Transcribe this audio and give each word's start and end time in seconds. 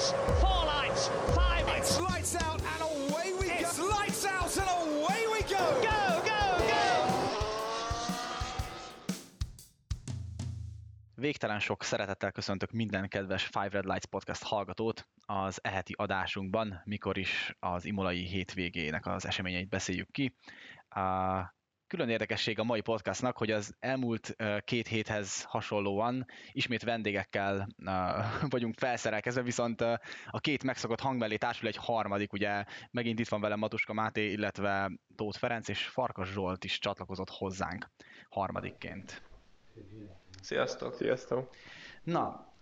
lights, 0.00 0.12
four 0.40 0.64
lights, 0.64 1.08
five 1.34 1.66
lights. 1.66 1.90
It's 1.90 2.00
lights 2.00 2.34
out 2.36 2.60
and 2.72 2.82
away 2.82 3.32
we 3.40 3.46
go. 3.48 3.54
It's 3.58 3.78
lights 3.78 4.24
out 4.24 4.56
and 4.56 4.68
away 4.80 5.26
we 5.32 5.40
go. 5.42 5.64
Go, 5.82 6.22
go, 6.24 6.64
go! 6.66 6.78
Végtelen 11.14 11.60
sok 11.60 11.82
szeretettel 11.82 12.32
köszöntök 12.32 12.70
minden 12.70 13.08
kedves 13.08 13.44
Five 13.44 13.68
Red 13.68 13.84
Lights 13.84 14.06
podcast 14.06 14.42
hallgatót 14.42 15.06
az 15.26 15.58
eheti 15.62 15.94
adásunkban, 15.96 16.80
mikor 16.84 17.18
is 17.18 17.56
az 17.58 17.84
imolai 17.84 18.24
hétvégének 18.26 19.06
az 19.06 19.26
eseményeit 19.26 19.68
beszéljük 19.68 20.10
ki. 20.10 20.36
Külön 21.90 22.08
érdekesség 22.08 22.58
a 22.58 22.64
mai 22.64 22.80
podcastnak, 22.80 23.36
hogy 23.36 23.50
az 23.50 23.74
elmúlt 23.80 24.36
két 24.64 24.86
héthez 24.86 25.42
hasonlóan 25.42 26.26
ismét 26.52 26.82
vendégekkel 26.82 27.68
vagyunk 28.48 28.74
felszerelkezve, 28.78 29.42
viszont 29.42 29.80
a 30.26 30.40
két 30.40 30.64
megszokott 30.64 31.00
hang 31.00 31.18
mellé 31.18 31.36
társul 31.36 31.68
egy 31.68 31.76
harmadik, 31.76 32.32
ugye 32.32 32.64
megint 32.90 33.18
itt 33.18 33.28
van 33.28 33.40
velem 33.40 33.58
Matuska 33.58 33.92
Máté, 33.92 34.30
illetve 34.30 34.90
Tóth 35.16 35.38
Ferenc 35.38 35.68
és 35.68 35.86
Farkas 35.86 36.28
Zsolt 36.28 36.64
is 36.64 36.78
csatlakozott 36.78 37.30
hozzánk 37.30 37.90
harmadikként. 38.28 39.22
Sziasztok! 40.42 40.94
Sziasztok! 40.94 41.54
Na, 42.02 42.52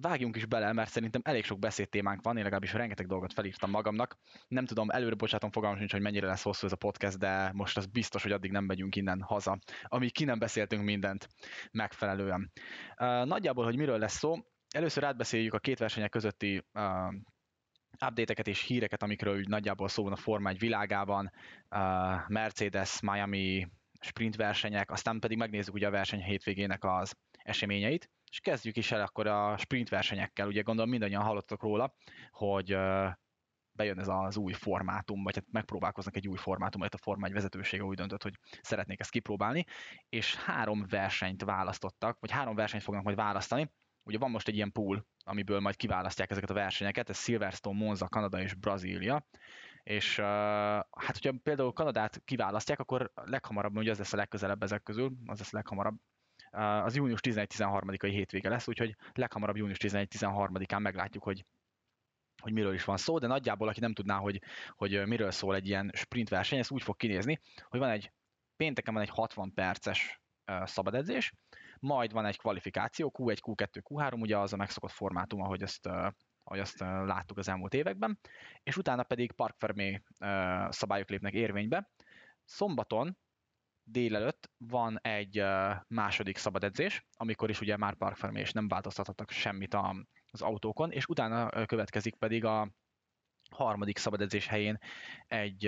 vágjunk 0.00 0.36
is 0.36 0.46
bele, 0.46 0.72
mert 0.72 0.90
szerintem 0.90 1.20
elég 1.24 1.44
sok 1.44 1.58
beszédtémánk 1.58 2.22
van, 2.22 2.36
én 2.36 2.42
legalábbis 2.42 2.72
rengeteg 2.72 3.06
dolgot 3.06 3.32
felírtam 3.32 3.70
magamnak. 3.70 4.16
Nem 4.48 4.64
tudom, 4.64 4.90
előre 4.90 5.14
bocsátom, 5.14 5.50
fogalmam 5.50 5.78
sincs, 5.78 5.92
hogy 5.92 6.00
mennyire 6.00 6.26
lesz 6.26 6.42
hosszú 6.42 6.66
ez 6.66 6.72
a 6.72 6.76
podcast, 6.76 7.18
de 7.18 7.50
most 7.54 7.76
az 7.76 7.86
biztos, 7.86 8.22
hogy 8.22 8.32
addig 8.32 8.50
nem 8.50 8.64
megyünk 8.64 8.96
innen 8.96 9.20
haza, 9.20 9.58
amíg 9.82 10.12
ki 10.12 10.24
nem 10.24 10.38
beszéltünk 10.38 10.84
mindent 10.84 11.28
megfelelően. 11.70 12.52
Uh, 12.96 13.24
nagyjából, 13.24 13.64
hogy 13.64 13.76
miről 13.76 13.98
lesz 13.98 14.18
szó, 14.18 14.34
először 14.74 15.04
átbeszéljük 15.04 15.54
a 15.54 15.58
két 15.58 15.78
versenyek 15.78 16.10
közötti 16.10 16.64
uh, 16.72 17.14
update-eket 18.06 18.46
és 18.46 18.62
híreket, 18.62 19.02
amikről 19.02 19.36
úgy 19.36 19.48
nagyjából 19.48 19.88
szó 19.88 20.02
van 20.02 20.12
a 20.12 20.16
Forma 20.16 20.48
1 20.48 20.58
világában, 20.58 21.30
uh, 21.70 22.28
Mercedes, 22.28 23.00
Miami, 23.00 23.68
sprint 24.00 24.36
versenyek, 24.36 24.90
aztán 24.90 25.18
pedig 25.18 25.38
megnézzük 25.38 25.74
ugye 25.74 25.86
a 25.86 25.90
verseny 25.90 26.22
hétvégének 26.22 26.84
az 26.84 27.14
eseményeit, 27.42 28.10
és 28.30 28.40
kezdjük 28.40 28.76
is 28.76 28.92
el 28.92 29.00
akkor 29.00 29.26
a 29.26 29.56
sprint 29.56 29.88
versenyekkel. 29.88 30.46
Ugye 30.46 30.62
gondolom 30.62 30.90
mindannyian 30.90 31.22
hallottak 31.22 31.62
róla, 31.62 31.94
hogy 32.30 32.76
bejön 33.72 33.98
ez 33.98 34.08
az 34.08 34.36
új 34.36 34.52
formátum, 34.52 35.22
vagy 35.22 35.34
hát 35.34 35.44
megpróbálkoznak 35.50 36.16
egy 36.16 36.28
új 36.28 36.36
formátumot, 36.36 36.94
a 36.94 36.98
Forma 36.98 37.26
1 37.26 37.32
vezetősége 37.32 37.82
úgy 37.82 37.96
döntött, 37.96 38.22
hogy 38.22 38.34
szeretnék 38.62 39.00
ezt 39.00 39.10
kipróbálni, 39.10 39.64
és 40.08 40.36
három 40.36 40.86
versenyt 40.88 41.44
választottak, 41.44 42.20
vagy 42.20 42.30
három 42.30 42.54
versenyt 42.54 42.82
fognak 42.82 43.04
majd 43.04 43.16
választani. 43.16 43.72
Ugye 44.02 44.18
van 44.18 44.30
most 44.30 44.48
egy 44.48 44.54
ilyen 44.54 44.72
pool, 44.72 45.06
amiből 45.24 45.60
majd 45.60 45.76
kiválasztják 45.76 46.30
ezeket 46.30 46.50
a 46.50 46.54
versenyeket, 46.54 47.08
ez 47.08 47.18
Silverstone, 47.18 47.78
Monza, 47.78 48.08
Kanada 48.08 48.40
és 48.40 48.54
Brazília, 48.54 49.26
és 49.82 50.18
uh, 50.18 50.24
hát 50.24 51.12
hogyha 51.12 51.32
például 51.42 51.72
Kanadát 51.72 52.22
kiválasztják, 52.24 52.80
akkor 52.80 53.12
leghamarabb, 53.14 53.76
ugye 53.76 53.90
az 53.90 53.98
lesz 53.98 54.12
a 54.12 54.16
legközelebb 54.16 54.62
ezek 54.62 54.82
közül, 54.82 55.12
az 55.26 55.38
lesz 55.38 55.52
a 55.52 55.56
leghamarabb, 55.56 55.96
az 56.50 56.96
június 56.96 57.20
11-13-ai 57.22 58.10
hétvége 58.10 58.48
lesz, 58.48 58.68
úgyhogy 58.68 58.96
leghamarabb 59.12 59.56
június 59.56 59.78
11-13-án 59.80 60.80
meglátjuk, 60.80 61.22
hogy 61.22 61.44
hogy 62.40 62.52
miről 62.52 62.74
is 62.74 62.84
van 62.84 62.96
szó, 62.96 63.18
de 63.18 63.26
nagyjából, 63.26 63.68
aki 63.68 63.80
nem 63.80 63.92
tudná, 63.92 64.16
hogy, 64.16 64.42
hogy 64.68 65.06
miről 65.06 65.30
szól 65.30 65.54
egy 65.54 65.66
ilyen 65.66 65.90
sprint 65.94 66.28
verseny, 66.28 66.58
ez 66.58 66.70
úgy 66.70 66.82
fog 66.82 66.96
kinézni, 66.96 67.40
hogy 67.68 67.80
van 67.80 67.88
egy, 67.88 68.12
pénteken 68.56 68.94
van 68.94 69.02
egy 69.02 69.08
60 69.08 69.54
perces 69.54 70.20
szabadedzés, 70.64 71.32
majd 71.80 72.12
van 72.12 72.26
egy 72.26 72.38
kvalifikáció, 72.38 73.12
Q1, 73.18 73.36
Q2, 73.46 73.80
Q3, 73.90 74.20
ugye 74.20 74.38
az 74.38 74.52
a 74.52 74.56
megszokott 74.56 74.90
formátum, 74.90 75.42
ahogy 75.42 75.62
ezt 75.62 75.88
ahogy 76.44 76.60
azt 76.60 76.78
láttuk 76.80 77.38
az 77.38 77.48
elmúlt 77.48 77.74
években, 77.74 78.18
és 78.62 78.76
utána 78.76 79.02
pedig 79.02 79.32
Park 79.32 79.56
Fermé 79.58 80.02
szabályok 80.68 81.08
lépnek 81.08 81.32
érvénybe. 81.32 81.90
Szombaton 82.44 83.18
délelőtt 83.90 84.50
van 84.56 84.98
egy 85.02 85.42
második 85.86 86.36
szabad 86.36 86.64
edzés, 86.64 87.04
amikor 87.16 87.50
is 87.50 87.60
ugye 87.60 87.76
már 87.76 87.94
Park 87.94 88.16
Fermé 88.16 88.40
és 88.40 88.52
nem 88.52 88.68
változtathatnak 88.68 89.30
semmit 89.30 89.74
az 90.30 90.42
autókon, 90.42 90.90
és 90.90 91.06
utána 91.06 91.66
következik 91.66 92.14
pedig 92.14 92.44
a 92.44 92.70
harmadik 93.50 93.98
szabad 93.98 94.20
edzés 94.20 94.46
helyén 94.46 94.78
egy, 95.26 95.64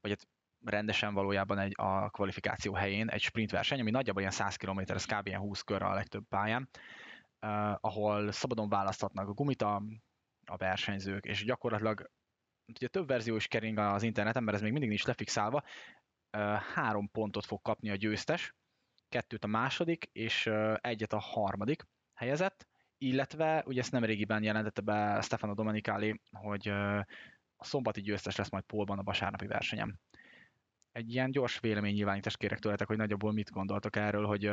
vagy 0.00 0.10
hát 0.10 0.28
rendesen 0.64 1.14
valójában 1.14 1.58
egy, 1.58 1.72
a 1.76 2.10
kvalifikáció 2.10 2.74
helyén 2.74 3.08
egy 3.08 3.20
sprint 3.20 3.50
verseny, 3.50 3.80
ami 3.80 3.90
nagyjából 3.90 4.20
ilyen 4.20 4.34
100 4.34 4.56
km, 4.56 4.78
ez 4.78 5.04
kb. 5.04 5.26
ilyen 5.26 5.40
20 5.40 5.60
kör 5.60 5.82
a 5.82 5.94
legtöbb 5.94 6.24
pályán, 6.28 6.68
ahol 7.80 8.32
szabadon 8.32 8.68
választhatnak 8.68 9.28
a 9.28 9.32
gumit 9.32 9.62
a, 9.62 9.82
a 10.46 10.56
versenyzők, 10.56 11.24
és 11.24 11.44
gyakorlatilag 11.44 12.10
ugye 12.66 12.88
több 12.88 13.06
verzió 13.06 13.36
is 13.36 13.46
kering 13.46 13.78
az 13.78 14.02
interneten, 14.02 14.42
mert 14.42 14.56
ez 14.56 14.62
még 14.62 14.72
mindig 14.72 14.88
nincs 14.88 15.04
lefixálva, 15.04 15.62
három 16.74 17.10
pontot 17.10 17.44
fog 17.44 17.62
kapni 17.62 17.90
a 17.90 17.94
győztes, 17.94 18.54
kettőt 19.08 19.44
a 19.44 19.48
második, 19.48 20.08
és 20.12 20.50
egyet 20.74 21.12
a 21.12 21.18
harmadik 21.18 21.86
helyezett, 22.14 22.66
illetve 22.98 23.62
ugye 23.66 23.80
ezt 23.80 23.92
nem 23.92 24.04
régiben 24.04 24.42
jelentette 24.42 24.80
be 24.80 25.20
Stefano 25.20 25.54
Domenicali, 25.54 26.20
hogy 26.32 26.68
a 27.56 27.64
szombati 27.64 28.00
győztes 28.00 28.36
lesz 28.36 28.50
majd 28.50 28.64
Polban 28.64 28.98
a 28.98 29.02
vasárnapi 29.02 29.46
versenyem. 29.46 29.98
Egy 30.92 31.12
ilyen 31.12 31.30
gyors 31.30 31.60
véleménynyilvánítást 31.60 32.36
kérek 32.36 32.58
tőletek, 32.58 32.86
hogy 32.86 32.96
nagyjából 32.96 33.32
mit 33.32 33.50
gondoltok 33.50 33.96
erről, 33.96 34.26
hogy, 34.26 34.50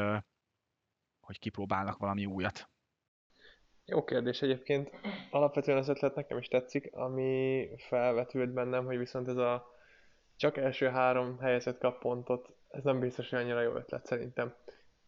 hogy 1.20 1.40
kipróbálnak 1.40 1.98
valami 1.98 2.26
újat. 2.26 2.70
Jó 3.86 4.04
kérdés 4.04 4.42
egyébként. 4.42 4.92
Alapvetően 5.30 5.78
az 5.78 5.88
ötlet 5.88 6.16
nekem 6.16 6.38
is 6.38 6.48
tetszik, 6.48 6.96
ami 6.96 7.68
felvetült 7.78 8.54
bennem, 8.54 8.86
hogy 8.86 8.98
viszont 8.98 9.28
ez 9.28 9.38
a 9.38 9.68
csak 10.42 10.58
első 10.58 10.88
három 10.88 11.40
helyezett 11.40 11.80
kap 11.80 12.00
pontot, 12.00 12.50
ez 12.70 12.84
nem 12.84 13.00
biztos, 13.00 13.30
hogy 13.30 13.40
annyira 13.40 13.62
jó 13.62 13.76
ötlet 13.76 14.06
szerintem. 14.06 14.54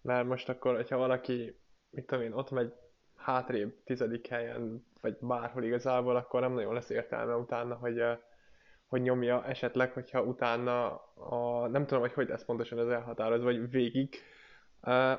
Mert 0.01 0.27
most 0.27 0.49
akkor, 0.49 0.75
hogyha 0.75 0.97
valaki, 0.97 1.59
mit 1.89 2.05
tudom 2.05 2.23
én, 2.23 2.33
ott 2.33 2.51
megy 2.51 2.73
hátrébb 3.15 3.83
tizedik 3.83 4.27
helyen, 4.27 4.85
vagy 5.01 5.17
bárhol 5.19 5.63
igazából, 5.63 6.15
akkor 6.15 6.41
nem 6.41 6.53
nagyon 6.53 6.73
lesz 6.73 6.89
értelme 6.89 7.35
utána, 7.35 7.75
hogy, 7.75 8.03
hogy 8.87 9.01
nyomja 9.01 9.45
esetleg, 9.45 9.91
hogyha 9.91 10.21
utána 10.21 10.95
a, 11.15 11.67
nem 11.67 11.85
tudom, 11.85 12.01
hogy 12.01 12.13
hogy 12.13 12.27
lesz 12.27 12.45
pontosan 12.45 12.79
ez 12.79 12.87
elhatározva, 12.87 13.45
vagy 13.45 13.69
végig 13.69 14.15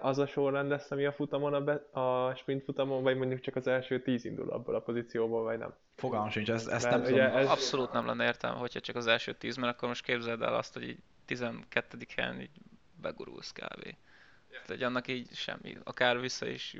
az 0.00 0.18
a 0.18 0.26
sorrend 0.26 0.68
lesz, 0.68 0.90
ami 0.90 1.04
a 1.04 1.12
futamon, 1.12 1.54
a, 1.54 1.60
be, 1.60 2.00
a 2.00 2.34
sprint 2.34 2.64
futamon, 2.64 3.02
vagy 3.02 3.16
mondjuk 3.16 3.40
csak 3.40 3.56
az 3.56 3.66
első 3.66 4.02
tíz 4.02 4.24
indul 4.24 4.50
abból 4.50 4.74
a 4.74 4.80
pozícióból, 4.80 5.42
vagy 5.42 5.58
nem? 5.58 5.74
Fogalmam 5.94 6.28
sincs, 6.28 6.50
ezt, 6.50 6.68
ezt 6.68 6.90
nem 6.90 7.02
tudom. 7.02 7.20
Ez... 7.20 7.48
Abszolút 7.48 7.92
nem 7.92 8.06
lenne 8.06 8.24
értelme, 8.24 8.58
hogyha 8.58 8.80
csak 8.80 8.96
az 8.96 9.06
első 9.06 9.32
tíz, 9.32 9.56
mert 9.56 9.74
akkor 9.74 9.88
most 9.88 10.04
képzeld 10.04 10.42
el 10.42 10.54
azt, 10.54 10.72
hogy 10.72 10.88
így 10.88 10.98
12. 11.24 11.98
helyen 12.16 12.40
így 12.40 12.50
begurulsz 13.00 13.52
kb. 13.52 13.94
Tehát, 14.50 14.68
hogy 14.68 14.82
annak 14.82 15.08
így 15.08 15.34
semmi, 15.34 15.76
akár 15.84 16.20
vissza 16.20 16.46
is 16.46 16.76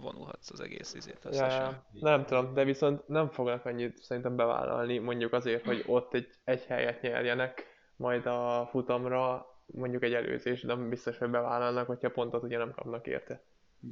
vonulhatsz 0.00 0.50
az 0.50 0.60
egész 0.60 0.94
izét 0.94 1.24
összesen. 1.24 1.62
Ja, 1.62 1.84
nem 2.00 2.24
tudom, 2.24 2.54
de 2.54 2.64
viszont 2.64 3.08
nem 3.08 3.28
fognak 3.28 3.64
annyit 3.64 3.98
szerintem 4.02 4.36
bevállalni, 4.36 4.98
mondjuk 4.98 5.32
azért, 5.32 5.64
hogy 5.64 5.84
ott 5.86 6.14
egy, 6.14 6.28
egy 6.44 6.64
helyet 6.64 7.00
nyerjenek, 7.00 7.66
majd 7.96 8.26
a 8.26 8.68
futamra 8.70 9.46
mondjuk 9.74 10.02
egy 10.02 10.14
előzés, 10.14 10.60
de 10.60 10.74
nem 10.74 10.88
biztos, 10.88 11.18
hogy 11.18 11.30
bevállalnak, 11.30 11.86
hogyha 11.86 12.10
pontot 12.10 12.42
ugye 12.42 12.58
nem 12.58 12.70
kapnak 12.70 13.06
érte. 13.06 13.42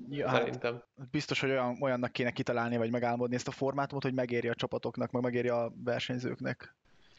Ja, 0.09 0.29
hát 0.29 0.37
Szerintem. 0.37 0.83
Hát 0.99 1.11
biztos, 1.11 1.41
hogy 1.41 1.51
olyan, 1.51 1.77
olyannak 1.81 2.13
kéne 2.13 2.31
kitalálni, 2.31 2.77
vagy 2.77 2.91
megálmodni 2.91 3.35
ezt 3.35 3.49
a 3.49 3.51
formátumot, 3.51 4.03
hogy 4.03 4.15
megéri 4.15 4.49
a 4.49 4.55
csapatoknak, 4.55 5.11
meg 5.11 5.23
megéri 5.23 5.49
a 5.49 5.73
versenyzőknek. 5.85 6.75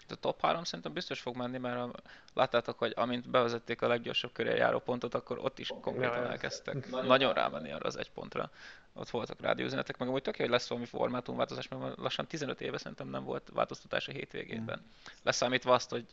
A 0.10 0.16
top 0.16 0.42
3 0.42 0.64
szerintem 0.64 0.94
biztos 0.94 1.20
fog 1.20 1.36
menni, 1.36 1.58
mert 1.58 1.78
a, 1.78 1.92
láttátok, 2.34 2.78
hogy 2.78 2.94
amint 2.96 3.30
bevezették 3.30 3.82
a 3.82 3.88
leggyorsabb 3.88 4.32
köré 4.32 4.56
járó 4.56 4.80
pontot, 4.80 5.14
akkor 5.14 5.40
ott 5.40 5.60
is 5.60 5.74
konkrétan 5.82 6.24
ja, 6.24 6.30
elkezdtek 6.30 6.90
nagyon, 6.90 7.06
nagyon 7.06 7.34
rámenni 7.34 7.72
arra 7.72 7.86
az 7.86 7.98
egy 7.98 8.12
pontra. 8.12 8.50
Ott 8.94 9.10
voltak 9.10 9.42
rádióüzenetek, 9.42 9.98
meg 9.98 10.08
amúgy 10.08 10.22
tök 10.22 10.36
hogy 10.36 10.50
lesz 10.50 10.68
valami 10.68 10.86
formátumváltozás, 10.88 11.68
mert 11.68 11.98
lassan 11.98 12.28
15 12.28 12.62
éve 12.62 12.78
szerintem 12.78 13.08
nem 13.10 13.24
volt 13.24 13.50
változtatás 13.54 14.08
a 14.08 14.12
hétvégében. 14.12 14.80
Mm. 14.82 14.90
Leszámítva 15.24 15.74
azt, 15.74 15.90
hogy 15.90 16.06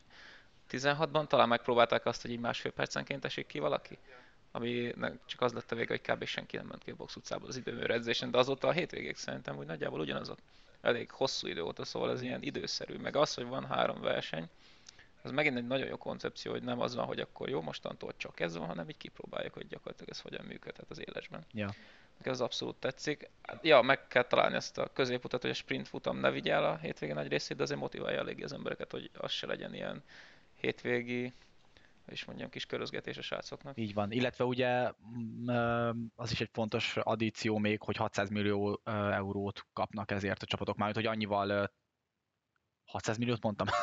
16-ban 0.70 1.26
talán 1.26 1.48
megpróbálták 1.48 2.06
azt, 2.06 2.22
hogy 2.22 2.30
így 2.30 2.40
másfél 2.40 2.72
percenként 2.72 3.24
esik 3.24 3.46
ki 3.46 3.58
valaki, 3.58 3.98
ami 4.50 4.94
csak 5.26 5.40
az 5.40 5.52
lett 5.52 5.72
a 5.72 5.76
vége, 5.76 5.98
hogy 6.00 6.14
kb. 6.14 6.24
senki 6.24 6.56
nem 6.56 6.66
ment 6.66 6.84
ki 6.84 6.90
a 6.90 6.94
box 6.94 7.16
utcából 7.16 7.48
az 7.48 7.56
időműre 7.56 7.94
edzésen, 7.94 8.30
de 8.30 8.38
azóta 8.38 8.68
a 8.68 8.72
hétvégék 8.72 9.16
szerintem 9.16 9.56
úgy 9.56 9.66
nagyjából 9.66 10.00
ugyanazok. 10.00 10.38
Elég 10.80 11.10
hosszú 11.10 11.46
idő 11.46 11.62
óta, 11.62 11.84
szóval 11.84 12.10
ez 12.10 12.22
ilyen 12.22 12.42
időszerű. 12.42 12.96
Meg 12.96 13.16
az, 13.16 13.34
hogy 13.34 13.46
van 13.46 13.66
három 13.66 14.00
verseny, 14.00 14.48
az 15.24 15.30
megint 15.30 15.56
egy 15.56 15.66
nagyon 15.66 15.86
jó 15.86 15.96
koncepció, 15.96 16.52
hogy 16.52 16.62
nem 16.62 16.80
az 16.80 16.94
van, 16.94 17.06
hogy 17.06 17.20
akkor 17.20 17.48
jó, 17.48 17.60
mostantól 17.60 18.12
csak 18.16 18.40
ez 18.40 18.56
van, 18.56 18.66
hanem 18.66 18.88
így 18.88 18.96
kipróbáljuk, 18.96 19.54
hogy 19.54 19.68
gyakorlatilag 19.68 20.10
ez 20.10 20.20
hogyan 20.20 20.44
működhet 20.44 20.86
az 20.88 21.00
élesben. 21.00 21.46
Ja. 21.52 21.74
Ez 22.22 22.40
abszolút 22.40 22.76
tetszik. 22.76 23.30
Ja, 23.62 23.80
meg 23.80 24.06
kell 24.06 24.24
találni 24.24 24.56
ezt 24.56 24.78
a 24.78 24.90
középutat, 24.92 25.40
hogy 25.40 25.50
a 25.50 25.54
sprint 25.54 25.88
futam 25.88 26.16
ne 26.16 26.30
vigye 26.30 26.52
el 26.52 26.64
a 26.64 26.76
hétvégén 26.76 27.14
nagy 27.14 27.28
részét, 27.28 27.56
de 27.56 27.62
azért 27.62 27.80
motiválja 27.80 28.18
eléggé 28.18 28.42
az 28.42 28.52
embereket, 28.52 28.90
hogy 28.90 29.10
az 29.18 29.30
se 29.30 29.46
legyen 29.46 29.74
ilyen 29.74 30.02
hétvégi 30.64 31.32
és 32.06 32.24
mondjam, 32.24 32.48
kis 32.50 32.66
körözgetés 32.66 33.16
a 33.16 33.22
srácoknak. 33.22 33.78
Így 33.78 33.94
van, 33.94 34.12
illetve 34.12 34.44
ugye 34.44 34.92
mm, 35.50 36.06
az 36.14 36.30
is 36.30 36.40
egy 36.40 36.50
fontos 36.52 36.96
addíció 36.96 37.58
még, 37.58 37.82
hogy 37.82 37.96
600 37.96 38.30
millió 38.30 38.80
eurót 38.84 39.66
kapnak 39.72 40.10
ezért 40.10 40.42
a 40.42 40.46
csapatok, 40.46 40.76
mármint 40.76 40.98
hogy 40.98 41.14
annyival 41.14 41.48
ö, 41.48 41.64
600 42.84 43.18
milliót 43.18 43.42
mondtam? 43.42 43.66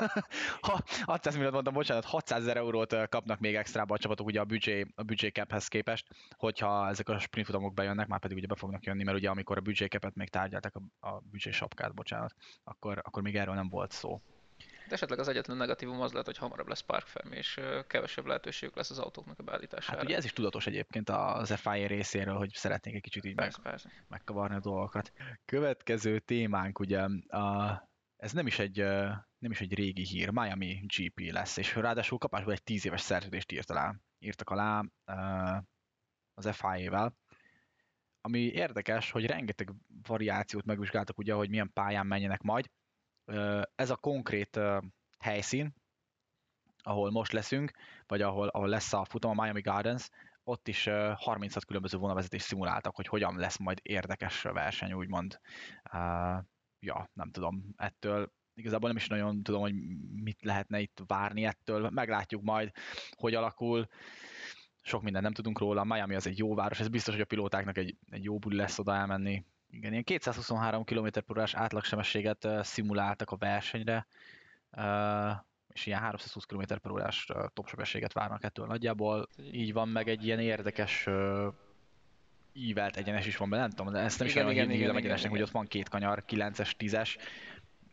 Ha 0.62 0.84
600 1.02 1.36
milliót 1.36 1.54
mondtam, 1.54 1.74
bocsánat, 1.74 2.06
600 2.06 2.42
ezer 2.42 2.58
eurót 2.58 3.10
kapnak 3.10 3.40
még 3.40 3.56
extrába 3.56 3.94
a 3.94 3.98
csapatok 3.98 4.26
ugye 4.26 4.40
a 4.40 4.46
budget, 4.46 4.88
a 4.96 5.04
budget 5.04 5.34
caphez 5.34 5.68
képest, 5.68 6.08
hogyha 6.36 6.88
ezek 6.88 7.10
a 7.10 7.20
sprintfutamok 7.20 7.74
bejönnek, 7.74 8.08
már 8.08 8.20
pedig 8.20 8.38
ugye 8.38 8.48
be 8.48 8.56
fognak 8.56 8.84
jönni, 8.84 9.04
mert 9.04 9.18
ugye 9.18 9.30
amikor 9.30 9.58
a 9.58 9.62
budget 9.62 9.92
capet 9.92 10.16
még 10.16 10.30
tárgyalták 10.30 10.76
a, 10.76 11.08
a 11.08 11.20
budget 11.20 11.54
sapkát, 11.54 11.94
bocsánat, 11.94 12.34
akkor, 12.64 13.02
akkor 13.04 13.24
még 13.24 13.36
erről 13.36 13.56
nem 13.56 13.70
volt 13.70 13.92
szó. 13.92 14.22
De 14.92 14.98
esetleg 14.98 15.20
az 15.20 15.28
egyetlen 15.28 15.58
negatívum 15.58 16.02
az 16.02 16.12
lehet, 16.12 16.26
hogy 16.26 16.38
hamarabb 16.38 16.68
lesz 16.68 16.80
parkfem, 16.80 17.32
és 17.32 17.60
kevesebb 17.88 18.26
lehetőségük 18.26 18.76
lesz 18.76 18.90
az 18.90 19.00
autóknak 19.00 19.40
a 19.40 19.44
beállítására. 19.44 19.98
Hát 19.98 20.06
ugye 20.06 20.16
ez 20.16 20.24
is 20.24 20.34
tudatos 20.34 20.68
egyébként 20.68 21.10
az 21.10 21.54
FIA 21.54 21.88
részéről, 21.88 22.36
hogy 22.36 22.52
szeretnék 22.54 22.96
egy 22.96 23.02
kicsit 23.02 23.26
így 23.26 23.36
meg, 23.36 23.46
Persze, 23.46 23.62
persze. 23.62 23.90
megkavarni 24.08 24.56
a 24.56 24.60
dolgokat. 24.60 25.12
Következő 25.46 26.20
témánk 26.20 26.80
ugye, 26.80 27.00
a, 27.28 27.90
ez 28.16 28.32
nem 28.32 28.48
is, 28.48 28.60
egy, 28.60 28.78
nem 29.38 29.52
is 29.52 29.62
egy 29.62 29.74
régi 29.74 30.04
hír, 30.04 30.30
Miami 30.30 30.86
GP 30.98 31.32
lesz, 31.32 31.58
és 31.58 31.76
ráadásul 31.76 32.18
kapásból 32.18 32.54
egy 32.54 32.64
10 32.64 32.86
éves 32.86 33.02
szerződést 33.02 33.52
írt 33.52 33.70
alá, 33.70 33.96
írtak 34.20 34.50
alá 34.50 34.84
az 36.34 36.50
FIA-vel, 36.56 37.18
ami 38.22 38.40
érdekes, 38.40 39.12
hogy 39.12 39.26
rengeteg 39.26 39.74
variációt 40.08 40.66
megvizsgáltak 40.66 41.18
ugye, 41.18 41.34
hogy 41.34 41.50
milyen 41.50 41.74
pályán 41.74 42.06
menjenek 42.06 42.42
majd. 42.42 42.70
Ez 43.76 43.90
a 43.90 43.96
konkrét 43.96 44.60
helyszín, 45.20 45.74
ahol 46.84 47.12
most 47.12 47.32
leszünk, 47.32 47.72
vagy 48.08 48.22
ahol, 48.22 48.48
ahol 48.48 48.68
lesz 48.68 48.94
a 48.94 49.06
futam, 49.06 49.40
a 49.40 49.42
Miami 49.42 49.62
Gardens, 49.62 50.10
ott 50.44 50.68
is 50.68 50.86
ö, 50.86 51.12
36 51.16 51.66
különböző 51.66 51.98
vonalvezetést 51.98 52.46
szimuláltak, 52.46 52.96
hogy 52.96 53.08
hogyan 53.08 53.38
lesz 53.38 53.58
majd 53.58 53.80
érdekes 53.82 54.46
a 54.46 54.54
verseny, 54.54 54.94
úgymond. 54.94 55.40
Ja, 56.80 57.10
nem 57.14 57.32
tudom, 57.32 57.74
ettől 57.76 58.32
igazából 58.54 58.88
nem 58.88 58.98
is 58.98 59.08
nagyon 59.08 59.44
tudom, 59.44 59.62
hogy 59.62 59.74
mit 60.24 60.44
lehetne 60.44 60.80
itt 60.80 61.02
várni 61.08 61.44
ettől. 61.44 61.90
Meglátjuk 61.90 62.42
majd, 62.42 62.72
hogy 63.10 63.36
alakul. 63.36 63.88
Sok 64.82 65.02
minden 65.02 65.22
nem 65.22 65.34
tudunk 65.34 65.60
róla. 65.60 65.84
Miami 65.84 66.16
az 66.16 66.28
egy 66.28 66.38
jó 66.38 66.56
város, 66.56 66.80
ez 66.80 66.88
biztos, 66.88 67.14
hogy 67.14 67.24
a 67.24 67.26
pilótáknak 67.26 67.78
egy, 67.78 67.98
egy 68.10 68.24
jó 68.24 68.40
buli 68.40 68.56
lesz 68.56 68.80
oda 68.80 68.96
elmenni. 68.96 69.46
Igen, 69.72 69.92
ilyen 69.92 70.04
223 70.04 70.84
km 70.84 71.08
h 71.28 71.40
átlagsebességet 71.54 72.46
uh, 72.46 72.62
szimuláltak 72.62 73.32
a 73.32 73.36
versenyre. 73.38 74.08
Uh, 74.78 75.32
és 75.74 75.86
ilyen 75.86 76.00
320 76.00 76.44
km 76.44 76.92
órás 76.92 77.30
ö, 77.34 77.46
topsebességet 77.54 78.14
várnak 78.14 78.44
ettől 78.44 78.66
nagyjából. 78.66 79.28
Így 79.52 79.74
van, 79.74 79.90
meg 79.90 80.08
egy 80.08 80.26
ilyen 80.26 80.40
érdekes 80.40 81.08
ö, 81.08 81.48
ívelt 82.54 82.98
egyenes 82.98 83.26
is 83.26 83.38
van 83.38 83.50
benne, 83.50 83.62
nem 83.62 83.72
tudom, 83.72 83.94
de 83.94 84.00
ezt 84.00 84.18
nem 84.18 84.28
is 84.28 84.34
Igen, 84.34 84.46
olyan 84.46 84.56
igen, 84.56 84.70
hívni 84.70 84.84
igen, 84.84 84.96
egyenesnek, 84.96 85.32
igen, 85.32 85.38
hogy 85.38 85.42
ott 85.42 85.54
van 85.54 85.68
két 85.68 85.90
kanyar, 85.90 86.24
9-es, 86.28 86.72
10-es, 86.80 87.16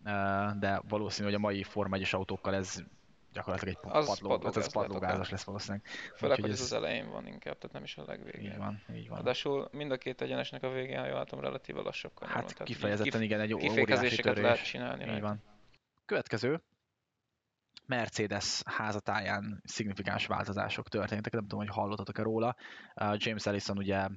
ö, 0.04 0.58
de 0.58 0.82
valószínű, 0.88 1.26
hogy 1.26 1.36
a 1.36 1.38
mai 1.38 1.62
Forma 1.62 1.96
1 1.96 2.08
autókkal 2.10 2.54
ez 2.54 2.82
gyakorlatilag 3.32 3.78
egy 3.82 3.90
Az 3.90 4.06
padló, 4.06 4.28
padlógáz 4.28 4.54
hát 4.54 4.64
ez 4.64 4.72
padlógázas 4.72 5.30
lesz 5.30 5.44
valószínűleg. 5.44 5.86
Főleg, 6.16 6.36
Úgyhogy 6.36 6.40
hogy 6.40 6.50
ez 6.50 6.60
az 6.60 6.72
elején 6.72 7.10
van 7.10 7.26
inkább, 7.26 7.58
tehát 7.58 7.72
nem 7.72 7.82
is 7.82 7.96
a 7.96 8.04
legvégén. 8.06 8.50
Így 8.50 8.56
van, 8.56 8.82
így 8.94 9.08
van. 9.08 9.16
Ráadásul 9.16 9.68
mind 9.72 9.90
a 9.90 9.96
két 9.96 10.20
egyenesnek 10.20 10.62
a 10.62 10.70
végén, 10.70 10.98
ha 10.98 11.06
jól 11.06 11.14
látom, 11.14 11.40
relatíve 11.40 11.80
lassabb 11.80 12.14
kanyar 12.14 12.34
van. 12.34 12.44
Hát 12.44 12.62
kifejezetten 12.62 13.22
igen, 13.22 13.40
egy 13.40 13.54
óriási 13.54 14.22
törés. 14.22 14.42
lehet 14.42 14.64
csinálni 14.64 15.14
Így 15.14 15.20
van. 15.20 15.42
Következő. 16.04 16.62
Mercedes 17.86 18.62
házatáján 18.64 19.62
szignifikáns 19.64 20.26
változások 20.26 20.88
történtek, 20.88 21.32
nem 21.32 21.42
tudom, 21.42 21.58
hogy 21.58 21.74
hallottatok-e 21.74 22.22
róla. 22.22 22.56
James 23.14 23.46
Ellison 23.46 23.78
ugye 23.78 24.08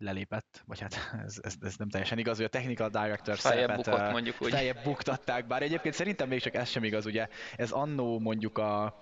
lelépett, 0.00 0.62
vagy 0.66 0.80
hát 0.80 0.94
ez, 1.26 1.38
ez, 1.42 1.54
ez 1.60 1.76
nem 1.76 1.88
teljesen 1.88 2.18
igaz, 2.18 2.36
hogy 2.36 2.44
a 2.44 2.48
technical 2.48 2.88
director 2.88 3.38
Feljebb 3.38 3.68
szerepet 3.68 3.84
bukott, 3.84 4.10
mondjuk 4.10 4.42
úgy. 4.42 4.50
feljebb 4.50 4.82
buktatták, 4.82 5.46
bár 5.46 5.62
egyébként 5.62 5.94
szerintem 5.94 6.28
még 6.28 6.40
csak 6.40 6.54
ez 6.54 6.68
sem 6.68 6.84
igaz, 6.84 7.06
ugye 7.06 7.28
ez 7.56 7.70
annó 7.70 8.18
mondjuk 8.18 8.58
a, 8.58 9.00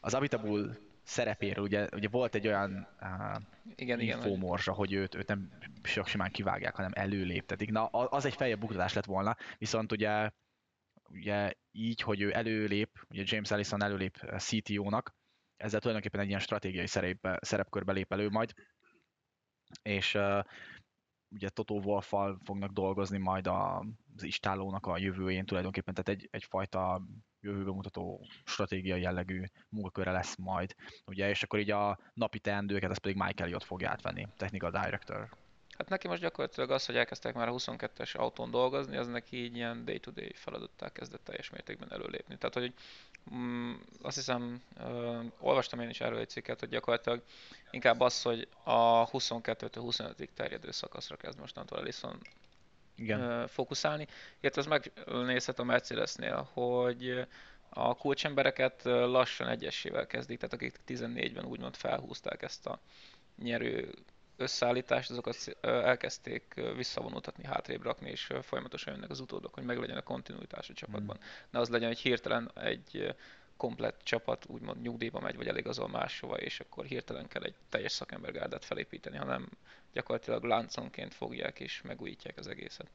az 0.00 0.14
Abitabul 0.14 0.76
szerepéről, 1.02 1.64
ugye, 1.64 1.86
ugye 1.92 2.08
volt 2.08 2.34
egy 2.34 2.46
olyan 2.46 2.88
uh, 3.00 3.42
Igen, 3.76 4.00
infómorzsa, 4.00 4.72
hogy 4.72 4.92
őt, 4.92 5.14
őt 5.14 5.26
nem 5.26 5.50
csak 5.82 6.06
simán 6.06 6.30
kivágják, 6.30 6.76
hanem 6.76 6.90
előléptetik. 6.94 7.70
Na, 7.70 7.86
az 7.86 8.24
egy 8.24 8.34
feljebb 8.34 8.60
buktatás 8.60 8.92
lett 8.92 9.04
volna, 9.04 9.36
viszont 9.58 9.92
ugye, 9.92 10.30
ugye 11.10 11.52
így, 11.72 12.00
hogy 12.00 12.20
ő 12.20 12.34
előlép, 12.34 13.06
ugye 13.10 13.22
James 13.26 13.50
Ellison 13.50 13.82
előlép 13.82 14.16
eh, 14.20 14.38
CTO-nak, 14.38 15.14
ezzel 15.56 15.80
tulajdonképpen 15.80 16.20
egy 16.20 16.28
ilyen 16.28 16.40
stratégiai 16.40 16.86
szerepbe, 16.86 17.38
szerepkörbe 17.42 17.92
lép 17.92 18.12
elő 18.12 18.28
majd, 18.28 18.54
és 19.82 20.14
uh, 20.14 20.44
ugye 21.28 21.48
Toto 21.48 21.74
wolff 21.74 22.14
fognak 22.44 22.72
dolgozni 22.72 23.18
majd 23.18 23.46
a, 23.46 23.84
az 24.16 24.22
istálónak 24.22 24.86
a 24.86 24.98
jövőjén 24.98 25.44
tulajdonképpen, 25.44 25.94
tehát 25.94 26.20
egy, 26.20 26.28
egyfajta 26.32 27.02
jövőbe 27.40 27.70
mutató 27.70 28.26
stratégiai 28.44 29.00
jellegű 29.00 29.44
munkaköre 29.68 30.12
lesz 30.12 30.36
majd, 30.36 30.74
ugye, 31.06 31.28
és 31.28 31.42
akkor 31.42 31.58
így 31.58 31.70
a 31.70 31.98
napi 32.14 32.38
teendőket, 32.38 32.90
az 32.90 32.98
pedig 32.98 33.16
Mike 33.16 33.42
Elliot 33.42 33.64
fogja 33.64 33.90
átvenni, 33.90 34.28
technical 34.36 34.70
director. 34.70 35.28
Hát 35.78 35.88
neki 35.88 36.08
most 36.08 36.20
gyakorlatilag 36.20 36.70
az, 36.70 36.86
hogy 36.86 36.96
elkezdtek 36.96 37.34
már 37.34 37.48
a 37.48 37.52
22-es 37.52 38.16
autón 38.16 38.50
dolgozni, 38.50 38.96
az 38.96 39.06
neki 39.06 39.44
így 39.44 39.56
ilyen 39.56 39.84
day-to-day 39.84 40.32
feladattá 40.34 40.92
kezdett 40.92 41.24
teljes 41.24 41.50
mértékben 41.50 41.92
előlépni. 41.92 42.36
Tehát, 42.38 42.54
hogy 42.54 42.72
mm, 43.34 43.74
azt 44.02 44.16
hiszem, 44.16 44.62
ö, 44.80 45.20
olvastam 45.38 45.80
én 45.80 45.88
is 45.88 46.00
erről 46.00 46.18
egy 46.18 46.28
cikket, 46.28 46.60
hogy 46.60 46.68
gyakorlatilag 46.68 47.22
inkább 47.70 48.00
az, 48.00 48.22
hogy 48.22 48.48
a 48.62 49.10
22-től 49.10 49.70
25-ig 49.74 50.28
terjedő 50.34 50.70
szakaszra 50.70 51.16
kezd 51.16 51.38
mostantól 51.38 51.78
Ellison 51.78 52.18
Igen. 52.94 53.20
ö, 53.20 53.44
fókuszálni. 53.46 54.06
Illetve 54.40 54.60
az 54.60 54.66
megnézhet 54.66 55.58
a 55.58 55.64
Mercedesnél, 55.64 56.48
hogy 56.52 57.26
a 57.68 57.94
kulcsembereket 57.94 58.80
lassan 58.84 59.48
egyesével 59.48 60.06
kezdik, 60.06 60.38
tehát 60.38 60.54
akik 60.54 60.80
14-ben 60.86 61.44
úgymond 61.44 61.76
felhúzták 61.76 62.42
ezt 62.42 62.66
a 62.66 62.80
nyerő 63.42 63.94
összeállítást, 64.38 65.10
azokat 65.10 65.58
elkezdték 65.60 66.54
visszavonultatni, 66.76 67.44
hátrébb 67.44 67.82
rakni, 67.82 68.10
és 68.10 68.32
folyamatosan 68.42 68.94
jönnek 68.94 69.10
az 69.10 69.20
utódok, 69.20 69.54
hogy 69.54 69.64
meglegyen 69.64 69.96
a 69.96 70.02
kontinuitás 70.02 70.70
a 70.70 70.74
csapatban. 70.74 71.18
Ne 71.50 71.58
az 71.58 71.68
legyen, 71.68 71.88
hogy 71.88 71.98
hirtelen 71.98 72.50
egy 72.54 73.14
komplett 73.56 74.00
csapat 74.02 74.46
úgymond 74.48 74.82
nyugdíjba 74.82 75.20
megy, 75.20 75.36
vagy 75.36 75.48
eligazol 75.48 75.88
máshova, 75.88 76.36
és 76.36 76.60
akkor 76.60 76.84
hirtelen 76.84 77.28
kell 77.28 77.42
egy 77.42 77.54
teljes 77.68 77.92
szakembergárdát 77.92 78.64
felépíteni, 78.64 79.16
hanem 79.16 79.48
gyakorlatilag 79.92 80.44
lánconként 80.44 81.14
fogják 81.14 81.60
és 81.60 81.82
megújítják 81.82 82.38
az 82.38 82.48
egészet. 82.48 82.86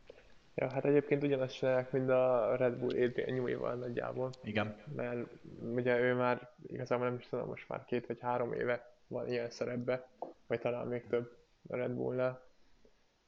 Ja, 0.55 0.71
hát 0.71 0.85
egyébként 0.85 1.23
ugyanazt 1.23 1.57
csinálják, 1.57 1.91
mint 1.91 2.09
a 2.09 2.55
Red 2.55 2.73
Bull 2.73 3.03
Adrian 3.03 3.33
Newey-val 3.33 3.75
nagyjából. 3.75 4.29
Igen. 4.43 4.75
Mert 4.95 5.27
ugye 5.75 5.99
ő 5.99 6.13
már 6.13 6.49
igazából 6.67 7.05
nem 7.05 7.15
is 7.15 7.27
tudom, 7.29 7.47
most 7.47 7.67
már 7.67 7.85
két 7.85 8.05
vagy 8.05 8.19
három 8.21 8.53
éve 8.53 8.92
van 9.07 9.27
ilyen 9.27 9.49
szerepbe, 9.49 10.09
vagy 10.47 10.59
talán 10.59 10.87
még 10.87 11.07
több 11.07 11.37
a 11.69 11.75
Red 11.75 11.91
Bullnál. 11.91 12.41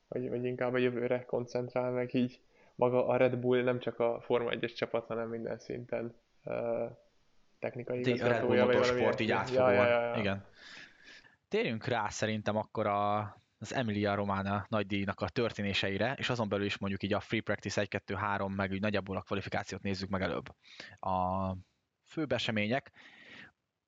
Vagy, 0.07 0.29
vagy 0.29 0.45
inkább 0.45 0.73
a 0.73 0.77
jövőre 0.77 1.25
koncentrál 1.25 1.91
meg 1.91 2.13
így. 2.13 2.39
Maga 2.75 3.07
a 3.07 3.17
Red 3.17 3.37
Bull 3.37 3.63
nem 3.63 3.79
csak 3.79 3.99
a 3.99 4.21
Forma 4.21 4.49
1-es 4.53 4.75
csapat, 4.75 5.07
hanem 5.07 5.29
minden 5.29 5.59
szinten 5.59 6.15
uh, 6.43 6.91
technikai 7.59 8.03
Red 8.03 8.05
Bull 8.05 8.15
igazgatója, 8.15 8.65
vagy 8.65 8.75
valami 8.75 8.99
Motorsport 8.99 9.19
így 9.19 9.31
átfogóan. 9.31 9.73
Ja, 9.73 9.83
ja, 9.83 9.99
ja. 9.99 10.19
Igen. 10.19 10.45
Térjünk 11.47 11.85
rá 11.85 12.09
szerintem 12.09 12.55
akkor 12.55 12.87
a, 12.87 13.19
az 13.57 13.73
Emilia 13.73 14.15
Romana 14.15 14.65
nagydíjnak 14.69 15.21
a 15.21 15.29
történéseire, 15.29 16.15
és 16.17 16.29
azon 16.29 16.49
belül 16.49 16.65
is 16.65 16.77
mondjuk 16.77 17.03
így 17.03 17.13
a 17.13 17.19
Free 17.19 17.41
Practice 17.41 17.81
1, 17.81 17.87
2, 17.87 18.13
3, 18.13 18.53
meg 18.53 18.71
úgy 18.71 18.81
nagyjából 18.81 19.17
a 19.17 19.21
kvalifikációt 19.21 19.81
nézzük 19.81 20.09
meg 20.09 20.21
előbb. 20.21 20.55
A 20.99 21.51
főbb 22.03 22.31
események, 22.31 22.91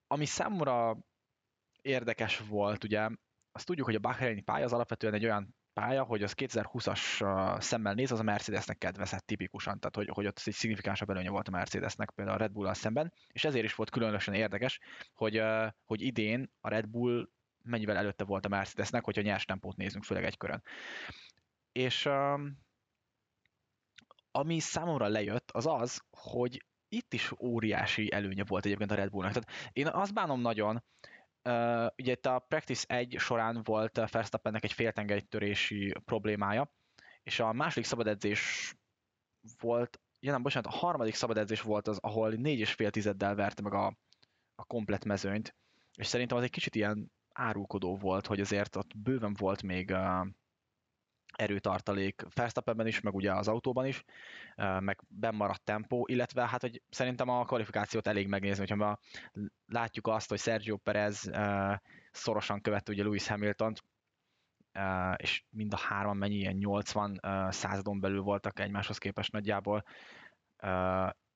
ami 0.07 0.25
számomra 0.25 0.97
érdekes 1.87 2.39
volt, 2.39 2.83
ugye 2.83 3.09
azt 3.51 3.65
tudjuk, 3.65 3.85
hogy 3.85 3.95
a 3.95 3.99
Bahreini 3.99 4.41
pálya 4.41 4.65
az 4.65 4.73
alapvetően 4.73 5.13
egy 5.13 5.23
olyan 5.23 5.55
pálya, 5.73 6.03
hogy 6.03 6.23
az 6.23 6.33
2020-as 6.35 7.21
uh, 7.21 7.59
szemmel 7.59 7.93
néz, 7.93 8.11
az 8.11 8.19
a 8.19 8.23
Mercedesnek 8.23 8.77
kedvezett 8.77 9.25
tipikusan, 9.25 9.79
tehát 9.79 9.95
hogy, 9.95 10.09
hogy 10.09 10.25
ott 10.25 10.41
egy 10.45 10.53
szignifikánsabb 10.53 11.09
előnye 11.09 11.29
volt 11.29 11.47
a 11.47 11.51
Mercedesnek 11.51 12.11
például 12.11 12.37
a 12.37 12.39
Red 12.39 12.51
Bull-al 12.51 12.73
szemben, 12.73 13.13
és 13.27 13.43
ezért 13.43 13.65
is 13.65 13.75
volt 13.75 13.89
különösen 13.89 14.33
érdekes, 14.33 14.79
hogy, 15.13 15.41
hogy 15.85 16.01
idén 16.01 16.51
a 16.59 16.69
Red 16.69 16.87
Bull 16.87 17.29
mennyivel 17.63 17.97
előtte 17.97 18.23
volt 18.23 18.45
a 18.45 18.49
Mercedesnek, 18.49 19.03
hogyha 19.03 19.21
nyers 19.21 19.45
tempót 19.45 19.75
nézünk, 19.75 20.03
főleg 20.03 20.23
egy 20.23 20.37
körön. 20.37 20.63
És 21.71 22.09
ami 24.31 24.59
számomra 24.59 25.07
lejött, 25.07 25.51
az 25.51 25.65
az, 25.65 26.01
hogy 26.09 26.65
itt 26.89 27.13
is 27.13 27.31
óriási 27.39 28.11
előnye 28.11 28.43
volt 28.43 28.65
egyébként 28.65 28.91
a 28.91 28.95
Red 28.95 29.09
Bullnak. 29.09 29.33
Tehát 29.33 29.69
én 29.71 29.87
azt 29.87 30.13
bánom 30.13 30.41
nagyon, 30.41 30.83
Uh, 31.47 31.87
ugye 31.97 32.11
itt 32.11 32.25
a 32.25 32.39
Practice 32.39 32.85
1 32.87 33.15
során 33.19 33.61
volt 33.63 34.09
Verstappennek 34.11 34.63
egy 34.63 34.73
féltengelytörési 34.73 35.93
problémája, 36.05 36.71
és 37.23 37.39
a 37.39 37.53
második 37.53 37.85
szabadedzés 37.85 38.73
volt, 39.59 39.99
ja 40.19 40.31
nem, 40.31 40.41
bocsánat, 40.41 40.73
a 40.73 40.77
harmadik 40.77 41.13
szabadedzés 41.13 41.61
volt 41.61 41.87
az, 41.87 41.97
ahol 42.01 42.29
négy 42.29 42.59
és 42.59 42.73
fél 42.73 42.89
tizeddel 42.89 43.35
verte 43.35 43.61
meg 43.61 43.73
a, 43.73 43.85
a 44.55 44.63
komplet 44.63 45.05
mezőnyt, 45.05 45.55
és 45.97 46.07
szerintem 46.07 46.37
az 46.37 46.43
egy 46.43 46.49
kicsit 46.49 46.75
ilyen 46.75 47.11
árulkodó 47.33 47.95
volt, 47.95 48.27
hogy 48.27 48.39
azért 48.39 48.75
ott 48.75 48.97
bőven 48.97 49.33
volt 49.33 49.63
még 49.63 49.89
uh, 49.89 50.27
erőtartalék 51.37 52.21
Verstappenben 52.33 52.87
is, 52.87 53.01
meg 53.01 53.15
ugye 53.15 53.33
az 53.33 53.47
autóban 53.47 53.85
is, 53.85 54.03
meg 54.79 55.01
bennmaradt 55.07 55.63
tempó, 55.63 56.05
illetve 56.07 56.47
hát, 56.47 56.61
hogy 56.61 56.81
szerintem 56.89 57.29
a 57.29 57.45
kvalifikációt 57.45 58.07
elég 58.07 58.27
megnézni, 58.27 58.59
hogyha 58.59 58.85
ma 58.85 58.99
látjuk 59.65 60.07
azt, 60.07 60.29
hogy 60.29 60.39
Sergio 60.39 60.77
Perez 60.77 61.31
szorosan 62.11 62.61
követte 62.61 62.91
ugye 62.91 63.03
Lewis 63.03 63.27
Hamilton-t, 63.27 63.83
uh, 64.73 65.13
és 65.17 65.43
mind 65.49 65.73
a 65.73 65.77
hárman 65.77 66.17
mennyi, 66.17 66.35
ilyen 66.35 66.55
80 66.55 67.19
uh, 67.23 67.51
századon 67.51 67.99
belül 67.99 68.21
voltak 68.21 68.59
egymáshoz 68.59 68.97
képest 68.97 69.31
nagyjából, 69.31 69.83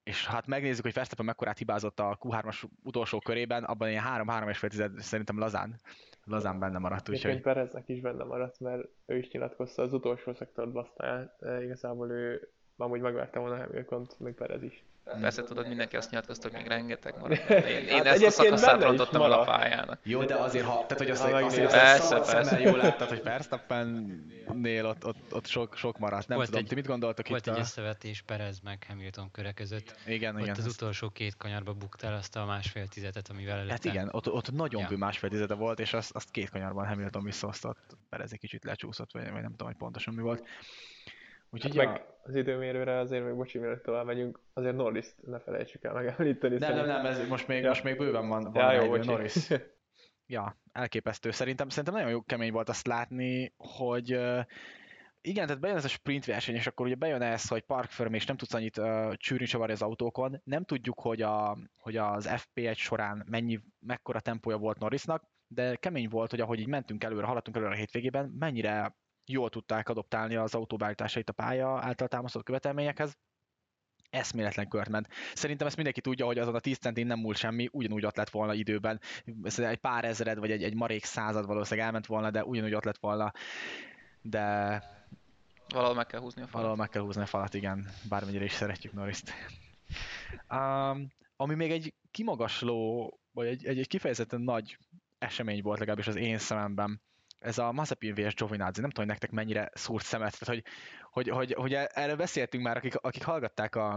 és 0.04 0.28
hát 0.28 0.48
megnézzük, 0.48 0.84
hogy 0.84 0.94
Verstappen 0.94 1.26
mekkorát 1.26 1.58
hibázott 1.58 2.00
a 2.00 2.18
Q3-as 2.20 2.64
utolsó 2.84 3.20
körében, 3.20 3.64
abban 3.64 3.90
ilyen 3.90 4.04
3-3,5 4.08 5.00
szerintem 5.00 5.38
lazán, 5.38 5.80
lazán 6.26 6.60
benne 6.60 6.78
maradt. 6.78 7.10
Úgyhogy 7.10 7.32
hogy... 7.32 7.42
Pereznek 7.42 7.90
is 7.90 8.00
benne 8.00 8.24
maradt, 8.24 8.60
mert 8.60 8.88
ő 9.06 9.18
is 9.18 9.32
nyilatkozta 9.32 9.82
az 9.82 9.94
utolsó 9.94 10.34
szektorban, 10.34 10.84
aztán 10.84 11.32
igazából 11.64 12.10
ő 12.10 12.50
amúgy 12.78 13.02
megverte 13.02 13.40
volna 13.40 13.58
hamilton 13.58 14.08
még 14.18 14.34
Perez 14.34 14.64
is. 14.64 14.84
Persze 15.04 15.44
tudod, 15.44 15.68
mindenki 15.68 15.96
azt 15.96 16.10
nyilatkozta, 16.10 16.50
hogy 16.50 16.58
még 16.58 16.68
rengeteg 16.68 17.20
maradt. 17.20 17.50
Én, 17.50 17.88
én 17.88 17.96
hát 17.96 18.06
ezt 18.06 18.24
a 18.24 18.30
szakaszát 18.30 18.84
rontottam 18.84 19.22
el 19.22 19.32
a 19.32 19.44
pályának. 19.44 20.00
Jó, 20.04 20.24
de 20.24 20.36
azért, 20.36 20.66
ha, 20.66 20.74
tehát, 20.74 20.98
hogy 20.98 21.10
azt, 21.10 21.22
ha 21.22 21.38
azért, 21.38 21.72
persze, 21.72 22.20
persze. 22.20 22.60
jól 22.60 22.78
láttad, 22.78 23.08
hogy 23.08 23.24
Verstappennél 23.24 24.86
ott, 24.86 25.06
ott, 25.06 25.34
ott 25.34 25.46
sok, 25.46 25.76
sok 25.76 25.98
maradt. 25.98 26.28
Nem 26.28 26.38
volt 26.38 26.50
tudom, 26.50 26.64
egy, 26.64 26.70
ti 26.70 26.76
mit 26.76 26.88
gondoltok 26.88 27.28
volt 27.28 27.40
itt? 27.40 27.46
Volt 27.46 27.58
egy 27.58 27.64
összevetés 27.64 28.22
Perez 28.22 28.60
meg 28.60 28.86
Hamilton 28.88 29.32
köre 29.32 29.52
között. 29.52 29.96
Igen, 30.06 30.36
ott 30.36 30.42
igen. 30.42 30.56
az 30.56 30.66
utolsó 30.66 31.10
két 31.10 31.38
kanyarba 31.38 31.74
buktál 31.74 32.14
azt 32.14 32.36
a 32.36 32.46
másfél 32.46 32.88
tizedet, 32.88 33.30
amivel 33.30 33.58
előtte. 33.58 33.72
Hát 33.72 33.86
igen, 33.86 34.10
ott, 34.12 34.32
ott 34.32 34.52
nagyon 34.52 34.82
ja. 34.82 34.88
bő 34.88 34.96
másfél 34.96 35.30
tizede 35.30 35.54
volt, 35.54 35.80
és 35.80 35.94
azt, 35.94 36.16
azt 36.16 36.32
két 36.32 36.50
kanyarban 36.50 36.88
Hamilton 36.88 37.24
visszahozta, 37.24 37.76
Perez 38.10 38.32
egy 38.32 38.40
kicsit 38.40 38.64
lecsúszott, 38.64 39.12
vagy, 39.12 39.32
vagy 39.32 39.42
nem 39.42 39.52
tudom, 39.52 39.68
hogy 39.68 39.78
pontosan 39.78 40.14
mi 40.14 40.22
volt. 40.22 40.44
Úgyhogy 41.52 41.78
hát 41.78 41.86
meg 41.86 42.06
az 42.24 42.36
időmérőre 42.36 42.98
azért 42.98 43.26
még 43.26 43.36
bocsi, 43.36 43.58
mielőtt 43.58 43.84
tovább 43.84 44.06
megyünk, 44.06 44.40
azért 44.54 44.76
norris 44.76 45.16
ne 45.26 45.40
felejtsük 45.40 45.84
el 45.84 45.94
megemlíteni. 45.94 46.58
Nem, 46.58 46.76
nem, 46.76 46.86
nem, 46.86 47.06
ez 47.06 47.28
most 47.28 47.48
még, 47.48 47.62
ja. 47.62 47.68
most 47.68 47.84
még 47.84 47.98
bőven 47.98 48.28
van, 48.28 48.52
van 48.52 48.74
ja, 48.74 48.82
jó, 48.82 48.96
Norris. 48.96 49.50
ja, 50.36 50.58
elképesztő. 50.72 51.32
Szerintem, 51.32 51.70
szerintem 51.70 51.94
nagyon 51.94 52.10
jó 52.10 52.22
kemény 52.22 52.52
volt 52.52 52.70
azt 52.70 52.88
látni, 52.88 53.54
hogy 53.58 54.20
igen, 55.24 55.46
tehát 55.46 55.60
bejön 55.60 55.78
ez 55.78 55.86
a 55.86 55.88
sprint 55.88 56.26
verseny, 56.26 56.56
és 56.56 56.68
akkor 56.68 56.86
ugye 56.86 56.96
bejön 56.96 57.22
ez, 57.22 57.48
hogy 57.48 57.62
parkförm, 57.62 58.14
és 58.14 58.26
nem 58.26 58.38
tudsz 58.38 58.54
annyit 58.54 58.78
uh, 58.78 59.14
csűrni 59.14 59.46
csavarni 59.46 59.74
az 59.74 59.82
autókon. 59.82 60.42
Nem 60.44 60.64
tudjuk, 60.64 61.00
hogy, 61.00 61.22
a, 61.22 61.58
hogy 61.78 61.98
az 61.98 62.30
FP1 62.30 62.76
során 62.76 63.26
mennyi, 63.30 63.60
mekkora 63.80 64.20
tempója 64.20 64.58
volt 64.58 64.80
Norrisnak, 64.80 65.24
de 65.48 65.76
kemény 65.76 66.10
volt, 66.10 66.30
hogy 66.30 66.40
ahogy 66.40 66.60
így 66.60 66.68
mentünk 66.68 67.04
előre, 67.04 67.26
haladtunk 67.26 67.58
előre 67.58 67.72
a 67.72 67.78
hétvégében, 67.78 68.36
mennyire 68.40 68.96
jól 69.26 69.50
tudták 69.50 69.90
adoptálni 69.90 70.36
az 70.36 70.56
autóbeállításait 70.56 71.30
a 71.30 71.34
pálya 71.34 71.80
által 71.82 72.08
támasztott 72.08 72.44
követelményekhez, 72.44 73.18
eszméletlen 74.12 74.68
kört 74.68 74.90
ment. 74.90 75.08
Szerintem 75.34 75.68
ezt 75.68 75.76
mindenki 75.76 76.02
tudja, 76.02 76.26
hogy 76.26 76.38
azon 76.38 76.56
a 76.56 76.60
10 76.60 76.78
centén 76.78 77.08
nem 77.08 77.20
múlt 77.20 77.38
semmi, 77.38 77.70
ugyanúgy 77.72 78.06
ott 78.06 78.16
lett 78.16 78.30
volna 78.30 78.54
időben. 78.54 79.00
Egy 79.56 79.80
pár 79.80 80.06
ezered, 80.06 80.38
vagy 80.38 80.52
egy, 80.52 80.64
egy 80.64 80.76
marék 80.76 81.04
század 81.04 81.46
valószínűleg 81.46 81.86
elment 81.86 82.06
volna, 82.06 82.32
de 82.32 82.44
ugyanúgy 82.44 82.74
ott 82.74 82.84
lett 82.84 82.98
volna. 82.98 83.32
De... 84.22 84.84
Valahol 85.70 85.96
meg 85.96 86.06
kell 86.06 86.20
húzni 86.20 86.42
a 86.42 86.46
falat. 86.46 86.62
Valahol 86.62 86.78
meg 86.78 86.90
kell 86.90 87.02
húzni 87.02 87.22
a 87.22 87.26
falat, 87.26 87.54
igen. 87.54 87.90
Bármennyire 88.10 88.44
is 88.44 88.52
szeretjük 88.52 88.94
Norriszt. 88.94 89.34
Um, 90.50 91.08
ami 91.36 91.56
még 91.56 91.72
egy 91.72 91.94
kimagasló, 92.12 93.14
vagy 93.32 93.48
egy, 93.48 93.66
egy, 93.66 93.80
egy 93.80 93.88
kifejezetten 93.88 94.42
nagy 94.42 94.78
esemény 95.18 95.62
volt 95.62 95.80
legalábbis 95.80 96.08
az 96.08 96.16
én 96.16 96.38
szememben, 96.38 97.02
ez 97.42 97.58
a 97.58 97.72
Mazepin 97.72 98.14
vs. 98.14 98.34
Giovinazzi, 98.34 98.82
nem 98.82 98.90
tudom, 98.90 99.06
hogy 99.06 99.06
nektek 99.06 99.32
mennyire 99.32 99.70
szúrt 99.74 100.06
szemet, 100.06 100.40
tehát 100.40 100.56
hogy, 100.56 100.64
hogy, 101.12 101.30
hogy, 101.30 101.54
hogy 101.54 101.74
erről 101.74 102.16
beszéltünk 102.16 102.64
már, 102.64 102.78
akik, 102.78 102.96
akik 102.96 103.24
hallgatták 103.24 103.76
a, 103.76 103.94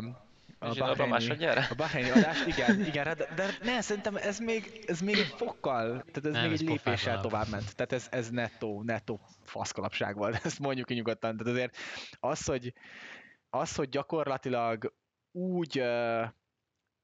a 0.58 0.94
Bahreini, 0.94 1.46
a 1.46 1.74
Bahreini 1.76 2.10
adást, 2.10 2.46
igen, 2.46 2.80
igen, 2.80 3.04
de, 3.04 3.34
de 3.34 3.46
ne, 3.62 3.80
szerintem 3.80 4.16
ez 4.16 4.38
még, 4.38 4.84
ez 4.86 5.00
még 5.00 5.18
egy 5.18 5.34
fokkal, 5.36 5.86
tehát 5.86 6.26
ez 6.26 6.32
nem, 6.32 6.42
még 6.42 6.52
egy 6.52 6.60
lépéssel 6.60 7.20
tovább 7.20 7.48
ment. 7.48 7.76
Tehát 7.76 7.92
ez, 7.92 8.06
ez 8.10 8.30
nettó, 8.30 8.82
nettó 8.82 9.20
faszkalapság 9.42 10.16
volt, 10.16 10.40
ezt 10.44 10.58
mondjuk 10.58 10.86
ki 10.86 10.94
nyugodtan. 10.94 11.36
Tehát 11.36 11.52
azért 11.52 11.76
az, 12.20 12.44
hogy, 12.44 12.72
az, 13.50 13.74
hogy 13.74 13.88
gyakorlatilag 13.88 14.94
úgy 15.32 15.82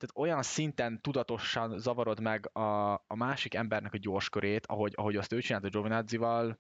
tehát 0.01 0.31
olyan 0.31 0.43
szinten 0.43 1.01
tudatosan 1.01 1.79
zavarod 1.79 2.21
meg 2.21 2.57
a, 2.57 2.93
a 2.93 3.15
másik 3.15 3.55
embernek 3.55 3.95
a 3.95 3.99
gyors 3.99 4.29
körét, 4.29 4.67
ahogy, 4.67 4.93
ahogy 4.97 5.17
azt 5.17 5.33
ő 5.33 5.41
csinálta 5.41 5.69
Giovinazzi-val, 5.69 6.59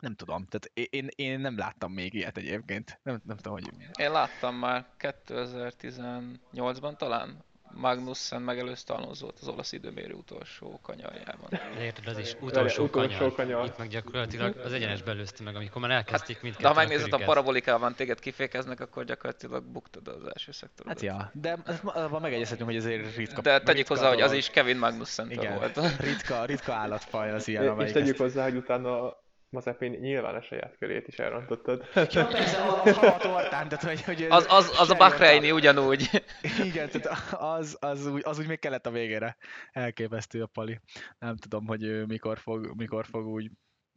nem 0.00 0.14
tudom, 0.14 0.46
tehát 0.46 0.90
én, 0.94 1.08
én 1.14 1.40
nem 1.40 1.56
láttam 1.56 1.92
még 1.92 2.14
ilyet 2.14 2.36
egyébként. 2.36 3.00
Nem, 3.02 3.20
nem 3.24 3.36
tudom, 3.36 3.52
hogy... 3.52 3.70
Én 3.98 4.10
láttam 4.10 4.54
már 4.54 4.86
2018-ban 4.98 6.96
talán, 6.96 7.44
Magnussen 7.70 8.42
megelőzte 8.42 8.92
Alonso-t 8.92 9.38
az 9.40 9.48
olasz 9.48 9.72
időmérő 9.72 10.12
utolsó 10.14 10.80
kanyarjában. 10.82 11.60
Érted, 11.78 12.06
az 12.06 12.18
is 12.18 12.34
utolsó, 12.40 12.84
utolsó 12.84 12.90
kanyar. 12.90 13.34
kanyar. 13.34 13.66
Itt 13.66 13.78
meg 13.78 13.88
gyakorlatilag 13.88 14.56
az 14.56 14.72
egyenes 14.72 15.02
belőzte 15.02 15.42
meg, 15.42 15.56
amikor 15.56 15.80
már 15.80 15.90
elkezdték 15.90 16.34
hát, 16.34 16.42
mindkettőt. 16.42 16.74
De 16.74 16.80
ha 16.80 16.86
megnézed 16.86 17.12
a, 17.12 17.16
a 17.16 17.24
parabolikában 17.24 17.94
téged 17.94 18.18
kifékeznek, 18.18 18.80
akkor 18.80 19.04
gyakorlatilag 19.04 19.64
buktad 19.64 20.08
az 20.08 20.30
első 20.34 20.52
szektorodat. 20.52 21.00
Hát 21.00 21.16
ja, 21.16 21.30
de 21.40 21.58
abban 21.84 22.20
megegyezhetünk, 22.20 22.68
hogy 22.68 22.78
ezért 22.78 23.16
ritka. 23.16 23.40
De 23.40 23.60
tegyük 23.60 23.86
hozzá, 23.86 24.08
hogy 24.08 24.20
az 24.20 24.32
is 24.32 24.50
Kevin 24.50 24.76
Magnussen 24.76 25.32
volt. 25.58 26.00
ritka, 26.00 26.44
ritka 26.44 26.72
állatfaj 26.72 27.30
az 27.30 27.48
ilyen, 27.48 27.68
amelyik 27.68 27.94
És 27.94 28.00
tegyük 28.00 28.18
hozzá, 28.18 28.42
hogy 28.42 28.56
utána 28.56 29.22
Mazepin 29.54 29.90
nyilván 29.90 30.34
a 30.34 30.42
saját 30.42 30.76
körét 30.78 31.08
is 31.08 31.18
elrontottad. 31.18 31.84
Ja, 32.14 32.26
persze, 32.26 32.58
a, 32.58 32.82
a 32.82 33.16
tortán, 33.16 33.68
tehát 33.68 33.82
hogy, 33.84 34.02
hogy 34.02 34.22
az, 34.22 34.46
az, 34.48 34.74
az 34.78 34.90
a 34.90 34.94
Bahreini 34.94 35.50
ugyanúgy. 35.50 36.10
Igen, 36.64 36.88
tehát 36.90 37.32
az, 37.32 37.76
az, 37.80 38.06
úgy, 38.06 38.22
az 38.24 38.38
úgy 38.38 38.46
még 38.46 38.58
kellett 38.58 38.86
a 38.86 38.90
végére. 38.90 39.36
Elképesztő 39.72 40.42
a 40.42 40.46
pali. 40.46 40.80
Nem 41.18 41.36
tudom, 41.36 41.66
hogy 41.66 41.82
ő 41.82 42.04
mikor 42.04 42.38
fog, 42.38 42.72
mikor 42.76 43.06
fog 43.06 43.26
úgy, 43.26 43.50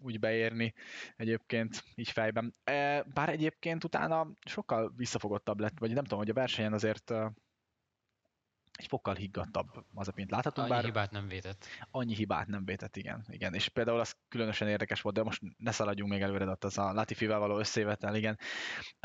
úgy 0.03 0.19
beérni 0.19 0.73
egyébként 1.15 1.83
így 1.95 2.11
fejben. 2.11 2.55
E, 2.63 3.03
bár 3.13 3.29
egyébként 3.29 3.83
utána 3.83 4.27
sokkal 4.45 4.93
visszafogottabb 4.95 5.59
lett, 5.59 5.79
vagy 5.79 5.93
nem 5.93 6.03
tudom, 6.03 6.19
hogy 6.19 6.29
a 6.29 6.33
versenyen 6.33 6.73
azért 6.73 7.13
egy 8.77 8.87
fokkal 8.87 9.15
higgadtabb 9.15 9.85
az, 9.93 10.11
mint 10.15 10.31
láthatunk. 10.31 10.67
Annyi 10.67 10.75
bár 10.75 10.85
hibát 10.85 11.11
nem 11.11 11.27
vétett. 11.27 11.65
Annyi 11.91 12.15
hibát 12.15 12.47
nem 12.47 12.65
vétett, 12.65 12.95
igen. 12.95 13.25
igen. 13.29 13.53
És 13.53 13.69
például 13.69 13.99
az 13.99 14.15
különösen 14.27 14.67
érdekes 14.67 15.01
volt, 15.01 15.15
de 15.15 15.23
most 15.23 15.41
ne 15.57 15.71
szaladjunk 15.71 16.11
még 16.11 16.21
előre, 16.21 16.49
ott 16.49 16.63
az 16.63 16.77
a 16.77 16.93
Latifivel 16.93 17.39
való 17.39 17.57
összévetel, 17.57 18.15
igen. 18.15 18.37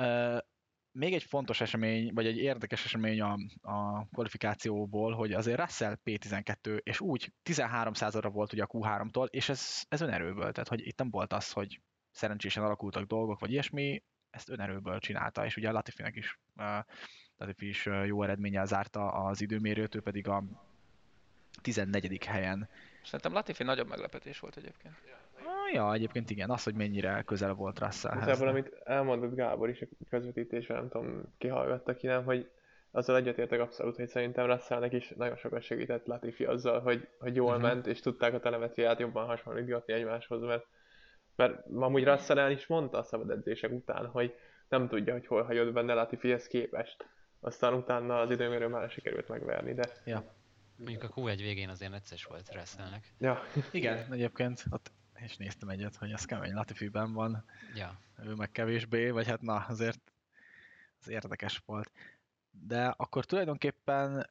Uh, 0.03 0.39
még 0.99 1.15
egy 1.15 1.23
fontos 1.23 1.61
esemény, 1.61 2.13
vagy 2.15 2.27
egy 2.27 2.37
érdekes 2.37 2.85
esemény 2.85 3.21
a, 3.21 3.37
a 3.61 4.07
kvalifikációból, 4.07 5.13
hogy 5.13 5.33
azért 5.33 5.61
Russell 5.61 5.99
P12, 6.05 6.79
és 6.83 7.01
úgy 7.01 7.33
13 7.43 7.93
ra 8.13 8.31
volt 8.31 8.53
ugye 8.53 8.63
a 8.63 8.67
Q3-tól, 8.67 9.27
és 9.31 9.49
ez, 9.49 9.83
ez 9.89 10.01
önerőből, 10.01 10.53
tehát 10.53 10.69
hogy 10.69 10.87
itt 10.87 10.99
nem 10.99 11.11
volt 11.11 11.33
az, 11.33 11.53
hogy 11.53 11.81
szerencsésen 12.11 12.65
alakultak 12.65 13.05
dolgok, 13.05 13.41
vagy 13.41 13.51
ilyesmi, 13.51 14.03
ezt 14.31 14.49
önerőből 14.49 14.99
csinálta, 14.99 15.45
és 15.45 15.57
ugye 15.57 15.69
a 15.69 15.73
Latifinek 15.73 16.17
is 16.17 16.41
uh, 16.57 16.85
Latifi 17.39 17.69
is 17.69 17.89
jó 18.07 18.23
eredménnyel 18.23 18.67
zárta 18.67 19.13
az 19.13 19.41
időmérőt, 19.41 19.95
ő 19.95 20.01
pedig 20.01 20.29
a 20.29 20.43
14. 21.63 22.25
helyen. 22.25 22.69
Szerintem 23.05 23.33
Latifi 23.33 23.63
nagyobb 23.63 23.89
meglepetés 23.89 24.39
volt 24.39 24.57
egyébként. 24.57 24.95
Ja, 25.73 25.93
egyébként 25.93 26.31
igen, 26.31 26.51
az, 26.51 26.63
hogy 26.63 26.75
mennyire 26.75 27.23
közel 27.23 27.53
volt 27.53 27.79
Russellhez. 27.79 28.23
Igazából, 28.23 28.49
amit 28.49 28.81
elmondott 28.85 29.35
Gábor 29.35 29.69
is 29.69 29.81
a 29.81 29.87
közvetítésben, 30.11 30.77
nem 30.77 30.89
tudom, 30.89 31.23
ki 31.39 31.49
hallgatta 31.49 31.95
ki, 31.95 32.07
nem, 32.07 32.25
hogy 32.25 32.51
azzal 32.91 33.17
egyetértek 33.17 33.61
abszolút, 33.61 33.97
hogy 33.97 34.09
szerintem 34.09 34.47
Russellnek 34.47 34.93
is 34.93 35.13
nagyon 35.17 35.37
sokat 35.37 35.63
segített 35.63 36.07
Latifi 36.07 36.45
azzal, 36.45 36.81
hogy, 36.81 37.09
hogy 37.19 37.35
jól 37.35 37.49
uh-huh. 37.49 37.63
ment, 37.63 37.87
és 37.87 38.01
tudták 38.01 38.35
a 38.35 38.41
telemetriát 38.41 38.99
jobban 38.99 39.27
hasonlítgatni 39.27 39.93
egymáshoz, 39.93 40.43
mert, 40.43 40.67
mert 41.37 41.67
amúgy 41.75 42.05
Russell 42.05 42.51
is 42.51 42.67
mondta 42.67 42.99
a 42.99 43.03
szabad 43.03 43.31
edzések 43.31 43.73
után, 43.73 44.07
hogy 44.07 44.35
nem 44.69 44.89
tudja, 44.89 45.13
hogy 45.13 45.27
hol 45.27 45.43
hagyott 45.43 45.73
benne 45.73 45.95
Latifihez 45.95 46.47
képest 46.47 47.07
aztán 47.43 47.75
utána 47.75 48.19
az 48.19 48.31
időmérő 48.31 48.69
már 48.69 48.91
sikerült 48.91 49.29
megverni, 49.29 49.75
de... 49.75 49.93
Ja. 50.05 50.35
Mondjuk 50.77 51.03
a 51.03 51.09
Q1 51.09 51.35
végén 51.37 51.69
azért 51.69 51.91
necces 51.91 52.25
volt 52.25 52.55
Russellnek. 52.55 53.15
Ja. 53.19 53.43
Igen, 53.71 54.13
egyébként 54.13 54.65
ott 54.71 54.93
és 55.23 55.37
néztem 55.37 55.69
egyet, 55.69 55.97
hogy 55.97 56.11
ez 56.11 56.25
kemény 56.25 56.55
Latifiben 56.55 57.13
van, 57.13 57.45
ja. 57.75 58.01
ő 58.25 58.35
meg 58.35 58.51
kevésbé, 58.51 59.11
vagy 59.11 59.27
hát 59.27 59.41
na, 59.41 59.55
azért 59.55 60.13
az 61.01 61.09
érdekes 61.09 61.63
volt. 61.67 61.93
De 62.51 62.87
akkor 62.87 63.25
tulajdonképpen 63.25 64.31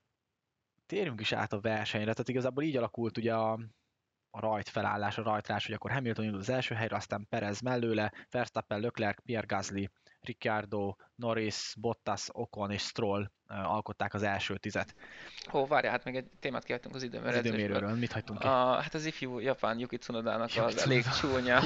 térjünk 0.86 1.20
is 1.20 1.32
át 1.32 1.54
a 1.54 1.60
versenyre, 1.60 2.12
tehát 2.12 2.30
igazából 2.30 2.64
így 2.64 2.78
alakult 2.78 3.18
ugye 3.18 3.34
a, 3.34 3.52
a 4.30 4.40
rajt 4.40 4.70
felállás, 4.70 5.18
a 5.18 5.24
rajtrás, 5.24 5.66
hogy 5.66 5.76
akkor 5.76 5.92
Hamilton 5.92 6.26
indul 6.26 6.40
az 6.40 6.50
első 6.50 6.76
helyre, 6.76 6.96
aztán 6.96 7.28
Perez 7.30 7.62
mellőle, 7.62 8.14
Verstappen, 8.30 8.80
Leclerc, 8.80 9.22
Pierre 9.24 9.46
Gasly 9.48 9.90
Ricciardo, 10.22 10.96
Norris, 11.16 11.74
Bottas, 11.78 12.28
Ocon 12.32 12.72
és 12.72 12.82
Stroll 12.82 13.32
alkották 13.48 14.14
az 14.14 14.24
első 14.24 14.58
tizet. 14.58 14.96
Ó, 15.54 15.68
várjál, 15.68 15.92
hát 15.92 16.04
még 16.04 16.16
egy 16.16 16.30
témát 16.40 16.64
kihagytunk 16.64 16.96
az 16.96 17.04
időmérőről. 17.04 17.40
Az 17.40 17.46
időmérőről, 17.46 17.96
mit 17.96 18.12
hagytunk 18.12 18.40
ki? 18.40 18.48
A, 18.48 18.82
hát 18.82 18.94
az 18.94 19.06
ifjú 19.06 19.40
japán 19.40 19.80
Yuki 19.80 19.98
Tsunodának 19.98 20.50
az 20.56 20.78
elég 20.78 21.04
csúnya 21.20 21.62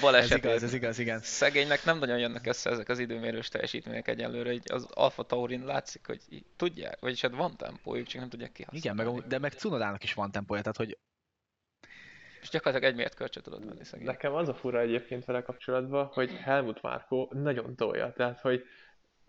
baleset. 0.00 0.30
Ez 0.30 0.36
igaz, 0.36 0.62
ez 0.62 0.72
igaz, 0.72 0.98
igen. 0.98 1.20
Szegénynek 1.20 1.84
nem 1.84 1.98
nagyon 1.98 2.18
jönnek 2.18 2.46
össze 2.46 2.70
ezek 2.70 2.88
az 2.88 2.98
időmérős 2.98 3.48
teljesítmények 3.48 4.08
egyenlőre, 4.08 4.52
így 4.52 4.72
az 4.72 4.86
Alfa 4.90 5.22
Taurin 5.22 5.64
látszik, 5.64 6.06
hogy 6.06 6.44
tudják, 6.56 7.00
vagyis 7.00 7.20
hát 7.20 7.34
van 7.34 7.56
tempójuk, 7.56 8.06
csak 8.06 8.20
nem 8.20 8.30
tudják 8.30 8.52
kihasználni. 8.52 9.00
Igen, 9.00 9.14
meg, 9.14 9.26
de 9.26 9.38
meg 9.38 9.54
Tsunodának 9.54 10.02
is 10.02 10.14
van 10.14 10.30
tempója, 10.30 10.60
tehát 10.60 10.76
hogy 10.76 10.98
és 12.40 12.48
gyakorlatilag 12.48 12.92
egy 12.92 12.96
miért 12.96 13.14
kölcsön 13.14 13.42
tudod 13.42 13.66
venni 13.66 13.84
szegény. 13.84 14.06
Nekem 14.06 14.34
az 14.34 14.48
a 14.48 14.54
fura 14.54 14.80
egyébként 14.80 15.24
vele 15.24 15.42
kapcsolatban, 15.42 16.06
hogy 16.06 16.30
Helmut 16.32 16.82
Márkó 16.82 17.32
nagyon 17.32 17.76
tolja, 17.76 18.12
tehát 18.12 18.40
hogy 18.40 18.64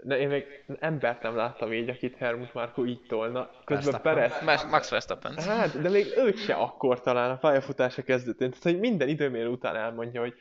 de 0.03 0.17
én 0.17 0.27
még 0.27 0.65
embert 0.79 1.21
nem 1.21 1.35
láttam 1.35 1.73
így, 1.73 1.89
akit 1.89 2.15
Helmut 2.15 2.53
Márkó 2.53 2.85
így 2.85 3.01
tolna. 3.07 3.49
Közben 3.65 4.01
Perez... 4.01 4.33
Max 4.69 4.89
Verstappen. 4.89 5.37
Hát, 5.37 5.81
de 5.81 5.89
még 5.89 6.05
őt 6.17 6.37
se 6.37 6.53
akkor 6.53 7.01
talán 7.01 7.31
a 7.31 7.37
pályafutása 7.37 8.01
kezdetén. 8.01 8.49
Tehát, 8.49 8.63
hogy 8.63 8.79
minden 8.79 9.07
időmérő 9.07 9.47
után 9.47 9.75
elmondja, 9.75 10.21
hogy 10.21 10.33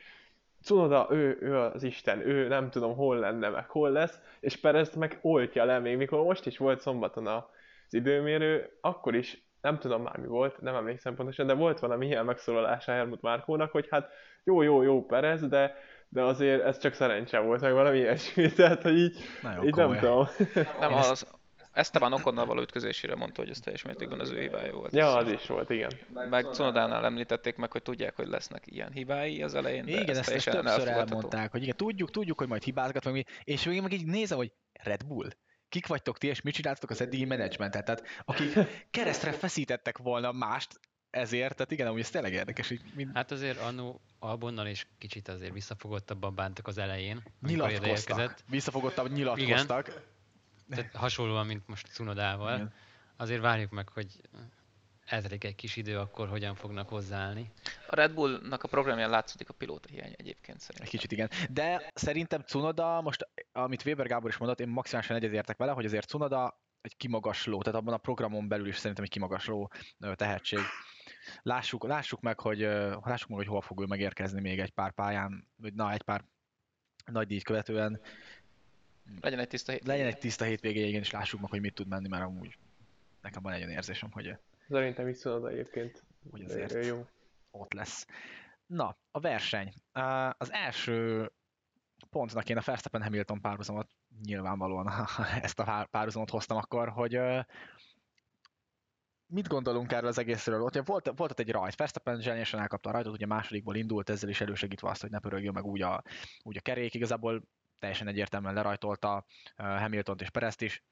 Cunoda, 0.63 1.07
ő, 1.11 1.37
ő 1.41 1.57
az 1.57 1.83
Isten, 1.83 2.27
ő 2.27 2.47
nem 2.47 2.69
tudom 2.69 2.95
hol 2.95 3.19
lenne, 3.19 3.49
meg 3.49 3.69
hol 3.69 3.91
lesz, 3.91 4.19
és 4.39 4.55
Perez 4.55 4.95
meg 4.95 5.19
oltja 5.21 5.65
le, 5.65 5.79
még 5.79 5.97
mikor 5.97 6.23
most 6.23 6.45
is 6.45 6.57
volt 6.57 6.81
szombaton 6.81 7.27
az 7.27 7.93
időmérő, 7.93 8.77
akkor 8.81 9.15
is 9.15 9.43
nem 9.61 9.79
tudom 9.79 10.01
már 10.01 10.17
mi 10.17 10.27
volt, 10.27 10.61
nem 10.61 10.75
emlékszem 10.75 11.15
pontosan, 11.15 11.47
de 11.47 11.53
volt 11.53 11.79
valami 11.79 12.05
ilyen 12.05 12.25
megszólalása 12.25 12.91
Helmut 12.91 13.21
Márkónak, 13.21 13.71
hogy 13.71 13.87
hát 13.91 14.09
jó, 14.43 14.61
jó, 14.61 14.81
jó 14.81 15.05
Perez, 15.05 15.47
de, 15.47 15.75
de 16.09 16.21
azért 16.23 16.63
ez 16.63 16.77
csak 16.77 16.93
szerencse 16.93 17.39
volt, 17.39 17.61
meg 17.61 17.73
valami 17.73 17.97
ilyesmi, 17.97 18.51
tehát 18.53 18.81
hogy 18.81 18.97
így, 18.97 19.17
így 19.63 19.75
nem 19.75 19.97
tudom. 19.97 20.27
Nem, 20.79 20.93
az, 20.93 21.39
Esteban 21.71 22.13
Okonnal 22.13 22.45
való 22.45 22.61
ütközésére 22.61 23.15
mondta, 23.15 23.41
hogy 23.41 23.49
ez 23.49 23.59
teljes 23.59 23.83
mértékben 23.83 24.19
az 24.19 24.31
ő 24.31 24.39
hibája 24.39 24.73
volt. 24.73 24.93
Ja, 24.93 25.15
az 25.15 25.31
is 25.31 25.47
volt, 25.47 25.69
igen. 25.69 25.91
Meg 26.29 26.45
Cunodánál 26.45 27.05
említették 27.05 27.55
meg, 27.55 27.71
hogy 27.71 27.81
tudják, 27.81 28.15
hogy 28.15 28.27
lesznek 28.27 28.63
ilyen 28.65 28.91
hibái 28.91 29.43
az 29.43 29.55
elején. 29.55 29.87
Igen, 29.87 30.17
ezt, 30.17 30.29
ezt 30.29 30.49
többször 30.49 30.87
elmondták, 30.87 31.51
hogy 31.51 31.61
igen, 31.61 31.75
tudjuk, 31.75 32.11
tudjuk, 32.11 32.37
hogy 32.37 32.47
majd 32.47 32.63
hibázgat, 32.63 33.03
meg 33.03 33.13
mi, 33.13 33.23
és 33.43 33.65
még 33.65 33.81
meg 33.81 33.91
így 33.91 34.05
nézem, 34.05 34.37
hogy 34.37 34.51
Red 34.83 35.03
Bull 35.03 35.29
kik 35.71 35.87
vagytok 35.87 36.17
ti, 36.17 36.27
és 36.27 36.41
mit 36.41 36.53
csináltok 36.53 36.89
az 36.89 37.01
eddigi 37.01 37.25
menedzsmentet? 37.25 37.85
Tehát 37.85 38.03
akik 38.25 38.57
keresztre 38.89 39.31
feszítettek 39.31 39.97
volna 39.97 40.31
mást 40.31 40.79
ezért, 41.09 41.55
tehát 41.55 41.71
igen, 41.71 41.87
amúgy 41.87 41.99
ez 41.99 42.09
tényleg 42.09 42.33
érdekes. 42.33 42.67
Hogy 42.67 42.81
mind... 42.95 43.11
Hát 43.13 43.31
azért 43.31 43.59
annó 43.59 44.01
Albonnal 44.19 44.67
is 44.67 44.87
kicsit 44.97 45.27
azért 45.27 45.53
visszafogottabban 45.53 46.35
bántak 46.35 46.67
az 46.67 46.77
elején. 46.77 47.23
Nyilatkoztak. 47.41 48.35
Visszafogottabban 48.47 49.11
nyilatkoztak. 49.11 49.87
Igen. 49.87 50.03
Tehát 50.69 50.95
hasonlóan, 50.95 51.45
mint 51.45 51.67
most 51.67 51.87
Cunodával. 51.87 52.55
Igen. 52.55 52.73
Azért 53.17 53.41
várjuk 53.41 53.71
meg, 53.71 53.89
hogy 53.89 54.21
eltelik 55.11 55.43
egy 55.43 55.55
kis 55.55 55.75
idő, 55.75 55.97
akkor 55.97 56.27
hogyan 56.27 56.55
fognak 56.55 56.89
hozzáállni. 56.89 57.51
A 57.87 57.95
Red 57.95 58.13
Bullnak 58.13 58.63
a 58.63 58.67
programján 58.67 59.09
látszik 59.09 59.49
a 59.49 59.53
pilóta 59.53 59.87
hiány 59.87 60.13
egyébként 60.17 60.59
szerintem. 60.59 60.85
Egy 60.85 60.91
kicsit 60.91 61.11
igen. 61.11 61.29
De 61.49 61.91
szerintem 61.93 62.41
Cunoda, 62.41 63.01
most 63.01 63.27
amit 63.51 63.85
Weber 63.85 64.07
Gábor 64.07 64.29
is 64.29 64.37
mondott, 64.37 64.59
én 64.59 64.67
maximálisan 64.67 65.15
egyetértek 65.15 65.57
vele, 65.57 65.71
hogy 65.71 65.85
azért 65.85 66.07
Cunoda 66.07 66.59
egy 66.81 66.97
kimagasló, 66.97 67.61
tehát 67.61 67.79
abban 67.79 67.93
a 67.93 67.97
programon 67.97 68.47
belül 68.47 68.67
is 68.67 68.77
szerintem 68.77 69.03
egy 69.03 69.09
kimagasló 69.09 69.71
tehetség. 70.15 70.59
Lássuk, 71.41 71.83
lássuk 71.83 72.21
meg, 72.21 72.39
hogy 72.39 72.59
lássuk 73.03 73.29
meg, 73.29 73.37
hogy 73.37 73.47
hol 73.47 73.61
fog 73.61 73.81
ő 73.81 73.85
megérkezni 73.85 74.41
még 74.41 74.59
egy 74.59 74.71
pár 74.71 74.91
pályán, 74.91 75.47
vagy 75.55 75.73
na, 75.73 75.91
egy 75.91 76.01
pár 76.01 76.23
nagy 77.05 77.27
díj 77.27 77.39
követően. 77.39 78.01
Legyen 79.21 79.39
egy 79.39 79.47
tiszta 79.47 79.71
hétvégé. 79.71 79.91
Legyen 79.91 80.13
egy 80.13 80.17
tiszta 80.17 80.45
hétvégé, 80.45 80.87
igen, 80.87 81.01
és 81.01 81.11
lássuk 81.11 81.41
meg, 81.41 81.49
hogy 81.49 81.61
mit 81.61 81.73
tud 81.73 81.87
menni, 81.87 82.07
mert 82.07 82.23
amúgy 82.23 82.57
nekem 83.21 83.41
van 83.41 83.53
egy 83.53 83.61
olyan 83.61 83.71
érzésem, 83.71 84.11
hogy 84.11 84.35
Szerintem 84.71 85.07
is 85.07 85.17
szólod 85.17 85.51
egyébként. 85.51 86.03
Hogy 86.31 86.43
azért 86.43 86.85
jó. 86.85 87.05
ott 87.51 87.73
lesz. 87.73 88.05
Na, 88.65 88.97
a 89.11 89.19
verseny. 89.19 89.73
Az 90.37 90.51
első 90.51 91.31
pontnak 92.09 92.49
én 92.49 92.57
a 92.57 92.61
Verstappen 92.65 93.03
Hamilton 93.03 93.41
párhuzamot 93.41 93.89
nyilvánvalóan 94.23 94.91
ezt 95.41 95.59
a 95.59 95.87
párhuzamot 95.91 96.29
hoztam 96.29 96.57
akkor, 96.57 96.89
hogy 96.89 97.19
mit 99.25 99.47
gondolunk 99.47 99.91
erről 99.91 100.09
az 100.09 100.17
egészről? 100.17 100.61
Ott 100.61 100.85
volt, 100.85 101.11
volt 101.15 101.31
ott 101.31 101.39
egy 101.39 101.51
rajt, 101.51 101.75
Verstappen 101.75 102.21
zseniesen 102.21 102.59
elkapta 102.59 102.89
a 102.89 102.91
rajtot, 102.91 103.13
ugye 103.13 103.25
másodikból 103.25 103.75
indult, 103.75 104.09
ezzel 104.09 104.29
is 104.29 104.41
elősegítve 104.41 104.89
azt, 104.89 105.01
hogy 105.01 105.09
ne 105.09 105.19
pörögjön 105.19 105.53
meg 105.53 105.65
úgy 105.65 105.81
a, 105.81 106.03
úgy 106.43 106.57
a 106.57 106.61
kerék. 106.61 106.93
Igazából 106.93 107.43
teljesen 107.79 108.07
egyértelműen 108.07 108.53
lerajtolta 108.53 109.25
Hamiltont 109.55 110.21
és 110.21 110.29
Perezt 110.29 110.61
is 110.61 110.83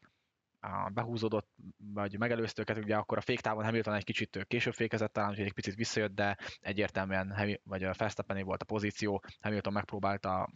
behúzódott, 0.94 1.50
vagy 1.78 2.18
megelőzte 2.18 2.62
őket, 2.62 2.78
ugye 2.78 2.96
akkor 2.96 3.18
a 3.18 3.22
féktávon 3.22 3.64
Hamilton 3.64 3.94
egy 3.94 4.04
kicsit 4.04 4.46
később 4.48 4.74
fékezett 4.74 5.14
talán, 5.14 5.30
úgyhogy 5.30 5.46
egy 5.46 5.54
picit 5.54 5.76
visszajött, 5.76 6.16
de 6.16 6.38
egyértelműen 6.60 7.60
vagy 7.64 7.84
a 7.84 7.94
Verstappené 7.98 8.42
volt 8.42 8.62
a 8.62 8.66
pozíció, 8.66 9.24
Hamilton 9.42 9.74
megpróbálta 9.74 10.50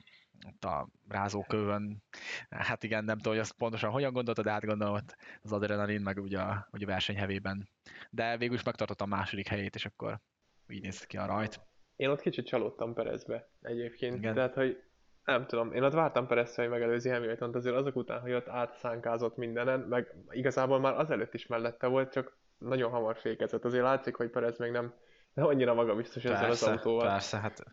ott 0.47 0.63
a 0.63 0.87
rázókövön, 1.07 2.03
hát 2.49 2.83
igen, 2.83 3.03
nem 3.03 3.17
tudom, 3.17 3.33
hogy 3.33 3.41
azt 3.41 3.53
pontosan 3.57 3.91
hogyan 3.91 4.13
gondolta, 4.13 4.41
de 4.41 4.51
hát 4.51 4.65
gondolom 4.65 4.93
hogy 4.93 5.03
az 5.41 5.51
adrenalin, 5.51 6.01
meg 6.01 6.17
ugye 6.17 6.39
a, 6.39 6.67
ugye 6.71 6.85
a 6.85 6.89
verseny 6.89 7.17
hevében. 7.17 7.69
De 8.09 8.37
végül 8.37 8.55
is 8.55 8.63
megtartotta 8.63 9.03
a 9.03 9.07
második 9.07 9.47
helyét, 9.47 9.75
és 9.75 9.85
akkor 9.85 10.19
így 10.67 10.81
néz 10.81 11.05
ki 11.05 11.17
a 11.17 11.25
rajt. 11.25 11.59
Én 11.95 12.09
ott 12.09 12.21
kicsit 12.21 12.45
csalódtam 12.45 12.93
Perezbe 12.93 13.49
egyébként, 13.61 14.15
igen. 14.15 14.33
tehát 14.33 14.53
hogy 14.53 14.83
nem 15.23 15.45
tudom, 15.45 15.73
én 15.73 15.83
ott 15.83 15.93
vártam 15.93 16.27
Perez, 16.27 16.55
hogy 16.55 16.69
megelőzi 16.69 17.09
hamilton 17.09 17.55
azért 17.55 17.75
azok 17.75 17.95
után, 17.95 18.19
hogy 18.21 18.33
ott 18.33 18.47
átszánkázott 18.47 19.37
mindenen, 19.37 19.79
meg 19.79 20.15
igazából 20.29 20.79
már 20.79 20.93
azelőtt 20.93 21.33
is 21.33 21.47
mellette 21.47 21.87
volt, 21.87 22.11
csak 22.11 22.37
nagyon 22.57 22.91
hamar 22.91 23.17
fékezett. 23.17 23.65
Azért 23.65 23.83
látszik, 23.83 24.15
hogy 24.15 24.29
Perez 24.29 24.57
még 24.57 24.71
nem, 24.71 24.93
nem 25.33 25.45
annyira 25.45 25.73
magabiztos 25.73 26.25
ezzel 26.25 26.49
az 26.49 26.63
autóval. 26.63 27.07
Persze, 27.07 27.37
hát 27.37 27.63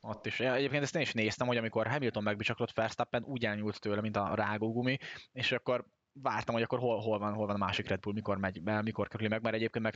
ott 0.00 0.26
is. 0.26 0.40
Egyébként 0.40 0.82
ezt 0.82 0.96
én 0.96 1.02
is 1.02 1.12
néztem, 1.12 1.46
hogy 1.46 1.56
amikor 1.56 1.86
Hamilton 1.86 2.22
megbicsaklott 2.22 2.72
Verstappen, 2.72 3.22
úgy 3.22 3.44
elnyúlt 3.44 3.80
tőle, 3.80 4.00
mint 4.00 4.16
a 4.16 4.34
rágógumi, 4.34 4.98
és 5.32 5.52
akkor 5.52 5.84
vártam, 6.22 6.54
hogy 6.54 6.62
akkor 6.64 6.78
hol, 6.78 7.00
hol, 7.00 7.18
van, 7.18 7.32
hol 7.32 7.46
van 7.46 7.54
a 7.54 7.64
másik 7.64 7.88
Red 7.88 8.00
Bull, 8.00 8.12
mikor 8.12 8.38
megy 8.38 8.62
be, 8.62 8.82
mikor 8.82 9.08
kerül 9.08 9.28
meg, 9.28 9.42
mert 9.42 9.54
egyébként 9.54 9.84
meg 9.84 9.94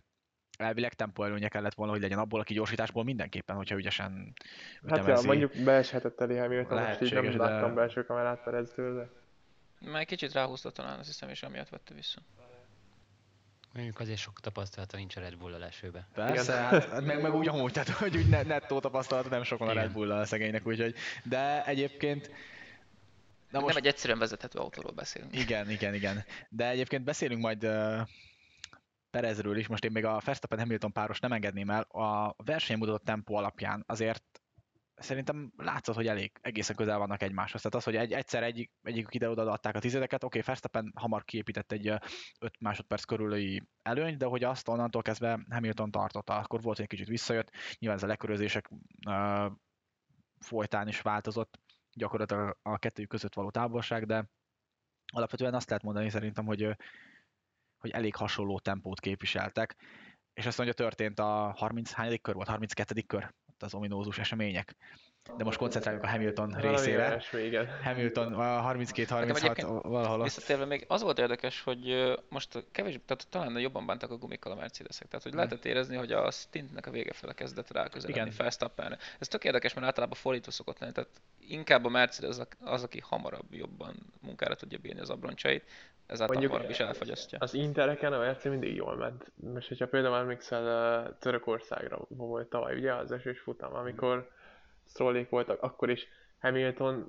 elvileg 0.60 0.94
tempó 0.94 1.24
előnye 1.24 1.48
kellett 1.48 1.74
volna, 1.74 1.92
hogy 1.92 2.00
legyen 2.00 2.18
abból 2.18 2.40
a 2.40 2.42
kigyorsításból 2.42 3.04
mindenképpen, 3.04 3.56
hogyha 3.56 3.76
ügyesen 3.76 4.32
Hát 4.88 5.06
ja, 5.06 5.20
mondjuk 5.22 5.52
beeshetett 5.64 6.20
elé 6.20 6.36
Hamilton, 6.38 6.82
most 6.82 7.02
így 7.02 7.12
nem 7.12 7.30
de... 7.30 7.36
láttam 7.36 7.74
belső 7.74 8.04
kamerát 8.04 8.42
Pereztől, 8.42 8.94
de... 8.94 9.08
Már 9.90 10.04
kicsit 10.04 10.32
ráhúzta 10.32 10.70
talán, 10.70 10.98
azt 10.98 11.08
hiszem, 11.08 11.28
és 11.28 11.42
amiatt 11.42 11.68
vette 11.68 11.94
vissza. 11.94 12.20
Mondjuk 13.72 14.00
azért 14.00 14.18
sok 14.18 14.40
tapasztalata 14.40 14.96
nincs 14.96 15.16
a 15.16 15.20
Red 15.20 15.36
bull 15.36 15.62
esőbe. 15.62 16.06
Persze, 16.14 16.52
hát, 16.52 17.04
meg, 17.04 17.22
meg 17.22 17.34
úgy 17.34 17.48
amúgy, 17.48 17.72
tehát 17.72 17.88
hogy 17.88 18.16
úgy 18.16 18.28
nettó 18.28 18.80
tapasztalata 18.80 19.28
nem 19.28 19.42
sok 19.42 19.58
van 19.58 19.68
a 19.68 19.72
Red 19.72 19.92
bull 19.92 20.12
a 20.12 20.24
szegénynek, 20.24 20.66
úgyhogy, 20.66 20.94
de 21.24 21.64
egyébként 21.64 22.30
Na 23.50 23.60
most... 23.60 23.74
Nem 23.74 23.84
egy 23.84 23.90
egyszerűen 23.90 24.18
vezethető 24.18 24.58
autóról 24.58 24.92
beszélünk. 24.92 25.36
Igen, 25.36 25.70
igen, 25.70 25.94
igen. 25.94 26.24
De 26.48 26.68
egyébként 26.68 27.04
beszélünk 27.04 27.40
majd 27.40 27.64
uh, 27.64 28.00
Perezről 29.10 29.56
is, 29.56 29.66
most 29.66 29.84
én 29.84 29.92
még 29.92 30.04
a 30.04 30.20
Verstappen-Hamilton 30.24 30.92
páros 30.92 31.20
nem 31.20 31.32
engedném 31.32 31.70
el, 31.70 31.82
a 31.82 32.34
verseny 32.44 32.78
mutatott 32.78 33.04
tempó 33.04 33.34
alapján 33.34 33.84
azért 33.86 34.40
szerintem 35.00 35.52
látszott, 35.56 35.94
hogy 35.94 36.06
elég 36.06 36.32
egészen 36.40 36.76
közel 36.76 36.98
vannak 36.98 37.22
egymáshoz. 37.22 37.60
Tehát 37.60 37.76
az, 37.76 37.84
hogy 37.84 37.96
egy, 37.96 38.12
egyszer 38.12 38.42
egyik, 38.42 38.70
egyik 38.82 39.06
ide 39.10 39.28
oda 39.28 39.50
adták 39.50 39.76
a 39.76 39.78
tizedeket, 39.78 40.24
oké, 40.24 40.38
okay, 40.38 40.46
Verstappen 40.46 40.92
hamar 40.94 41.24
kiépített 41.24 41.72
egy 41.72 41.86
5 41.86 42.60
másodperc 42.60 43.04
körüli 43.04 43.62
előny, 43.82 44.16
de 44.16 44.26
hogy 44.26 44.44
azt 44.44 44.68
onnantól 44.68 45.02
kezdve 45.02 45.46
Hamilton 45.50 45.90
tartotta, 45.90 46.34
akkor 46.34 46.60
volt, 46.60 46.76
hogy 46.76 46.84
egy 46.84 46.90
kicsit 46.90 47.08
visszajött, 47.08 47.50
nyilván 47.78 47.98
ez 47.98 48.04
a 48.04 48.08
lekörözések 48.08 48.70
uh, 49.06 49.52
folytán 50.38 50.88
is 50.88 51.00
változott 51.00 51.58
gyakorlatilag 51.92 52.58
a 52.62 52.78
kettőjük 52.78 53.10
között 53.10 53.34
való 53.34 53.50
távolság, 53.50 54.06
de 54.06 54.28
alapvetően 55.12 55.54
azt 55.54 55.68
lehet 55.68 55.84
mondani 55.84 56.10
szerintem, 56.10 56.44
hogy 56.44 56.76
hogy 57.80 57.90
elég 57.90 58.14
hasonló 58.14 58.58
tempót 58.58 59.00
képviseltek, 59.00 59.76
és 60.34 60.46
azt 60.46 60.56
mondja, 60.56 60.74
történt 60.74 61.18
a 61.18 61.52
30 61.56 61.92
hányadik 61.92 62.22
kör 62.22 62.34
volt, 62.34 62.48
32. 62.48 63.00
kör, 63.00 63.34
ott 63.46 63.62
az 63.62 63.74
ominózus 63.74 64.18
események. 64.18 64.76
De 65.36 65.44
most 65.44 65.58
koncentráljunk 65.58 66.06
a 66.06 66.08
Hamilton 66.08 66.50
részére. 66.60 67.06
Ilyesmi, 67.06 67.40
igen. 67.40 67.68
Hamilton 67.82 68.34
32-36 68.36 69.80
valahol. 69.82 70.22
Visszatérve 70.22 70.64
még 70.64 70.84
az 70.88 71.02
volt 71.02 71.18
érdekes, 71.18 71.62
hogy 71.62 72.14
most 72.28 72.64
kevés, 72.72 72.98
tehát 73.06 73.26
talán 73.28 73.58
jobban 73.58 73.86
bántak 73.86 74.10
a 74.10 74.16
gumikkal 74.16 74.52
a 74.52 74.54
Mercedesek. 74.54 75.08
Tehát, 75.08 75.24
hogy 75.24 75.34
lehetett 75.34 75.64
érezni, 75.64 75.96
hogy 75.96 76.12
a 76.12 76.30
stintnek 76.30 76.86
a 76.86 76.90
vége 76.90 77.12
fele 77.12 77.32
kezdett 77.32 77.72
ráközelni 77.72 78.30
Verstappenre. 78.36 78.98
Ez 79.18 79.28
tök 79.28 79.44
érdekes, 79.44 79.74
mert 79.74 79.86
általában 79.86 80.16
fordítva 80.16 80.50
szokott 80.50 80.78
lenni. 80.78 80.92
Tehát 80.92 81.10
inkább 81.38 81.84
a 81.84 81.88
Mercedes 81.88 82.36
az, 82.60 82.82
aki 82.82 83.00
hamarabb 83.02 83.54
jobban 83.54 83.94
munkára 84.20 84.54
tudja 84.54 84.78
bírni 84.78 85.00
az 85.00 85.10
abroncsait, 85.10 85.64
ezáltal 86.06 86.42
hamarabb 86.42 86.70
is 86.70 86.80
elfogyasztja. 86.80 87.38
Az 87.40 87.54
Intereken 87.54 88.12
a 88.12 88.18
Merci 88.18 88.48
mindig 88.48 88.74
jól 88.74 88.96
ment. 88.96 89.32
Most, 89.34 89.68
hogyha 89.68 89.86
például 89.86 90.16
emlékszel 90.16 91.16
Törökországra 91.18 91.98
volt 92.08 92.48
tavaly, 92.48 92.76
ugye 92.76 92.94
az 92.94 93.12
esős 93.12 93.40
futam, 93.40 93.74
amikor 93.74 94.30
Strollék 94.90 95.28
voltak, 95.28 95.62
akkor 95.62 95.90
is 95.90 96.06
Hamilton 96.40 97.08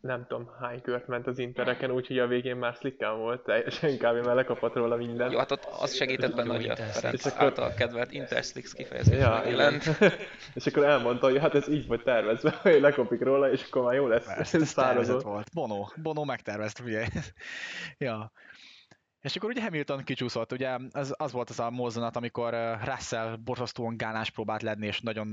nem 0.00 0.26
tudom 0.28 0.50
hány 0.60 0.80
kört 0.82 1.06
ment 1.06 1.26
az 1.26 1.38
intereken, 1.38 1.90
úgyhogy 1.90 2.18
a 2.18 2.26
végén 2.26 2.56
már 2.56 2.74
slickán 2.74 3.18
volt, 3.18 3.44
teljesen 3.44 3.96
kb. 3.96 4.24
már 4.26 4.34
lekapott 4.34 4.74
róla 4.74 4.96
minden. 4.96 5.30
Jó, 5.30 5.38
hát 5.38 5.50
ott 5.50 5.64
az 5.80 5.94
segített 5.94 6.34
benne, 6.34 6.54
hogy 6.54 6.68
a. 6.68 6.76
Ferenc 6.76 7.24
akkor- 7.26 7.40
által 7.42 7.74
kedvelt 7.74 8.12
Interslicks 8.12 8.72
kifejezés 8.74 9.18
Ja, 9.18 9.42
igen. 9.46 9.80
és 10.54 10.66
akkor 10.66 10.84
elmondta, 10.84 11.26
hogy 11.30 11.38
hát 11.38 11.54
ez 11.54 11.68
így 11.68 11.86
volt 11.86 12.04
tervezve, 12.04 12.50
hogy 12.62 12.80
lekopik 12.80 13.20
róla, 13.20 13.50
és 13.50 13.64
akkor 13.66 13.82
már 13.82 13.94
jó 13.94 14.06
lesz 14.06 14.26
Persze, 14.34 14.58
ez 14.58 14.68
szárazó. 14.68 15.18
volt. 15.18 15.48
Bono, 15.54 15.86
Bono 16.02 16.24
megtervezte, 16.24 16.82
ugye. 16.82 17.06
ja. 17.98 18.32
És 19.24 19.36
akkor 19.36 19.50
ugye 19.50 19.62
Hamilton 19.62 20.04
kicsúszott, 20.04 20.52
ugye 20.52 20.76
az, 20.90 21.14
az 21.16 21.32
volt 21.32 21.50
az 21.50 21.60
a 21.60 21.70
mozzanat, 21.70 22.16
amikor 22.16 22.78
Russell 22.84 23.36
borzasztóan 23.44 23.96
gálás 23.96 24.30
próbált 24.30 24.62
lenni, 24.62 24.86
és 24.86 25.00
nagyon, 25.00 25.28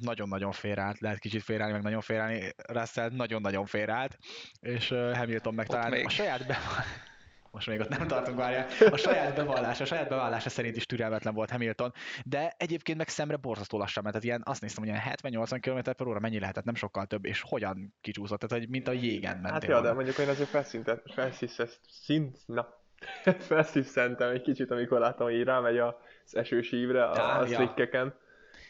nagyon-nagyon 0.00 0.52
félreállt, 0.52 1.00
lehet 1.00 1.18
kicsit 1.18 1.42
félreállni, 1.42 1.74
meg 1.74 1.82
nagyon 1.82 2.00
félreállni, 2.00 2.54
Russell 2.68 3.08
nagyon-nagyon 3.08 3.66
félreállt, 3.66 4.18
és 4.60 4.88
Hamilton 4.88 5.54
megtalálni 5.54 5.96
még. 5.96 6.06
a 6.06 6.08
saját 6.08 6.46
be... 6.46 6.58
Most 7.50 7.68
még 7.68 7.80
ott 7.80 7.88
nem 7.88 8.06
tartunk, 8.06 8.36
várjál. 8.36 8.66
A 8.90 8.96
saját 8.96 9.34
bevallása, 9.34 9.82
a 9.82 9.86
saját 9.86 10.08
bevallása 10.08 10.48
szerint 10.48 10.76
is 10.76 10.86
türelmetlen 10.86 11.34
volt 11.34 11.50
Hamilton, 11.50 11.92
de 12.24 12.54
egyébként 12.56 12.98
meg 12.98 13.08
szemre 13.08 13.36
borzasztó 13.36 13.78
lassan 13.78 14.02
ment. 14.02 14.14
Tehát 14.14 14.28
ilyen, 14.28 14.42
azt 14.52 14.60
néztem, 14.60 14.84
hogy 14.84 14.92
ilyen 14.92 15.44
70-80 15.46 15.58
km 15.60 15.90
per 15.90 16.06
óra 16.06 16.20
mennyi 16.20 16.38
lehetett, 16.38 16.64
nem 16.64 16.74
sokkal 16.74 17.06
több, 17.06 17.24
és 17.24 17.40
hogyan 17.40 17.94
kicsúszott, 18.00 18.40
tehát 18.40 18.58
hogy 18.58 18.70
mint 18.70 18.88
a 18.88 18.92
jégen 18.92 19.32
mentél 19.32 19.52
Hát 19.52 19.64
ja, 19.64 19.80
de 19.80 19.92
mondjuk 19.92 20.18
én 20.18 20.28
azért 20.28 20.48
felszintett, 20.48 21.12
felszíszesz, 21.12 21.80
szint, 21.88 22.38
na, 22.46 22.75
felszíszentem 23.48 24.30
egy 24.30 24.42
kicsit, 24.42 24.70
amikor 24.70 24.98
láttam, 24.98 25.26
hogy 25.26 25.34
így 25.34 25.44
rámegy 25.44 25.78
az 25.78 25.94
esős 26.36 26.72
ívre, 26.72 27.04
a, 27.04 27.40
a 27.40 27.46
ja. 27.46 27.54
slickeken. 27.54 28.14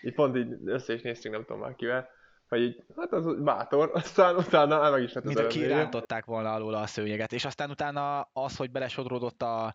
Így 0.03 0.15
pont 0.15 0.37
így 0.37 0.57
össze 0.65 0.93
is 0.93 1.03
néztünk, 1.03 1.35
nem 1.35 1.45
tudom 1.45 1.61
már 1.61 1.75
kivel, 1.75 2.09
hogy 2.49 2.61
így, 2.61 2.85
hát 2.97 3.13
az 3.13 3.35
bátor, 3.43 3.91
aztán 3.95 4.37
utána 4.37 4.91
meg 4.91 5.03
is 5.03 5.13
lett 5.13 5.25
az 5.25 5.35
mint 5.35 5.47
a 5.47 5.49
kirántották 5.49 6.25
volna 6.25 6.55
alóla 6.55 6.81
a 6.81 6.87
szőnyeget, 6.87 7.33
és 7.33 7.45
aztán 7.45 7.71
utána 7.71 8.29
az, 8.33 8.57
hogy 8.57 8.71
belesodródott 8.71 9.43
a, 9.43 9.75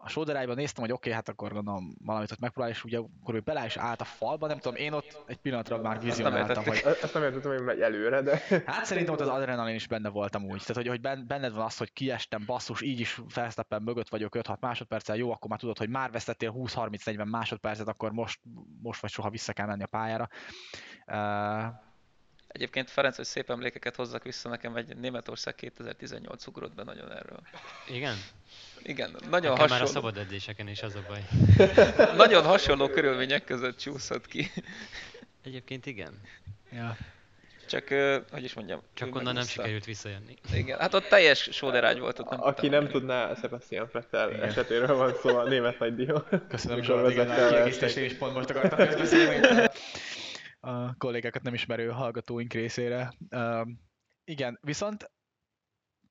a 0.00 0.08
sóderájban, 0.08 0.56
néztem, 0.56 0.84
hogy 0.84 0.92
oké, 0.92 1.08
okay, 1.08 1.12
hát 1.12 1.28
akkor 1.28 1.52
gondolom 1.52 1.94
valamit 2.04 2.30
ott 2.30 2.38
megpróbál, 2.38 2.70
és 2.70 2.84
ugye 2.84 2.98
akkor 2.98 3.34
ő 3.34 3.40
bele 3.40 3.64
is 3.64 3.76
állt 3.76 4.00
a 4.00 4.04
falba, 4.04 4.46
nem 4.46 4.58
tudom, 4.58 4.76
én 4.76 4.92
ott 4.92 5.22
egy 5.26 5.36
pillanatra 5.36 5.80
már 5.80 6.00
vizionáltam, 6.00 6.64
hogy. 6.64 6.82
Ezt 7.02 7.14
nem 7.14 7.22
értettem, 7.22 7.50
hogy 7.50 7.62
megy 7.62 7.80
előre, 7.80 8.22
de 8.22 8.42
Hát 8.66 8.84
szerintem 8.84 9.14
ott 9.14 9.20
az 9.20 9.28
adrenalin 9.28 9.74
is 9.74 9.86
benne 9.86 10.08
voltam 10.08 10.44
úgy. 10.44 10.60
Tehát, 10.60 10.76
hogy, 10.76 10.88
hogy 10.88 11.00
ben- 11.00 11.26
benned 11.26 11.52
van 11.52 11.64
az, 11.64 11.76
hogy 11.76 11.92
kiestem, 11.92 12.42
basszus, 12.46 12.82
így 12.82 13.00
is 13.00 13.20
Verstappen 13.34 13.82
mögött 13.82 14.08
vagyok 14.08 14.36
5-6 14.38 14.58
másodperccel, 14.60 15.16
jó, 15.16 15.32
akkor 15.32 15.50
már 15.50 15.58
tudod, 15.58 15.78
hogy 15.78 15.88
már 15.88 16.10
vesztettél 16.10 16.54
20-30-40 16.56 17.30
másodpercet, 17.30 17.88
akkor 17.88 18.12
most, 18.12 18.40
most 18.82 19.00
vagy 19.00 19.10
soha 19.10 19.30
vissza 19.30 19.52
kell 19.52 19.66
menni 19.66 19.82
a 19.82 19.86
pályára. 19.86 20.28
Uh, 21.06 21.86
Egyébként 22.48 22.90
Ferenc, 22.90 23.16
hogy 23.16 23.24
szép 23.24 23.50
emlékeket 23.50 23.96
hozzak 23.96 24.22
vissza, 24.22 24.48
nekem 24.48 24.76
egy 24.76 24.96
Németország 24.96 25.54
2018 25.54 26.46
ugrott 26.46 26.74
be 26.74 26.82
nagyon 26.82 27.12
erről. 27.12 27.40
Igen? 27.88 28.16
Igen, 28.82 29.10
nagyon 29.10 29.52
Nekem 29.52 29.52
már 29.52 29.58
a 29.58 29.60
hasonló, 29.60 29.86
szabad 29.86 30.16
edzéseken 30.16 30.68
is 30.68 30.82
az 30.82 30.94
a 30.94 31.02
baj. 31.08 31.24
nagyon 32.16 32.44
hasonló 32.44 32.88
körülmények 32.88 33.44
között 33.44 33.78
csúszott 33.78 34.26
ki. 34.26 34.50
Egyébként 35.44 35.86
igen. 35.86 36.20
ja. 36.72 36.96
Csak, 37.68 37.88
hogy 38.30 38.44
is 38.44 38.54
mondjam, 38.54 38.82
Csak 38.94 39.14
onnan 39.14 39.34
nem 39.34 39.44
sikerült 39.44 39.84
visszajönni. 39.84 40.36
Igen, 40.54 40.78
hát 40.78 40.94
ott 40.94 41.08
teljes 41.08 41.48
sóderágy 41.52 41.98
volt, 41.98 42.18
ott 42.18 42.30
nem 42.30 42.42
aki 42.42 42.68
nem 42.68 42.88
tudná, 42.88 43.34
Sebastian 43.34 43.88
Vettel 43.92 44.30
Igen. 44.30 44.42
esetéről 44.42 44.96
van 44.96 45.14
szó, 45.14 45.36
a 45.36 45.48
német 45.48 45.78
nagydíjon. 45.78 46.24
Köszönöm, 46.48 46.82
Zsolt, 46.82 47.10
igen, 47.10 47.30
a 47.30 47.66
én 47.66 48.04
is 48.04 48.14
pont 48.14 48.34
most 48.34 48.50
akartam 48.50 48.78
közbeszélni. 48.78 49.68
A 50.60 50.96
kollégákat 50.96 51.42
nem 51.42 51.54
ismerő 51.54 51.90
hallgatóink 51.90 52.52
részére. 52.52 53.12
Igen, 54.24 54.58
viszont 54.62 55.10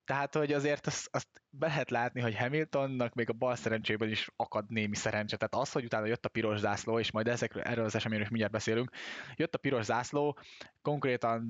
tehát, 0.08 0.34
hogy 0.34 0.52
azért 0.52 0.86
azt, 0.86 1.08
azt 1.10 1.28
be 1.50 1.66
lehet 1.66 1.90
látni, 1.90 2.20
hogy 2.20 2.36
Hamiltonnak 2.36 3.14
még 3.14 3.28
a 3.28 3.32
bal 3.32 3.56
szerencsében 3.56 4.08
is 4.08 4.30
akad 4.36 4.64
némi 4.68 4.96
szerencse. 4.96 5.36
Tehát 5.36 5.54
az, 5.54 5.72
hogy 5.72 5.84
utána 5.84 6.06
jött 6.06 6.24
a 6.24 6.28
piros 6.28 6.58
zászló, 6.58 6.98
és 6.98 7.10
majd 7.10 7.28
ezekről, 7.28 7.62
erről 7.62 7.84
az 7.84 7.94
eseményről 7.94 8.24
is 8.24 8.30
mindjárt 8.30 8.52
beszélünk, 8.52 8.90
jött 9.34 9.54
a 9.54 9.58
piros 9.58 9.84
zászló, 9.84 10.38
konkrétan 10.82 11.46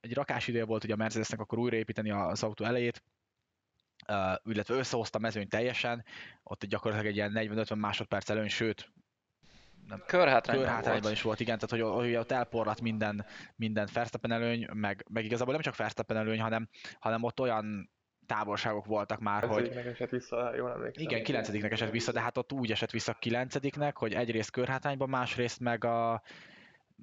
egy 0.00 0.14
rakás 0.14 0.48
ideje 0.48 0.64
volt 0.64 0.84
ugye 0.84 0.92
a 0.92 0.96
Mercedesnek 0.96 1.40
akkor 1.40 1.58
újraépíteni 1.58 2.10
az 2.10 2.42
autó 2.42 2.64
elejét, 2.64 3.02
uh, 4.08 4.34
illetve 4.44 4.74
összehozta 4.74 5.18
a 5.18 5.20
mezőny 5.20 5.48
teljesen, 5.48 6.04
ott 6.42 6.64
gyakorlatilag 6.66 7.10
egy 7.10 7.16
ilyen 7.16 7.32
40-50 7.34 7.78
másodperc 7.78 8.30
előny, 8.30 8.48
sőt, 8.48 8.92
Körhátrányban 10.06 10.64
körhátrányban 10.64 11.02
volt. 11.02 11.14
is 11.14 11.22
volt, 11.22 11.40
igen, 11.40 11.58
tehát 11.58 11.86
hogy, 11.86 11.94
hogy 11.94 12.16
ott 12.16 12.30
elporlat 12.30 12.80
minden, 12.80 13.26
minden 13.56 13.88
Verstappen 13.92 14.32
előny, 14.32 14.68
meg, 14.72 15.04
meg 15.10 15.24
igazából 15.24 15.52
nem 15.52 15.62
csak 15.62 15.76
Verstappen 15.76 16.16
előny, 16.16 16.40
hanem, 16.40 16.68
hanem 16.98 17.22
ott 17.22 17.40
olyan 17.40 17.92
távolságok 18.26 18.84
voltak 18.84 19.20
már, 19.20 19.44
hogy 19.44 19.68
esett 19.68 20.10
vissza, 20.10 20.54
jól 20.56 20.70
emlékszem. 20.70 21.04
igen, 21.04 21.22
kilencediknek 21.22 21.72
esett 21.72 21.90
vissza, 21.90 22.12
de 22.12 22.20
hát 22.20 22.36
ott 22.36 22.52
úgy 22.52 22.70
esett 22.70 22.90
vissza 22.90 23.12
kilencediknek, 23.12 23.96
hogy 23.96 24.12
egyrészt 24.12 24.50
körhátrányban, 24.50 25.08
másrészt 25.08 25.60
meg 25.60 25.84
a 25.84 26.22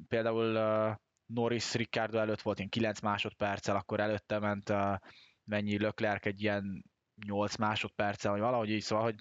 például 0.07 0.55
uh, 0.55 0.95
Norris 1.25 1.73
Ricardo 1.73 2.17
előtt 2.17 2.41
volt 2.41 2.57
ilyen 2.57 2.69
9 2.69 2.99
másodperccel, 2.99 3.75
akkor 3.75 3.99
előtte 3.99 4.39
ment 4.39 4.69
uh, 4.69 4.95
mennyi 5.43 5.79
Leclerc 5.79 6.25
egy 6.25 6.41
ilyen 6.41 6.85
8 7.25 7.55
másodperccel, 7.55 8.31
vagy 8.31 8.41
valahogy 8.41 8.69
így, 8.69 8.81
szóval, 8.81 9.03
hogy, 9.03 9.15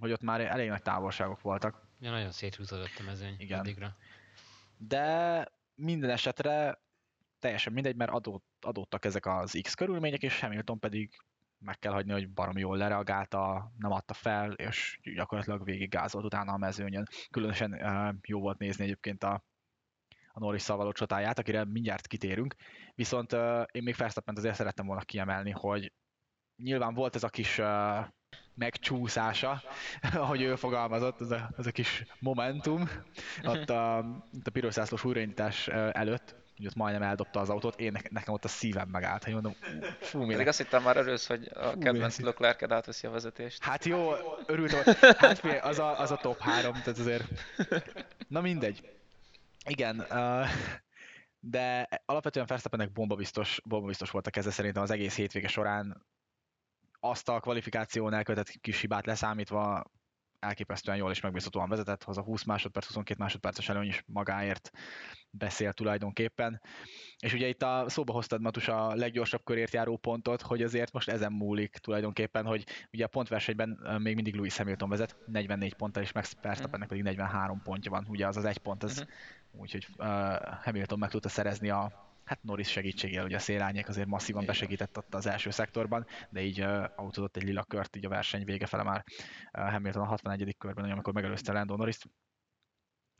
hogy 0.00 0.12
ott 0.12 0.22
már 0.22 0.40
elég 0.40 0.68
nagy 0.68 0.82
távolságok 0.82 1.40
voltak. 1.40 1.82
Ja, 1.98 2.10
nagyon 2.10 2.30
széthúzódott 2.30 2.98
a 2.98 3.02
mezőny 3.02 3.34
Igen. 3.38 3.58
addigra. 3.58 3.96
de 4.76 5.48
minden 5.74 6.10
esetre 6.10 6.82
teljesen 7.38 7.72
mindegy, 7.72 7.96
mert 7.96 8.10
adott, 8.10 8.46
adottak 8.60 9.04
ezek 9.04 9.26
az 9.26 9.58
X 9.62 9.74
körülmények, 9.74 10.22
és 10.22 10.40
Hamilton 10.40 10.78
pedig 10.78 11.10
meg 11.58 11.78
kell 11.78 11.92
hagyni, 11.92 12.12
hogy 12.12 12.30
barom 12.30 12.58
jól 12.58 12.76
lereagálta, 12.76 13.72
nem 13.78 13.92
adta 13.92 14.14
fel, 14.14 14.52
és 14.52 14.98
gyakorlatilag 15.14 15.64
végig 15.64 15.88
gázolt 15.88 16.24
utána 16.24 16.52
a 16.52 16.56
mezőnyön. 16.56 17.08
Különösen 17.30 17.72
uh, 17.72 18.14
jó 18.26 18.40
volt 18.40 18.58
nézni 18.58 18.84
egyébként 18.84 19.24
a, 19.24 19.44
a 20.32 20.38
norris 20.38 20.66
való 20.66 20.92
csatáját, 20.92 21.38
akire 21.38 21.64
mindjárt 21.64 22.06
kitérünk. 22.06 22.54
Viszont 22.94 23.32
uh, 23.32 23.64
én 23.72 23.82
még 23.82 23.94
Verstappent 23.96 24.38
azért 24.38 24.54
szerettem 24.54 24.86
volna 24.86 25.02
kiemelni, 25.02 25.50
hogy 25.50 25.92
nyilván 26.56 26.94
volt 26.94 27.14
ez 27.14 27.22
a 27.22 27.28
kis 27.28 27.58
uh, 27.58 28.06
megcsúszása, 28.54 29.62
ahogy 30.14 30.42
ő 30.42 30.56
fogalmazott, 30.56 31.20
ez 31.20 31.30
a, 31.30 31.50
ez 31.58 31.66
a 31.66 31.70
kis 31.70 32.04
momentum, 32.18 32.88
ott 33.44 33.70
a, 33.70 33.98
ott 34.36 34.46
a 34.46 34.50
piros 34.50 34.72
zászlós 34.72 35.04
újraindítás 35.04 35.68
előtt, 35.68 36.34
hogy 36.56 36.66
ott 36.66 36.74
majdnem 36.74 37.02
eldobta 37.02 37.40
az 37.40 37.50
autót, 37.50 37.80
én 37.80 37.92
ne- 37.92 38.00
nekem 38.10 38.34
ott 38.34 38.44
a 38.44 38.48
szívem 38.48 38.88
megállt, 38.88 39.24
hogy 39.24 39.32
mondom, 39.32 39.54
fú, 40.00 40.22
mi 40.22 40.32
Pedig 40.32 40.46
azt 40.46 40.58
hittem 40.58 40.82
már 40.82 40.96
örülsz, 40.96 41.26
hogy 41.26 41.50
a 41.54 41.78
kedvenc 41.78 41.96
érzi. 42.18 42.22
Leclerc 42.22 42.72
átveszi 42.72 43.06
a 43.06 43.10
vezetést. 43.10 43.64
Hát 43.64 43.84
jó, 43.84 44.12
örültem, 44.46 44.82
hogy- 44.82 45.16
hát 45.16 45.38
figyelj, 45.38 45.58
az 45.58 45.78
a, 45.78 46.00
az 46.00 46.10
a 46.10 46.16
top 46.16 46.38
3, 46.40 46.72
tehát 46.72 46.98
azért, 46.98 47.24
na 48.28 48.40
mindegy. 48.40 48.88
Igen, 49.66 50.06
uh, 50.10 50.46
de 51.40 51.88
alapvetően 52.04 52.46
biztos, 53.16 53.60
bomba 53.64 53.86
biztos 53.86 54.10
volt 54.10 54.26
a 54.26 54.30
keze 54.30 54.50
szerintem 54.50 54.82
az 54.82 54.90
egész 54.90 55.16
hétvége 55.16 55.48
során. 55.48 56.06
Azt 57.06 57.28
a 57.28 57.40
kvalifikáción 57.40 58.14
elkövetett 58.14 58.60
kis 58.60 58.80
hibát 58.80 59.06
leszámítva 59.06 59.84
elképesztően 60.38 60.96
jól 60.96 61.10
és 61.10 61.20
megbízhatóan 61.20 61.68
vezetett, 61.68 62.02
hozzá 62.02 62.22
20 62.22 62.44
másodperc, 62.44 62.86
22 62.86 63.20
másodperces 63.22 63.68
előny 63.68 63.86
is 63.86 64.02
magáért 64.06 64.70
beszél 65.30 65.72
tulajdonképpen. 65.72 66.60
És 67.18 67.32
ugye 67.32 67.48
itt 67.48 67.62
a 67.62 67.84
szóba 67.88 68.12
hoztad 68.12 68.40
Matus 68.40 68.68
a 68.68 68.94
leggyorsabb 68.94 69.44
körért 69.44 69.72
járó 69.72 69.96
pontot, 69.96 70.42
hogy 70.42 70.62
azért 70.62 70.92
most 70.92 71.08
ezen 71.08 71.32
múlik 71.32 71.70
tulajdonképpen, 71.76 72.46
hogy 72.46 72.64
ugye 72.92 73.04
a 73.04 73.08
pontversenyben 73.08 73.98
még 74.02 74.14
mindig 74.14 74.34
Lewis 74.34 74.56
Hamilton 74.56 74.88
vezet, 74.88 75.16
44 75.26 75.74
ponttal, 75.74 76.02
és 76.02 76.12
Max 76.12 76.36
Verstappennek 76.42 76.88
pedig 76.88 77.02
43 77.02 77.62
pontja 77.62 77.90
van, 77.90 78.06
ugye 78.08 78.26
az 78.26 78.36
az 78.36 78.44
egy 78.44 78.58
pont, 78.58 78.82
az, 78.82 78.98
Mhm. 78.98 79.60
úgyhogy 79.60 79.86
uh, 79.96 80.06
Hamilton 80.62 80.98
meg 80.98 81.10
tudta 81.10 81.28
szerezni 81.28 81.70
a 81.70 82.03
Hát 82.24 82.42
Norris 82.42 82.70
segítségével, 82.70 83.24
ugye 83.24 83.36
a 83.36 83.38
szélányék 83.38 83.88
azért 83.88 84.06
masszívan 84.06 84.44
besegített 84.44 84.98
ott 84.98 85.14
az 85.14 85.26
első 85.26 85.50
szektorban, 85.50 86.06
de 86.30 86.40
így 86.42 86.60
uh, 86.60 86.84
autózott 86.96 87.36
egy 87.36 87.42
lila 87.42 87.64
kört 87.64 87.96
így 87.96 88.04
a 88.04 88.08
verseny 88.08 88.44
vége 88.44 88.66
fele 88.66 88.82
már 88.82 89.04
uh, 89.52 89.70
Hamilton 89.70 90.02
a 90.02 90.06
61. 90.06 90.56
körben, 90.58 90.90
amikor 90.90 91.12
megelőzte 91.12 91.52
Lando 91.52 91.76
norris 91.76 91.98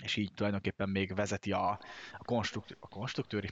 és 0.02 0.16
így 0.16 0.32
tulajdonképpen 0.34 0.88
még 0.88 1.14
vezeti 1.14 1.52
a, 1.52 1.70
a, 2.12 2.24
konstrukt, 2.24 2.76
a 2.80 2.88
konstruktőri, 2.88 3.48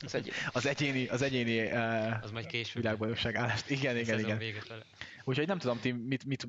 Ez 0.00 0.14
egy 0.14 0.30
az 0.52 0.66
egyéni, 0.66 1.06
az 1.06 1.22
egyéni 1.22 1.62
uh, 1.62 2.22
Az 2.22 2.30
majd 2.30 2.46
később. 2.46 2.82
világbajnokság 2.82 3.34
állást. 3.36 3.70
Igen, 3.70 3.96
igen, 3.96 4.18
igen. 4.18 4.60
fele. 4.60 4.84
Úgyhogy 5.24 5.46
nem 5.46 5.58
tudom, 5.58 5.80
ti 5.80 5.92
mit, 5.92 6.24
mit 6.24 6.48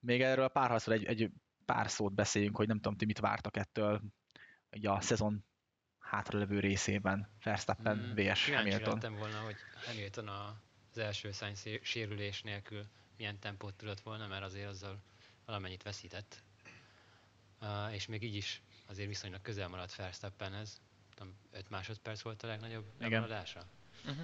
még 0.00 0.22
erről 0.22 0.44
a 0.44 0.48
párharcról 0.48 0.94
egy, 0.94 1.04
egy 1.04 1.30
pár 1.64 1.90
szót 1.90 2.14
beszéljünk, 2.14 2.56
hogy 2.56 2.66
nem 2.66 2.76
tudom, 2.76 2.96
ti 2.96 3.04
mit 3.04 3.18
vártak 3.18 3.56
ettől 3.56 4.02
így 4.70 4.86
a 4.86 5.00
szezon 5.00 5.44
hátralevő 6.06 6.60
részében. 6.60 7.28
Verstappen 7.42 7.96
Mm, 7.96 8.14
vs. 8.14 8.50
Hamilton. 8.50 8.92
lettem 8.94 9.14
volna, 9.16 9.38
hogy 9.40 9.56
Hamilton 9.86 10.28
a- 10.28 10.60
az 10.92 10.98
első 10.98 11.30
szé- 11.32 11.84
sérülés 11.84 12.42
nélkül 12.42 12.86
milyen 13.16 13.38
tempót 13.38 13.74
tudott 13.74 14.00
volna, 14.00 14.26
mert 14.26 14.42
azért 14.42 14.68
azzal 14.68 14.98
valamennyit 15.44 15.82
veszített. 15.82 16.42
Uh, 17.60 17.94
és 17.94 18.06
még 18.06 18.22
így 18.22 18.34
is 18.34 18.62
azért 18.86 19.08
viszonylag 19.08 19.42
közel 19.42 19.68
maradt 19.68 19.94
Verstappenhez. 19.96 20.80
Nem, 21.18 21.34
5 21.50 21.70
másodperc 21.70 22.20
volt 22.22 22.42
a 22.42 22.46
legnagyobb 22.46 22.84
Igen. 22.98 23.10
lemaradása. 23.10 23.66
Mhm. 24.04 24.20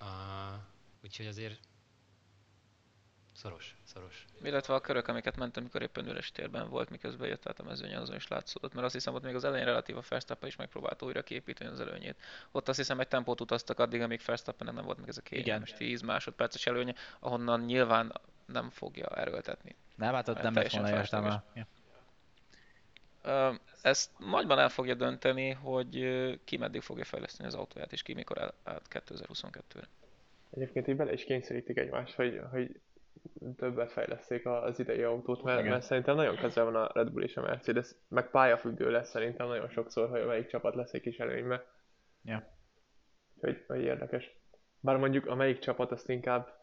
Uh, 0.00 0.60
Úgyhogy 1.02 1.26
azért 1.26 1.60
szoros, 3.36 3.76
szoros. 3.84 4.24
Illetve 4.42 4.74
a 4.74 4.80
körök, 4.80 5.08
amiket 5.08 5.36
mentem, 5.36 5.62
amikor 5.62 5.82
éppen 5.82 6.08
üres 6.08 6.32
térben 6.32 6.68
volt, 6.68 6.90
miközben 6.90 7.28
jött 7.28 7.48
át 7.48 7.60
a 7.60 7.62
mezőnyen, 7.62 8.00
azon 8.00 8.16
is 8.16 8.28
látszódott, 8.28 8.72
mert 8.72 8.84
azt 8.84 8.94
hiszem, 8.94 9.14
ott 9.14 9.22
még 9.22 9.34
az 9.34 9.44
elején 9.44 9.66
relatív 9.66 9.96
a 9.96 10.02
Verstappen 10.08 10.48
is 10.48 10.56
megpróbálta 10.56 11.06
újra 11.06 11.22
képíteni 11.22 11.70
az 11.70 11.80
előnyét. 11.80 12.16
Ott 12.50 12.68
azt 12.68 12.78
hiszem 12.78 13.00
egy 13.00 13.08
tempót 13.08 13.40
utaztak 13.40 13.78
addig, 13.78 14.00
amíg 14.00 14.20
Verstappennek 14.26 14.74
nem 14.74 14.84
volt 14.84 14.98
meg 14.98 15.08
ez 15.08 15.16
a 15.16 15.22
kényelmes 15.22 15.72
10 15.72 16.00
másodperces 16.00 16.66
előnye, 16.66 16.94
ahonnan 17.18 17.60
nyilván 17.60 18.12
nem 18.46 18.70
fogja 18.70 19.06
erőltetni. 19.06 19.76
Nem, 19.94 20.14
hát 20.14 20.28
ott 20.28 20.34
nem 20.34 20.44
lett 20.44 20.54
teljesen 20.54 20.82
volna 20.82 20.96
értelme. 20.96 21.44
Ezt 23.82 24.10
nagyban 24.18 24.58
el 24.58 24.68
fogja 24.68 24.94
dönteni, 24.94 25.50
hogy 25.50 25.98
ki 26.44 26.56
meddig 26.56 26.80
fogja 26.80 27.04
fejleszteni 27.04 27.48
az 27.48 27.54
autóját, 27.54 27.92
és 27.92 28.02
ki 28.02 28.14
mikor 28.14 28.38
el, 28.38 28.54
át 28.64 28.82
2022-re. 28.90 29.88
Egyébként 30.50 30.88
így 30.88 30.96
bele 30.96 31.12
is 31.12 31.24
kényszerítik 31.24 31.76
egymást, 31.76 32.14
hogy, 32.14 32.40
hogy 32.50 32.80
többet 33.56 33.92
fejleszték 33.92 34.46
az 34.46 34.78
idei 34.78 35.02
autót, 35.02 35.42
mert, 35.42 35.58
Igen. 35.58 35.70
mert 35.70 35.82
szerintem 35.82 36.16
nagyon 36.16 36.36
közel 36.36 36.64
van 36.64 36.76
a 36.76 36.90
Red 36.92 37.10
Bull 37.10 37.22
és 37.22 37.36
a 37.36 37.40
Mercedes, 37.40 37.94
meg 38.08 38.30
pályafüggő 38.30 38.90
lesz 38.90 39.08
szerintem 39.08 39.48
nagyon 39.48 39.68
sokszor, 39.68 40.08
hogy 40.08 40.26
melyik 40.26 40.46
csapat 40.46 40.74
lesz 40.74 40.92
egy 40.92 41.00
kis 41.00 41.18
előnybe. 41.18 41.64
Ja. 42.24 42.54
Hogy, 43.40 43.64
hogy 43.66 43.80
érdekes. 43.80 44.30
Bár 44.80 44.96
mondjuk 44.96 45.26
a 45.26 45.34
melyik 45.34 45.58
csapat 45.58 45.92
azt 45.92 46.08
inkább, 46.08 46.54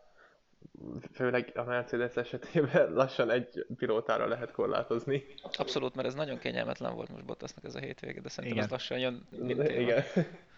főleg 1.12 1.52
a 1.56 1.64
Mercedes 1.64 2.16
esetében 2.16 2.94
lassan 3.02 3.32
egy 3.32 3.66
pilótára 3.78 4.28
lehet 4.28 4.52
korlátozni. 4.52 5.24
Abszolút, 5.58 5.96
mert 5.96 6.08
ez 6.08 6.14
nagyon 6.14 6.38
kényelmetlen 6.38 6.96
volt 6.96 7.10
most 7.10 7.26
Bottasnak 7.26 7.64
ez 7.64 7.76
a 7.76 7.80
hétvége, 7.80 8.22
de 8.22 8.30
szerintem 8.30 8.58
Igen. 8.58 8.64
ez 8.64 8.72
lassan 8.72 9.00
jön, 9.00 9.28
mint 9.30 9.64
téma. 9.64 9.92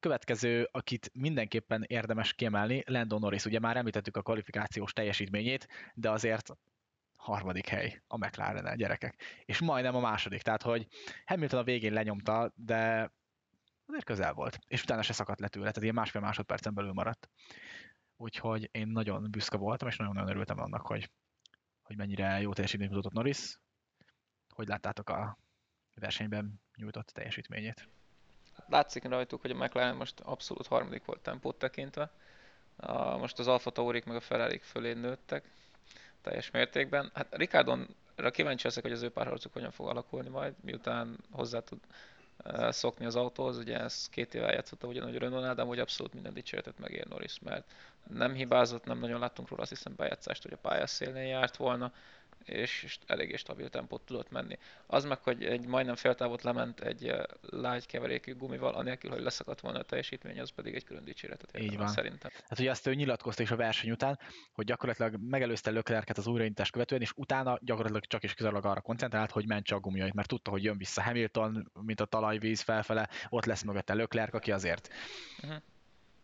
Következő, 0.00 0.68
akit 0.70 1.10
mindenképpen 1.14 1.84
érdemes 1.86 2.32
kiemelni, 2.32 2.82
Lando 2.86 3.18
Norris. 3.18 3.44
Ugye 3.44 3.58
már 3.58 3.76
említettük 3.76 4.16
a 4.16 4.22
kvalifikációs 4.22 4.92
teljesítményét, 4.92 5.68
de 5.94 6.10
azért 6.10 6.50
harmadik 7.16 7.68
hely 7.68 8.02
a 8.06 8.16
mclaren 8.16 8.76
gyerekek. 8.76 9.22
És 9.44 9.60
majdnem 9.60 9.94
a 9.94 10.00
második, 10.00 10.42
tehát 10.42 10.62
hogy 10.62 10.86
Hamilton 11.24 11.58
a 11.58 11.64
végén 11.64 11.92
lenyomta, 11.92 12.52
de 12.54 13.12
azért 13.86 14.04
közel 14.04 14.32
volt. 14.32 14.58
És 14.66 14.82
utána 14.82 15.02
se 15.02 15.12
szakadt 15.12 15.40
le 15.40 15.48
tőle, 15.48 15.66
tehát 15.66 15.82
ilyen 15.82 15.94
másfél 15.94 16.20
másodpercen 16.20 16.74
belül 16.74 16.92
maradt. 16.92 17.30
Úgyhogy 18.16 18.68
én 18.72 18.86
nagyon 18.86 19.30
büszke 19.30 19.56
voltam, 19.56 19.88
és 19.88 19.96
nagyon-nagyon 19.96 20.30
örültem 20.30 20.58
annak, 20.58 20.86
hogy, 20.86 21.10
hogy 21.82 21.96
mennyire 21.96 22.40
jó 22.40 22.52
teljesítményt 22.52 22.90
mutatott 22.90 23.12
Norris. 23.12 23.58
Hogy 24.48 24.68
láttátok 24.68 25.08
a 25.08 25.38
versenyben 25.94 26.60
nyújtott 26.76 27.06
teljesítményét? 27.06 27.88
Látszik 28.68 29.04
rajtuk, 29.04 29.40
hogy 29.40 29.50
a 29.50 29.54
McLaren 29.54 29.96
most 29.96 30.20
abszolút 30.20 30.66
harmadik 30.66 31.04
volt 31.04 31.20
tempót 31.20 31.56
tekintve. 31.56 32.10
A, 32.76 33.16
most 33.16 33.38
az 33.38 33.46
Alfa 33.46 33.70
Taurik 33.70 34.04
meg 34.04 34.16
a 34.16 34.20
ferrari 34.20 34.58
fölé 34.58 34.92
nőttek 34.92 35.44
teljes 36.22 36.50
mértékben. 36.50 37.10
Hát 37.14 37.36
Ricardonra 37.36 38.30
kíváncsi 38.30 38.66
leszek, 38.66 38.82
hogy 38.82 38.92
az 38.92 39.02
ő 39.02 39.10
párharcuk 39.10 39.52
hogyan 39.52 39.70
fog 39.70 39.88
alakulni 39.88 40.28
majd, 40.28 40.54
miután 40.60 41.18
hozzá 41.30 41.60
tud 41.60 41.78
eh, 42.36 42.72
szokni 42.72 43.06
az 43.06 43.16
autóhoz. 43.16 43.58
Ugye 43.58 43.78
ez 43.78 44.08
két 44.08 44.34
éve 44.34 44.52
játszotta 44.52 44.86
ugyanúgy 44.86 45.16
Renault-nál, 45.16 45.54
de 45.54 45.62
amúgy 45.62 45.78
abszolút 45.78 46.12
minden 46.12 46.34
dicséretet 46.34 46.78
megér 46.78 47.06
Norris, 47.06 47.38
mert 47.38 47.70
nem 48.08 48.32
hibázott, 48.32 48.84
nem 48.84 48.98
nagyon 48.98 49.20
láttunk 49.20 49.48
róla 49.48 49.62
azt 49.62 49.70
hiszem 49.70 49.94
bejátszást, 49.96 50.42
hogy 50.42 50.52
a 50.52 50.56
pályás 50.56 50.90
szélnél 50.90 51.26
járt 51.26 51.56
volna, 51.56 51.92
és, 52.44 52.98
eléggé 53.06 53.36
stabil 53.36 53.68
tempót 53.68 54.02
tudott 54.02 54.30
menni. 54.30 54.58
Az 54.86 55.04
meg, 55.04 55.22
hogy 55.22 55.44
egy 55.44 55.66
majdnem 55.66 55.94
féltávot 55.94 56.42
lement 56.42 56.80
egy 56.80 57.08
eh, 57.08 57.22
lágy 57.40 57.86
keverékű 57.86 58.34
gumival, 58.34 58.74
anélkül, 58.74 59.10
hogy 59.10 59.22
leszakadt 59.22 59.60
volna 59.60 59.78
a 59.78 59.82
teljesítmény, 59.82 60.40
az 60.40 60.50
pedig 60.50 60.74
egy 60.74 60.84
külön 60.84 61.04
dicséretet 61.04 61.58
Így 61.58 61.76
van. 61.76 61.88
szerintem. 61.88 62.30
Hát 62.48 62.58
ugye 62.58 62.70
azt 62.70 62.86
ő 62.86 62.94
nyilatkozta 62.94 63.42
is 63.42 63.50
a 63.50 63.56
verseny 63.56 63.90
után, 63.90 64.18
hogy 64.52 64.64
gyakorlatilag 64.64 65.16
megelőzte 65.20 65.70
Löklerket 65.70 66.18
az 66.18 66.26
újraindítást 66.26 66.72
követően, 66.72 67.00
és 67.00 67.12
utána 67.16 67.58
gyakorlatilag 67.62 68.04
csak 68.04 68.22
is 68.22 68.34
kizárólag 68.34 68.64
arra 68.64 68.80
koncentrált, 68.80 69.30
hogy 69.30 69.46
mentse 69.46 69.74
a 69.74 69.80
gumijait, 69.80 70.14
mert 70.14 70.28
tudta, 70.28 70.50
hogy 70.50 70.64
jön 70.64 70.78
vissza 70.78 71.02
Hamilton, 71.02 71.70
mint 71.80 72.00
a 72.00 72.04
talajvíz 72.04 72.60
felfele, 72.60 73.08
ott 73.28 73.44
lesz 73.44 73.62
mögötte 73.62 73.94
Löklerk, 73.94 74.34
aki 74.34 74.52
azért 74.52 74.88
Mhm. 75.42 75.52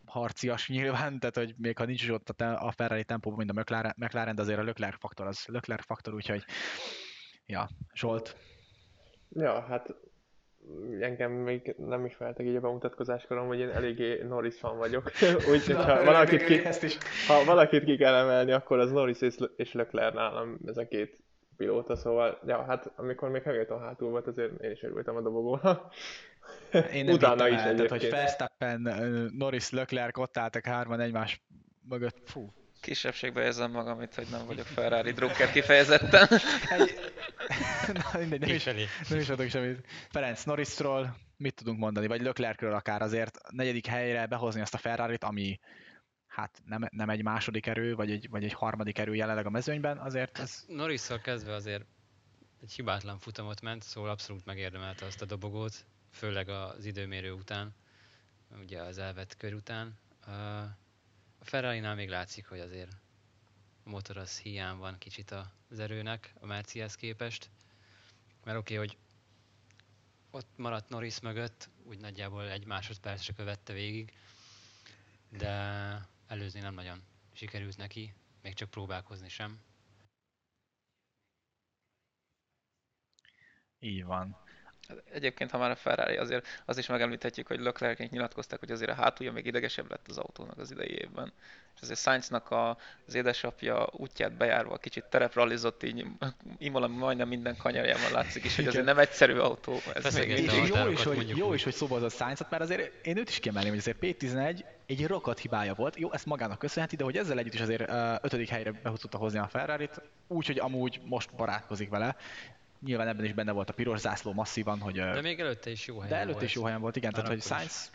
Harcias 0.07 0.69
nyilván, 0.69 1.19
tehát 1.19 1.37
hogy 1.37 1.55
még 1.59 1.77
ha 1.79 1.85
nincs 1.85 2.03
is 2.03 2.11
ott 2.11 2.40
a, 2.40 2.66
a 2.66 2.71
Ferrari 2.71 3.05
tempóban, 3.05 3.38
mint 3.38 3.51
a 3.51 3.61
McLaren, 3.61 3.95
McLaren, 3.97 4.35
de 4.35 4.42
azért 4.42 4.59
a 4.59 4.64
Leclerc 4.64 4.99
faktor 4.99 5.27
az 5.27 5.45
Leclerc 5.47 5.85
faktor, 5.85 6.14
úgyhogy 6.14 6.45
ja, 7.47 7.69
Zsolt, 7.95 8.37
Ja, 9.33 9.61
hát 9.61 9.95
engem 11.01 11.33
még 11.33 11.75
nem 11.79 12.05
ismertek 12.05 12.47
így 12.47 12.57
a 12.57 12.61
bemutatkozáskorom, 12.61 13.47
hogy 13.47 13.59
én 13.59 13.69
eléggé 13.69 14.23
Norris 14.23 14.59
fan 14.59 14.79
vagyok. 14.79 15.11
Úgyhogy 15.53 15.75
ha 15.75 16.05
valakit, 16.05 16.45
ki, 16.45 16.85
is. 16.87 16.99
ha 17.27 17.45
valakit 17.45 17.85
ki 17.85 17.97
kell 17.97 18.14
emelni, 18.14 18.53
akkor 18.53 18.79
az 18.79 18.90
Norris 18.92 19.21
és, 19.21 19.35
és 19.57 19.73
Leclerc 19.73 20.14
nálam 20.14 20.59
ez 20.66 20.77
a 20.77 20.88
két 20.88 21.19
pilóta, 21.57 21.97
szóval, 21.97 22.38
ja, 22.47 22.64
hát 22.64 22.92
amikor 22.97 23.29
még 23.29 23.42
Hamilton 23.42 23.81
hátul 23.81 24.11
volt, 24.11 24.27
azért 24.27 24.62
én 24.62 24.71
is 24.71 24.83
örültem 24.83 25.16
a 25.16 25.21
dobogónak. 25.21 25.95
Én 26.92 27.05
nem 27.05 27.14
Utána 27.14 27.49
is 27.49 27.61
el, 27.61 27.75
tehát, 27.75 27.90
hogy. 27.90 28.11
Verstappen, 28.11 28.81
Norris, 29.38 29.71
Leclerc 29.71 30.19
ott 30.19 30.37
álltak 30.37 30.64
hárman 30.64 31.01
egymás 31.01 31.42
mögött. 31.88 32.19
Fú, 32.25 32.53
Kisebbségbe 32.81 33.42
érzem 33.42 33.71
magam 33.71 34.01
itt, 34.01 34.14
hogy 34.14 34.27
nem 34.31 34.47
vagyok 34.47 34.66
Ferrari 34.66 35.12
drukker 35.12 35.51
kifejezetten. 35.51 36.29
Na, 37.92 38.19
mindegy, 38.19 38.62
nem 38.64 38.77
is, 38.77 38.88
nem 39.09 39.19
is 39.19 39.29
adok 39.29 39.49
semmit. 39.49 39.87
Ferenc 40.11 40.45
Norrisról 40.45 41.16
mit 41.37 41.55
tudunk 41.55 41.79
mondani, 41.79 42.07
vagy 42.07 42.21
Leclercről 42.21 42.75
akár 42.75 43.03
azért 43.03 43.38
negyedik 43.51 43.87
helyre 43.87 44.27
behozni 44.27 44.61
azt 44.61 44.75
a 44.75 44.79
Ferrarit, 44.79 45.25
ami 45.25 45.59
hát 46.37 46.62
nem, 46.64 46.88
nem 46.90 47.11
egy 47.11 47.22
második 47.22 47.66
erő, 47.66 47.94
vagy 47.94 48.11
egy, 48.11 48.29
vagy 48.31 48.44
egy 48.44 48.53
harmadik 48.53 48.99
erő 48.99 49.14
jelenleg 49.14 49.46
a 49.46 49.51
mezőnyben, 49.51 49.99
azért 49.99 50.38
ez 50.38 50.64
Norrisszal 50.68 51.20
kezdve 51.20 51.55
azért 51.55 51.85
egy 52.62 52.72
hibátlan 52.72 53.18
futamot 53.18 53.61
ment, 53.61 53.83
szóval 53.83 54.11
abszolút 54.11 54.44
megérdemelte 54.44 55.07
azt 55.07 55.22
a 55.22 55.25
dobogót, 55.25 55.85
főleg 56.11 56.49
az 56.49 56.85
időmérő 56.85 57.33
után, 57.33 57.75
ugye 58.61 58.81
az 58.81 58.99
elvett 58.99 59.37
kör 59.37 59.55
után. 59.55 59.99
A 61.40 61.44
Ferrari-nál 61.44 61.94
még 61.94 62.09
látszik, 62.09 62.46
hogy 62.46 62.61
azért 62.61 62.92
a 63.85 63.88
motor 63.88 64.16
az 64.16 64.38
hiány 64.38 64.77
van 64.77 64.99
kicsit 64.99 65.35
az 65.70 65.79
erőnek 65.79 66.35
a 66.40 66.46
Mercihez 66.46 66.94
képest, 66.94 67.51
mert 68.44 68.59
oké, 68.59 68.75
okay, 68.75 68.87
hogy 68.87 68.99
ott 70.31 70.49
maradt 70.57 70.88
Norris 70.88 71.20
mögött, 71.20 71.68
úgy 71.85 71.99
nagyjából 71.99 72.51
egy 72.51 72.66
másodpercre 72.66 73.33
követte 73.33 73.72
végig, 73.72 74.12
de 75.29 76.14
előzni 76.27 76.61
nem 76.61 76.75
nagyon 76.75 77.03
sikerült 77.33 77.77
neki, 77.77 78.15
még 78.43 78.55
csak 78.55 78.71
próbálkozni 78.71 79.29
sem. 79.29 79.61
így 83.87 84.05
van. 84.05 84.37
Egyébként, 85.12 85.51
ha 85.51 85.59
már 85.59 85.70
a 85.70 85.77
Ferrari, 85.77 86.16
azért 86.16 86.46
az 86.64 86.79
is 86.79 86.87
megemlíthetjük, 86.87 87.46
hogy 87.46 87.61
Leclercnek 87.61 88.11
nyilatkozták, 88.11 88.59
hogy 88.59 88.70
azért 88.70 88.90
a 88.90 88.94
hátulja 88.94 89.33
még 89.33 89.46
idegesebb 89.46 89.90
lett 89.90 90.07
az 90.09 90.18
autónak 90.18 90.59
az 90.59 90.70
idei 90.70 90.90
évben. 90.90 91.33
És 91.75 91.83
azért 91.83 91.99
Sainznak 91.99 92.51
a, 92.51 92.77
az 93.07 93.14
édesapja 93.14 93.88
útját 93.92 94.33
bejárva 94.33 94.77
kicsit 94.77 95.05
tereprallizott, 95.05 95.83
így 95.83 96.07
Imola 96.59 96.87
majdnem 96.87 97.29
minden 97.29 97.57
kanyarjában 97.57 98.12
látszik 98.12 98.44
is, 98.44 98.57
hogy 98.57 98.66
azért 98.66 98.85
nem 98.85 98.99
egyszerű 98.99 99.37
autó. 99.37 99.79
Ez 99.94 100.14
még 100.14 100.49
a 100.49 100.55
Jó 100.55 100.90
is, 100.90 101.03
hogy, 101.03 101.37
jó 101.37 101.53
is, 101.53 101.64
hogy 101.64 101.75
szóba 101.75 101.94
hozott 101.94 102.12
Sainzot, 102.12 102.51
mert 102.51 102.62
azért 102.62 103.07
én 103.07 103.16
őt 103.16 103.29
is 103.29 103.38
kiemelném, 103.38 103.70
hogy 103.70 103.81
azért 103.81 103.99
P11 104.01 104.64
egy 104.87 105.07
rokat 105.07 105.38
hibája 105.38 105.75
volt. 105.75 105.96
Jó, 105.96 106.12
ezt 106.12 106.27
magának 106.27 106.59
köszönheti, 106.59 106.96
de 106.96 107.05
hogy 107.05 107.16
ezzel 107.16 107.38
együtt 107.38 107.55
is 107.55 107.61
azért 107.61 107.90
ötödik 108.22 108.49
helyre 108.49 108.72
be 108.83 108.92
tudta 108.92 109.18
hozni 109.18 109.38
a 109.38 109.49
Ferrari-t, 109.49 110.01
úgyhogy 110.27 110.59
amúgy 110.59 111.01
most 111.05 111.35
barátkozik 111.35 111.88
vele. 111.88 112.16
Nyilván 112.81 113.09
ebben 113.09 113.25
is 113.25 113.33
benne 113.33 113.53
volt 113.53 113.69
a 113.71 113.73
piros 113.73 113.99
zászló 113.99 114.33
masszívan, 114.33 114.79
hogy 114.79 114.95
De 114.95 115.21
még 115.21 115.41
előtte 115.41 115.71
is 115.71 115.87
jó 115.87 115.95
helyen 115.99 116.17
de 116.17 116.21
előtt 116.21 116.33
volt. 116.33 116.45
is 116.45 116.55
jó 116.55 116.65
helyen 116.65 116.81
volt, 116.81 116.97
igen, 116.97 117.12
tehát 117.12 117.29
hogy. 117.29 117.43
Sainz 117.43 117.91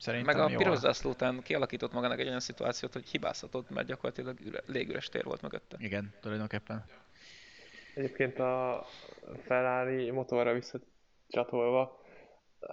szerintem 0.00 0.36
Meg 0.36 0.52
a 0.52 0.56
piros 0.56 0.78
zászló 0.78 1.10
után 1.10 1.42
kialakított 1.42 1.92
magának 1.92 2.18
egy 2.18 2.26
olyan 2.26 2.40
szituációt, 2.40 2.92
hogy 2.92 3.08
hibázhatott, 3.08 3.70
mert 3.70 3.86
gyakorlatilag 3.86 4.40
üre, 4.40 4.60
légüres 4.66 5.08
tér 5.08 5.24
volt 5.24 5.42
mögötte. 5.42 5.76
Igen, 5.78 6.14
tulajdonképpen. 6.20 6.84
Egyébként 7.94 8.38
a 8.38 8.86
Ferrari 9.46 10.10
motorra 10.10 10.52
visszacsatolva, 10.52 12.00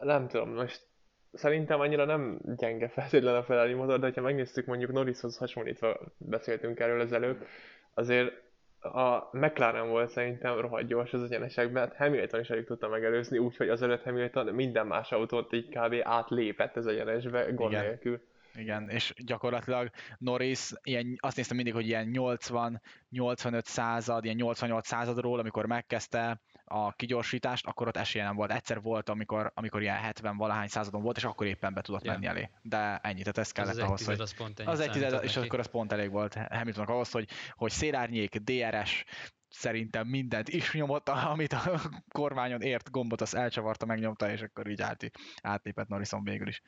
nem 0.02 0.28
tudom, 0.28 0.54
most 0.54 0.88
szerintem 1.34 1.80
annyira 1.80 2.06
nem 2.06 2.40
gyenge 2.44 2.88
feltétlenül 2.90 3.40
a 3.40 3.44
Ferrari 3.44 3.74
motor, 3.74 4.00
de 4.00 4.12
ha 4.16 4.22
megnéztük 4.22 4.66
mondjuk 4.66 4.92
Norrishoz 4.92 5.38
hasonlítva, 5.38 6.00
beszéltünk 6.18 6.80
erről 6.80 7.02
az 7.02 7.12
előbb, 7.12 7.46
azért 7.94 8.46
a 8.80 9.30
McLaren 9.32 9.88
volt 9.88 10.10
szerintem 10.10 10.60
rohadt 10.60 10.88
gyors 10.88 11.14
az 11.14 11.24
egyenesekben, 11.24 11.88
hát 11.88 11.96
Hamilton 11.96 12.40
is 12.40 12.50
alig 12.50 12.66
tudta 12.66 12.88
megelőzni, 12.88 13.38
úgyhogy 13.38 13.70
azelőtt 13.70 14.04
Hamilton 14.04 14.46
minden 14.46 14.88
más 14.88 15.12
autót 15.12 15.54
így 15.54 15.70
kb. 15.70 15.96
átlépett 16.04 16.76
az 16.76 16.88
egyenesbe, 16.88 17.52
gond 17.52 17.72
Igen. 17.72 17.86
nélkül. 17.86 18.22
Igen, 18.56 18.90
és 18.90 19.14
gyakorlatilag 19.18 19.90
Norris, 20.18 20.72
ilyen, 20.84 21.16
azt 21.18 21.36
néztem 21.36 21.56
mindig, 21.56 21.74
hogy 21.74 21.88
ilyen 21.88 22.10
80-85 22.14 23.64
század, 23.64 24.24
ilyen 24.24 24.36
88 24.36 24.88
századról, 24.88 25.40
amikor 25.40 25.66
megkezdte, 25.66 26.42
a 26.70 26.92
kigyorsítást, 26.92 27.66
akkor 27.66 27.88
ott 27.88 27.98
esélye 27.98 28.24
nem 28.24 28.36
volt. 28.36 28.52
Egyszer 28.52 28.82
volt, 28.82 29.10
amikor, 29.10 29.52
amikor 29.56 29.82
ilyen 29.82 29.98
70 29.98 30.38
valahány 30.38 30.68
századon 30.68 31.02
volt, 31.02 31.18
és 31.18 31.24
akkor 31.24 31.48
éppen 31.48 31.74
be 31.74 31.82
tudott 31.82 32.04
Ja. 32.04 32.12
menni 32.12 32.26
elé. 32.26 32.50
De 32.62 32.98
ennyi, 32.98 33.20
tehát 33.20 33.38
ez 33.38 33.52
kellett 33.52 33.72
az, 33.72 33.78
ahhoz, 33.78 34.02
egy 34.02 34.08
hogy... 34.08 34.20
az 34.20 34.36
pont 34.36 34.60
Az 34.60 34.80
egy 34.80 34.92
tized, 34.92 35.24
és 35.24 35.38
akkor 35.38 35.60
az 35.60 35.68
pont 35.68 35.92
elég 35.92 36.12
volt 36.12 36.34
Hamiltonnak 36.34 36.90
ahhoz, 36.90 37.12
hogy, 37.12 37.30
hogy 37.52 37.72
szélárnyék, 37.72 38.36
DRS, 38.36 39.04
szerintem 39.50 40.08
mindent 40.08 40.50
is 40.50 40.74
nyomott, 40.74 41.10
amit 41.10 41.54
a 41.54 41.82
kormányon 42.12 42.62
ért 42.62 42.92
gombot, 42.92 43.22
az 43.22 43.36
elcsavarta, 43.36 43.86
megnyomta, 43.86 44.32
és 44.32 44.42
akkor 44.42 44.68
így 44.68 44.82
át, 44.82 45.12
átlépett 45.42 45.88
Norrison 45.88 46.24
végül 46.24 46.48
is. 46.48 46.62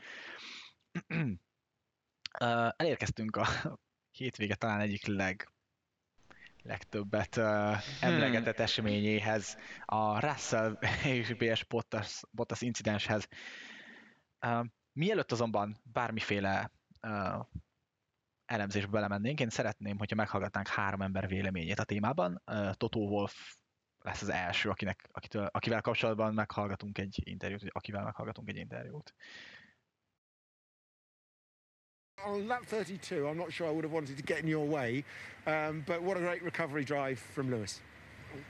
Elérkeztünk 2.78 3.36
a 3.36 3.48
hétvége 4.12 4.56
talán 4.56 4.80
egyik 4.80 5.06
leg 5.06 5.52
legtöbbet 6.70 7.36
uh, 7.38 7.78
emlegetett 8.02 8.60
eseményéhez, 8.60 9.58
a 9.86 10.20
Russell 10.20 10.78
és 11.04 11.34
BS 11.34 11.64
Bottas, 11.64 12.22
Bottas 12.32 12.62
incidenshez. 12.62 13.28
Uh, 14.46 14.66
mielőtt 14.94 15.32
azonban 15.32 15.78
bármiféle 15.84 16.72
uh, 17.08 17.46
elemzésbe 18.46 18.92
belemennénk, 18.92 19.40
én 19.40 19.50
szeretném, 19.50 19.98
hogyha 19.98 20.16
meghallgatnánk 20.16 20.68
három 20.68 21.02
ember 21.02 21.28
véleményét 21.28 21.80
a 21.80 21.84
témában. 21.84 22.42
Uh, 22.46 22.74
Toto 22.74 23.00
Wolf 23.00 23.56
lesz 24.00 24.22
az 24.22 24.30
első, 24.30 24.70
akinek, 24.70 25.10
akitől, 25.12 25.46
akivel 25.52 25.82
kapcsolatban 25.82 26.34
meghallgatunk 26.34 26.98
egy 26.98 27.22
interjút, 27.24 27.62
vagy 27.62 27.72
akivel 27.74 28.04
meghallgatunk 28.04 28.50
egy 28.50 28.58
interjút. 28.58 29.14
On 32.26 32.48
lap 32.48 32.66
32, 32.66 33.28
I'm 33.28 33.38
not 33.38 33.52
sure 33.52 33.68
I 33.68 33.72
would 33.72 33.84
have 33.84 33.94
wanted 33.94 34.18
to 34.18 34.24
get 34.24 34.40
in 34.40 34.48
your 34.48 34.66
way, 34.66 35.04
um, 35.48 35.84
but 35.88 36.02
what 36.02 36.18
a 36.18 36.20
great 36.20 36.44
recovery 36.44 36.84
drive 36.84 37.18
from 37.20 37.50
Lewis. 37.50 37.80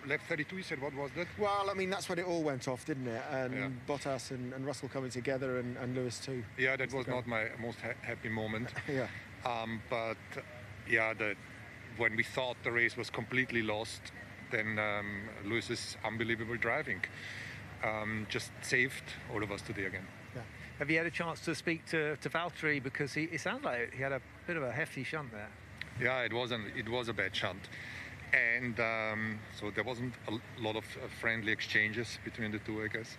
Lap 0.08 0.22
32, 0.28 0.58
you 0.58 0.64
said, 0.64 0.82
what 0.82 0.94
was 0.94 1.12
that? 1.16 1.28
Well, 1.38 1.70
I 1.70 1.74
mean, 1.74 1.90
that's 1.90 2.10
when 2.10 2.20
it 2.20 2.26
all 2.26 2.42
went 2.44 2.68
off, 2.68 2.84
didn't 2.86 3.08
it? 3.08 3.22
And 3.32 3.54
Yeah. 3.54 3.70
Bottas 3.88 4.32
and, 4.32 4.54
and 4.54 4.66
Russell 4.66 4.90
coming 4.90 5.10
together 5.12 5.60
and, 5.60 5.78
and 5.78 5.96
Lewis 5.96 6.20
too. 6.20 6.44
Yeah, 6.58 6.76
that 6.76 6.92
was 6.94 7.08
not 7.08 7.28
my 7.28 7.48
most 7.62 7.80
ha- 7.82 7.94
happy 8.02 8.30
moment. 8.30 8.70
Yeah. 8.90 9.08
Um, 9.46 9.82
but 9.90 10.18
yeah, 10.90 11.14
the, 11.14 11.36
when 11.98 12.16
we 12.18 12.24
thought 12.24 12.58
the 12.64 12.72
race 12.72 12.98
was 12.98 13.10
completely 13.10 13.62
lost, 13.62 14.02
then 14.52 14.80
um, 14.80 15.30
Lewis's 15.46 15.96
unbelievable 16.04 16.58
driving 16.58 17.02
um, 17.84 18.26
just 18.30 18.52
saved 18.62 19.04
all 19.32 19.44
of 19.44 19.52
us 19.52 19.62
today 19.62 19.86
again. 19.86 20.06
Have 20.80 20.90
you 20.90 20.98
had 20.98 21.06
a 21.06 21.12
chance 21.12 21.42
to 21.42 21.54
speak 21.54 21.86
to, 21.88 22.16
to 22.18 22.30
Valtteri 22.30 22.82
because 22.82 23.14
he, 23.14 23.24
it 23.24 23.42
sounds 23.42 23.66
like 23.66 23.94
he 23.94 24.02
had 24.02 24.14
a 24.14 24.22
bit 24.48 24.56
of 24.56 24.64
a 24.64 24.72
hefty 24.72 25.04
shunt 25.04 25.30
there. 25.32 25.50
Yeah, 26.02 26.22
it 26.22 26.32
was 26.32 26.52
an, 26.52 26.72
it 26.78 26.88
was 26.88 27.10
a 27.10 27.14
bad 27.14 27.36
shunt, 27.36 27.60
and 28.34 28.80
um, 28.80 29.40
so 29.60 29.70
there 29.72 29.84
wasn't 29.84 30.14
a 30.30 30.62
lot 30.64 30.78
of 30.78 30.86
uh, 30.86 31.08
friendly 31.20 31.52
exchanges 31.52 32.18
between 32.24 32.54
the 32.54 32.60
two, 32.60 32.82
I 32.82 32.88
guess. 32.88 33.18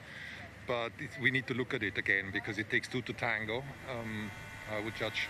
But 0.67 0.93
it, 0.99 1.11
we 1.21 1.31
need 1.31 1.47
to 1.49 1.55
look 1.55 1.75
at 1.75 1.83
it 1.83 1.99
again 1.99 2.31
because 2.33 2.57
it 2.59 2.71
takes 2.71 2.89
two 2.89 3.03
to 3.03 3.13
tango. 3.13 3.63
Um, 3.91 4.31
I 4.75 4.81
would 4.83 4.95
judge. 4.95 5.29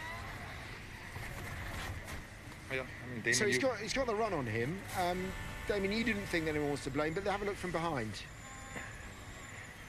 Yeah, 2.72 2.82
I 2.82 3.12
mean, 3.12 3.22
Damon, 3.22 3.34
So 3.34 3.46
he's 3.46 3.56
you- 3.56 3.62
got 3.62 3.78
he's 3.78 3.92
got 3.92 4.06
the 4.06 4.14
run 4.14 4.32
on 4.32 4.46
him. 4.46 4.78
Um, 5.00 5.32
Damien, 5.66 5.92
you 5.92 6.04
didn't 6.04 6.26
think 6.26 6.46
anyone 6.46 6.70
was 6.70 6.82
to 6.84 6.90
blame, 6.90 7.12
but 7.14 7.24
have 7.24 7.42
a 7.42 7.44
look 7.44 7.56
from 7.56 7.72
behind. 7.72 8.12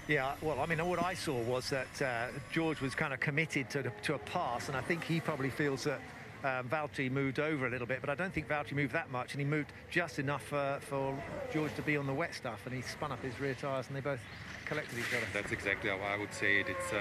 Yeah, 0.08 0.34
well, 0.42 0.60
I 0.60 0.66
mean, 0.66 0.86
what 0.86 1.02
I 1.02 1.14
saw 1.14 1.40
was 1.44 1.70
that 1.70 2.02
uh, 2.02 2.28
George 2.52 2.82
was 2.82 2.96
kind 2.96 3.14
of 3.14 3.20
committed 3.20 3.70
to, 3.70 3.84
the, 3.84 3.92
to 4.04 4.16
a 4.16 4.20
pass, 4.20 4.68
and 4.68 4.76
I 4.76 4.82
think 4.82 5.04
he 5.04 5.20
probably 5.20 5.50
feels 5.50 5.84
that 5.84 6.02
um, 6.44 6.68
Valtteri 6.70 7.12
moved 7.12 7.40
over 7.40 7.68
a 7.68 7.70
little 7.70 7.86
bit, 7.86 8.02
but 8.02 8.10
I 8.10 8.16
don't 8.16 8.34
think 8.34 8.48
Valtteri 8.48 8.74
moved 8.74 8.94
that 8.94 9.12
much, 9.12 9.34
and 9.34 9.40
he 9.40 9.46
moved 9.46 9.72
just 9.92 10.18
enough 10.18 10.52
uh, 10.54 10.80
for 10.80 11.16
George 11.54 11.74
to 11.76 11.82
be 11.84 11.98
on 11.98 12.08
the 12.08 12.14
wet 12.14 12.34
stuff, 12.34 12.62
and 12.66 12.74
he 12.74 12.82
spun 12.82 13.12
up 13.12 13.22
his 13.24 13.40
rear 13.40 13.54
tyres, 13.54 13.88
and 13.88 13.96
they 13.96 14.02
both 14.02 14.20
collected 14.66 14.98
each 14.98 15.14
other. 15.16 15.26
That's 15.34 15.52
exactly 15.52 15.92
how 15.92 15.98
I 15.98 16.18
would 16.18 16.34
say 16.34 16.62
it. 16.62 16.68
It's 16.68 16.92
uh, 16.92 16.98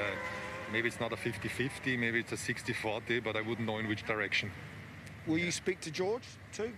maybe 0.71 0.89
it's 0.89 1.01
not 1.01 1.13
a 1.13 1.17
50-50, 1.17 1.99
maybe 1.99 2.21
it's 2.21 2.33
a 2.33 2.37
60-40, 2.37 3.25
but 3.25 3.35
I 3.35 3.41
wouldn't 3.41 3.67
know 3.67 3.79
in 3.79 3.89
which 3.89 4.07
direction. 4.07 4.51
Will 5.27 5.39
you 5.39 5.51
speak 5.51 5.81
to 5.81 5.91
George 5.91 6.25
too? 6.53 6.73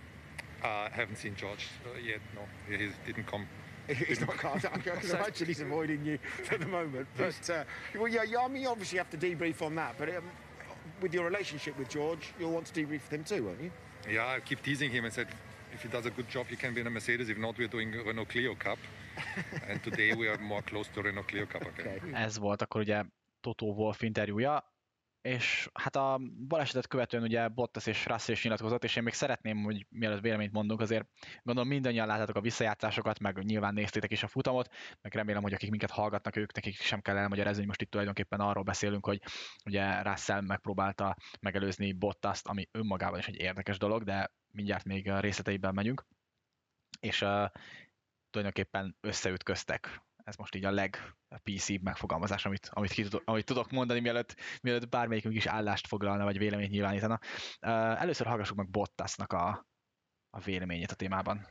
Uh, 0.63 0.67
I 0.67 0.89
haven't 0.93 1.17
seen 1.17 1.35
George 1.35 1.67
uh, 1.85 1.99
yet. 1.99 2.19
No, 2.33 2.41
he 2.69 2.89
didn't 3.05 3.27
come. 3.27 3.45
He's 3.87 4.21
not. 4.21 4.43
I 4.45 4.59
can 4.59 5.09
imagine 5.09 5.47
he's 5.47 5.59
avoiding 5.61 6.05
you 6.05 6.17
at 6.51 6.59
the 6.59 6.67
moment. 6.67 7.07
But 7.17 7.49
uh, 7.49 7.63
well, 7.95 8.07
yeah, 8.07 8.23
yeah, 8.23 8.39
I 8.39 8.47
mean, 8.47 8.61
you 8.63 8.69
obviously 8.69 8.97
have 8.97 9.09
to 9.09 9.17
debrief 9.17 9.61
on 9.61 9.75
that. 9.75 9.95
But 9.97 10.09
um, 10.15 10.23
with 11.01 11.13
your 11.13 11.25
relationship 11.25 11.77
with 11.77 11.89
George, 11.89 12.33
you'll 12.39 12.51
want 12.51 12.65
to 12.67 12.73
debrief 12.73 13.01
with 13.09 13.13
him 13.13 13.23
too, 13.23 13.43
won't 13.45 13.61
you? 13.61 13.71
Yeah, 14.09 14.27
I 14.27 14.39
keep 14.39 14.61
teasing 14.61 14.89
him 14.91 15.05
and 15.05 15.13
said, 15.13 15.27
if 15.73 15.81
he 15.81 15.89
does 15.89 16.05
a 16.05 16.11
good 16.11 16.29
job, 16.29 16.45
he 16.47 16.55
can 16.55 16.73
be 16.73 16.81
in 16.81 16.87
a 16.87 16.89
Mercedes. 16.89 17.29
If 17.29 17.37
not, 17.37 17.57
we're 17.57 17.67
doing 17.67 17.91
Renault 18.05 18.25
Clio 18.29 18.55
Cup. 18.55 18.77
and 19.69 19.81
today 19.83 20.13
we 20.13 20.27
are 20.27 20.37
more 20.39 20.61
close 20.61 20.87
to 20.93 21.01
Renault 21.01 21.27
Clio 21.27 21.45
Cup 21.45 21.61
again. 21.61 21.99
Okay. 22.03 22.23
Ez 22.23 22.37
volt 22.37 22.61
akkor 22.61 22.81
ugye 22.81 23.03
Toto 23.41 23.65
Wolff 23.65 24.01
interjúja, 24.01 24.63
és 25.23 25.69
hát 25.73 25.95
a 25.95 26.19
balesetet 26.47 26.87
követően 26.87 27.23
ugye 27.23 27.47
Bottas 27.47 27.85
és 27.85 28.05
Russell 28.05 28.35
is 28.35 28.43
nyilatkozott, 28.43 28.83
és 28.83 28.95
én 28.95 29.03
még 29.03 29.13
szeretném, 29.13 29.63
hogy 29.63 29.85
mielőtt 29.89 30.21
véleményt 30.21 30.51
mondunk, 30.51 30.81
azért 30.81 31.07
gondolom 31.43 31.69
mindannyian 31.69 32.07
láttátok 32.07 32.35
a 32.35 32.41
visszajátszásokat, 32.41 33.19
meg 33.19 33.43
nyilván 33.43 33.73
néztétek 33.73 34.11
is 34.11 34.23
a 34.23 34.27
futamot, 34.27 34.73
meg 35.01 35.13
remélem, 35.13 35.41
hogy 35.41 35.53
akik 35.53 35.69
minket 35.69 35.89
hallgatnak, 35.89 36.35
ők 36.35 36.53
nekik 36.53 36.75
sem 36.75 37.01
kell 37.01 37.17
elmagyarázni, 37.17 37.57
hogy 37.57 37.67
most 37.67 37.81
itt 37.81 37.89
tulajdonképpen 37.89 38.39
arról 38.39 38.63
beszélünk, 38.63 39.05
hogy 39.05 39.21
ugye 39.65 40.01
Russell 40.01 40.41
megpróbálta 40.41 41.15
megelőzni 41.39 41.93
Bottast, 41.93 42.47
ami 42.47 42.67
önmagában 42.71 43.19
is 43.19 43.27
egy 43.27 43.39
érdekes 43.39 43.77
dolog, 43.77 44.03
de 44.03 44.31
mindjárt 44.51 44.85
még 44.85 45.11
részleteiben 45.11 45.73
megyünk. 45.73 46.05
És 46.99 47.21
uh, 47.21 47.49
tulajdonképpen 48.29 48.97
összeütköztek. 49.01 50.01
Ez 50.23 50.35
most 50.35 50.55
így 50.55 50.65
a 50.65 50.71
leg 50.71 51.13
PC 51.43 51.81
megfogalmazás, 51.81 52.45
amit, 52.45 52.69
amit, 52.73 52.91
ki 52.91 53.03
tudok, 53.03 53.21
amit 53.25 53.45
tudok 53.45 53.71
mondani, 53.71 53.99
mielőtt, 53.99 54.35
mielőtt 54.61 54.89
bármelyikünk 54.89 55.35
is 55.35 55.45
állást 55.45 55.87
foglalna, 55.87 56.23
vagy 56.23 56.37
véleményt 56.37 56.71
nyilvánítana. 56.71 57.19
Uh, 57.61 58.01
először 58.01 58.27
hallgassuk 58.27 58.57
meg 58.57 58.69
Bottasnak 58.69 59.33
a, 59.33 59.67
a 60.29 60.39
véleményét 60.39 60.91
a 60.91 60.95
témában. 60.95 61.47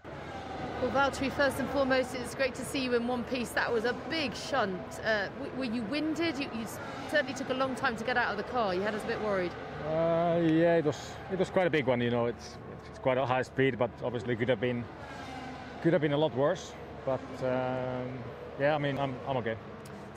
Well, 0.82 0.90
Valtteri, 0.90 1.30
first 1.30 1.60
and 1.60 1.68
foremost, 1.68 2.14
it's 2.14 2.34
great 2.34 2.54
to 2.54 2.64
see 2.64 2.82
you 2.82 2.94
in 2.94 3.08
one 3.08 3.22
piece. 3.22 3.52
That 3.52 3.72
was 3.72 3.84
a 3.84 3.94
big 4.08 4.34
shunt. 4.34 5.00
Uh, 5.04 5.28
were 5.56 5.72
you 5.74 5.84
winded? 5.90 6.38
You, 6.38 6.48
you 6.58 6.66
certainly 7.08 7.34
took 7.34 7.50
a 7.50 7.54
long 7.54 7.76
time 7.76 7.96
to 7.96 8.04
get 8.04 8.16
out 8.16 8.30
of 8.32 8.36
the 8.36 8.50
car. 8.50 8.74
You 8.74 8.82
had 8.82 8.94
us 8.94 9.04
a 9.04 9.06
bit 9.06 9.20
worried. 9.20 9.52
Uh, 9.86 10.40
yeah, 10.42 10.78
it 10.78 10.84
was 10.84 10.98
it 11.30 11.38
was 11.38 11.50
quite 11.50 11.66
a 11.66 11.70
big 11.70 11.86
one. 11.86 12.00
You 12.00 12.10
know, 12.10 12.26
it's 12.26 12.58
it's 12.90 12.98
quite 12.98 13.16
a 13.16 13.24
high 13.24 13.44
speed, 13.44 13.78
but 13.78 13.90
obviously 14.02 14.34
could 14.34 14.48
have 14.48 14.60
been 14.60 14.84
could 15.82 15.92
have 15.92 16.02
been 16.02 16.14
a 16.14 16.18
lot 16.18 16.34
worse. 16.34 16.72
But 17.04 17.20
um, 17.42 18.18
yeah, 18.60 18.74
I 18.74 18.78
mean, 18.78 18.98
I'm 18.98 19.14
I'm 19.26 19.36
okay. 19.38 19.56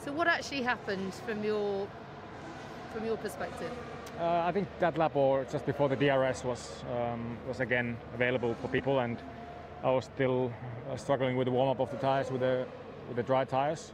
So, 0.04 0.12
what 0.12 0.28
actually 0.28 0.62
happened 0.62 1.14
from 1.14 1.44
your 1.44 1.88
from 2.94 3.06
your 3.06 3.18
perspective? 3.18 3.72
Uh, 4.20 4.44
I 4.46 4.52
think 4.52 4.68
that 4.80 4.98
lap 4.98 5.16
or 5.16 5.44
just 5.52 5.66
before 5.66 5.90
the 5.90 5.96
DRS 5.96 6.44
was 6.44 6.84
um, 6.92 7.38
was 7.48 7.60
again 7.60 7.98
available 8.14 8.56
for 8.62 8.68
people, 8.68 9.00
and 9.00 9.18
I 9.84 9.92
was 9.92 10.06
still 10.06 10.52
uh, 10.92 10.96
struggling 10.96 11.38
with 11.38 11.46
the 11.46 11.52
warm 11.52 11.70
up 11.70 11.80
of 11.80 11.92
the 11.92 11.98
tires 11.98 12.32
with 12.32 12.42
the 12.42 12.66
with 13.08 13.18
the 13.18 13.24
dry 13.24 13.46
tires. 13.46 13.92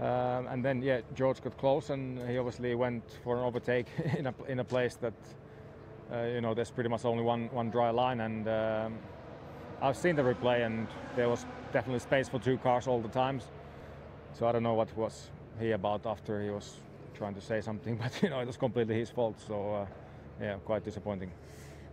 Um, 0.00 0.46
and 0.46 0.64
then 0.64 0.80
yeah, 0.80 1.00
George 1.16 1.42
got 1.42 1.58
close, 1.58 1.90
and 1.90 2.18
he 2.30 2.38
obviously 2.38 2.74
went 2.76 3.02
for 3.24 3.36
an 3.36 3.44
overtake 3.44 3.88
in 4.18 4.26
a 4.28 4.34
in 4.46 4.60
a 4.60 4.64
place 4.64 4.94
that 4.96 5.14
uh, 6.12 6.22
you 6.22 6.40
know 6.40 6.54
there's 6.54 6.70
pretty 6.70 6.88
much 6.88 7.04
only 7.04 7.24
one 7.24 7.48
one 7.52 7.70
dry 7.70 7.90
line, 7.90 8.20
and 8.20 8.48
um, 8.48 8.98
I've 9.82 9.96
seen 9.96 10.14
the 10.14 10.22
replay, 10.22 10.64
and 10.64 10.86
there 11.16 11.28
was 11.28 11.44
definitely 11.72 12.00
space 12.00 12.28
for 12.30 12.38
two 12.40 12.58
cars 12.58 12.86
all 12.86 13.00
the 13.00 13.08
times. 13.08 13.44
So 14.32 14.46
I 14.46 14.52
don't 14.52 14.62
know 14.62 14.74
what 14.74 14.96
was 14.96 15.30
he 15.60 15.72
about 15.72 16.06
after 16.06 16.42
he 16.42 16.50
was 16.50 16.76
trying 17.14 17.34
to 17.34 17.40
say 17.40 17.60
something, 17.60 17.96
but 18.02 18.22
you 18.22 18.28
know 18.30 18.40
it 18.40 18.46
was 18.46 18.56
completely 18.56 18.94
his 18.98 19.10
fault. 19.10 19.40
So 19.46 19.54
uh, 19.74 19.86
yeah, 20.40 20.56
quite 20.64 20.84
disappointing. 20.84 21.30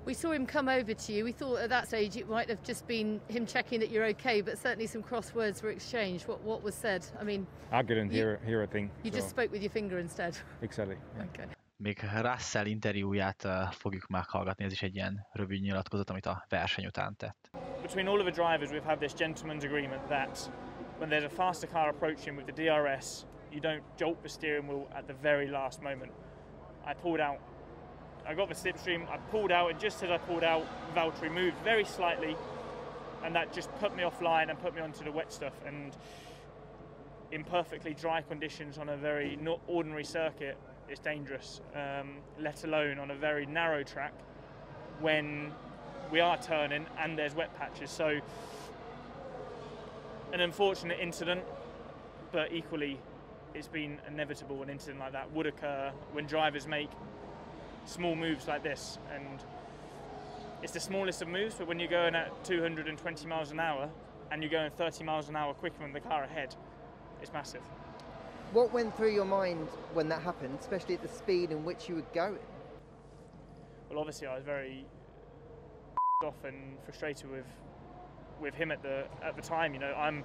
We 0.06 0.14
saw 0.14 0.32
him 0.34 0.46
come 0.46 0.70
over 0.70 0.94
to 0.94 1.14
you. 1.14 1.24
We 1.24 1.32
thought 1.32 1.60
at 1.62 1.70
that 1.70 1.88
stage 1.88 2.16
it 2.16 2.30
might 2.30 2.48
have 2.50 2.62
just 2.68 2.86
been 2.88 3.20
him 3.28 3.46
checking 3.48 3.80
that 3.80 3.90
you're 3.90 4.06
okay, 4.10 4.42
but 4.42 4.58
certainly 4.58 4.86
some 4.88 5.02
cross 5.02 5.34
words 5.34 5.64
were 5.64 5.72
exchanged. 5.72 6.28
What 6.28 6.42
what 6.44 6.62
was 6.64 6.76
said? 6.76 7.06
I 7.20 7.24
mean, 7.24 7.48
I 7.72 7.82
couldn't 7.84 8.12
You- 8.12 8.18
hear 8.18 8.40
hear 8.46 8.62
a 8.62 8.68
thing. 8.68 8.92
you 9.04 9.12
so 9.12 9.18
just 9.18 9.30
spoke 9.30 9.52
with 9.52 9.62
your 9.62 9.72
finger 9.72 10.00
instead. 10.00 10.38
exactly. 10.62 10.98
yeah. 11.18 11.26
Okay. 11.34 11.46
Még 11.78 12.00
Russell 12.22 12.66
interjúját 12.66 13.44
uh, 13.46 13.72
fogjuk 13.72 14.08
meghallgatni, 14.08 14.66
ez 14.66 14.72
is 14.72 14.82
egy 14.82 14.96
ilyen 14.96 15.28
rövid 15.32 15.62
nyilatkozat, 15.62 16.10
amit 16.10 16.26
a 16.26 16.46
verseny 16.50 16.86
után 16.86 17.16
tett. 17.16 17.50
Between 17.86 18.08
all 18.08 18.20
of 18.20 18.26
the 18.26 18.32
drivers, 18.32 18.72
we've 18.72 18.84
had 18.84 19.00
this 19.00 19.14
gentleman's 19.14 19.64
agreement 19.64 20.02
that 20.10 20.40
when 20.98 21.08
there's 21.08 21.24
a 21.24 21.30
faster 21.30 21.68
car 21.68 21.92
approaching 21.92 22.36
with 22.36 22.48
the 22.48 22.52
DRS, 22.52 23.26
you 23.54 23.60
don't 23.60 23.84
jolt 23.96 24.24
the 24.24 24.30
steering 24.30 24.68
wheel 24.68 24.88
at 24.96 25.06
the 25.06 25.14
very 25.14 25.48
last 25.48 25.84
moment. 25.84 26.12
I 26.84 26.96
pulled 26.96 27.20
out. 27.20 27.40
I 28.28 28.34
got 28.34 28.50
the 28.50 28.56
slipstream. 28.56 29.08
I 29.08 29.18
pulled 29.30 29.52
out, 29.52 29.70
and 29.70 29.80
just 29.80 30.02
as 30.02 30.10
I 30.10 30.18
pulled 30.18 30.44
out, 30.44 30.66
Valtteri 30.96 31.32
moved 31.32 31.58
very 31.64 31.86
slightly, 31.86 32.36
and 33.24 33.36
that 33.36 33.54
just 33.54 33.72
put 33.76 33.96
me 33.96 34.02
offline 34.02 34.50
and 34.50 34.60
put 34.60 34.74
me 34.74 34.82
onto 34.82 35.04
the 35.04 35.12
wet 35.12 35.32
stuff. 35.32 35.54
And 35.64 35.96
in 37.32 37.44
perfectly 37.44 37.94
dry 37.94 38.24
conditions 38.24 38.80
on 38.80 38.90
a 38.90 38.98
very 38.98 39.36
not 39.36 39.60
ordinary 39.68 40.06
circuit, 40.06 40.58
it's 40.90 41.00
dangerous. 41.00 41.62
Um, 41.76 42.18
let 42.40 42.64
alone 42.64 42.98
on 42.98 43.12
a 43.12 43.16
very 43.16 43.46
narrow 43.46 43.84
track 43.84 44.16
when 45.02 45.52
we 46.12 46.20
are 46.20 46.38
turning 46.38 46.86
and 47.00 47.18
there's 47.18 47.36
wet 47.36 47.58
patches. 47.58 47.90
So 47.90 48.20
an 50.34 50.42
unfortunate 50.42 51.00
incident, 51.00 51.44
but 52.32 52.52
equally, 52.52 53.00
it's 53.54 53.68
been 53.68 54.00
inevitable. 54.08 54.62
An 54.64 54.70
incident 54.70 55.00
like 55.00 55.14
that 55.14 55.32
would 55.32 55.46
occur 55.46 55.92
when 56.12 56.26
drivers 56.26 56.68
make 56.68 56.90
small 57.86 58.16
moves 58.16 58.48
like 58.48 58.64
this, 58.64 58.98
and 59.14 59.40
it's 60.62 60.74
the 60.74 60.80
smallest 60.80 61.22
of 61.22 61.28
moves. 61.28 61.56
But 61.56 61.68
when 61.68 61.80
you're 61.80 61.90
going 61.90 62.16
at 62.16 62.44
220 62.44 63.28
miles 63.28 63.52
an 63.52 63.60
hour 63.60 63.90
and 64.32 64.42
you're 64.42 64.52
going 64.52 64.72
30 64.72 65.04
miles 65.04 65.30
an 65.30 65.36
hour 65.36 65.54
quicker 65.54 65.80
than 65.80 65.94
the 65.94 66.00
car 66.00 66.24
ahead, 66.24 66.56
it's 67.22 67.32
massive. 67.32 67.62
What 68.52 68.74
went 68.74 68.96
through 68.98 69.14
your 69.14 69.26
mind 69.26 69.68
when 69.94 70.10
that 70.10 70.22
happened, 70.22 70.58
especially 70.60 70.96
at 70.96 71.02
the 71.02 71.08
speed 71.08 71.52
in 71.52 71.64
which 71.64 71.88
you 71.88 71.96
were 71.96 72.04
going? 72.14 72.40
Well, 73.90 74.00
obviously, 74.00 74.28
I 74.28 74.36
was 74.36 74.44
very 74.44 74.86
off 76.24 76.46
and 76.46 76.78
frustrated 76.86 77.30
with 77.30 77.46
with 78.40 78.56
him 78.56 78.72
at 78.72 78.82
the 78.82 79.04
at 79.22 79.36
the 79.36 79.42
time. 79.42 79.74
You 79.74 79.82
know, 79.82 79.94
I'm 79.94 80.24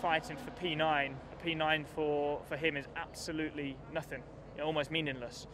fighting 0.00 0.38
for 0.38 0.50
P9. 0.52 1.12
A 1.12 1.46
P9 1.46 1.86
for 1.86 2.40
for 2.48 2.56
him 2.56 2.74
is 2.74 2.86
absolutely 2.96 3.76
nothing, 3.92 4.22
you 4.54 4.60
know, 4.60 4.66
almost 4.66 4.90
meaningless. 4.90 5.46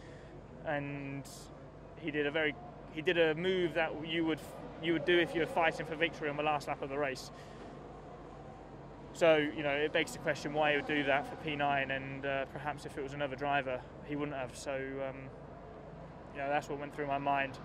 And 0.65 1.27
he 1.97 2.11
did 2.11 2.25
a 2.25 2.31
very 2.31 2.55
he 2.93 3.01
did 3.01 3.17
a 3.17 3.35
move 3.35 3.73
that 3.73 3.91
you 4.07 4.23
would 4.25 4.39
you 4.81 4.93
would 4.93 5.03
do 5.03 5.19
if 5.19 5.35
you 5.35 5.41
were 5.41 5.47
fighting 5.47 5.85
for 5.85 5.95
victory 5.95 6.29
on 6.29 6.37
the 6.37 6.43
last 6.43 6.69
lap 6.69 6.81
of 6.81 6.87
the 6.87 6.97
race. 6.97 7.29
So 9.11 9.35
you 9.35 9.63
know, 9.63 9.71
it 9.71 9.91
begs 9.91 10.13
the 10.13 10.19
question 10.19 10.53
why 10.53 10.71
he 10.71 10.77
would 10.77 10.87
do 10.87 11.03
that 11.03 11.27
for 11.27 11.35
P9, 11.45 11.93
and 11.93 12.25
uh, 12.25 12.45
perhaps 12.53 12.85
if 12.85 12.97
it 12.97 13.03
was 13.03 13.11
another 13.13 13.35
driver, 13.35 13.81
he 14.05 14.15
wouldn't 14.15 14.37
have. 14.37 14.55
So 14.55 14.71
um, 14.75 15.17
you 16.33 16.39
know, 16.39 16.47
that's 16.47 16.69
what 16.69 16.79
went 16.79 16.95
through 16.95 17.07
my 17.07 17.17
mind. 17.17 17.57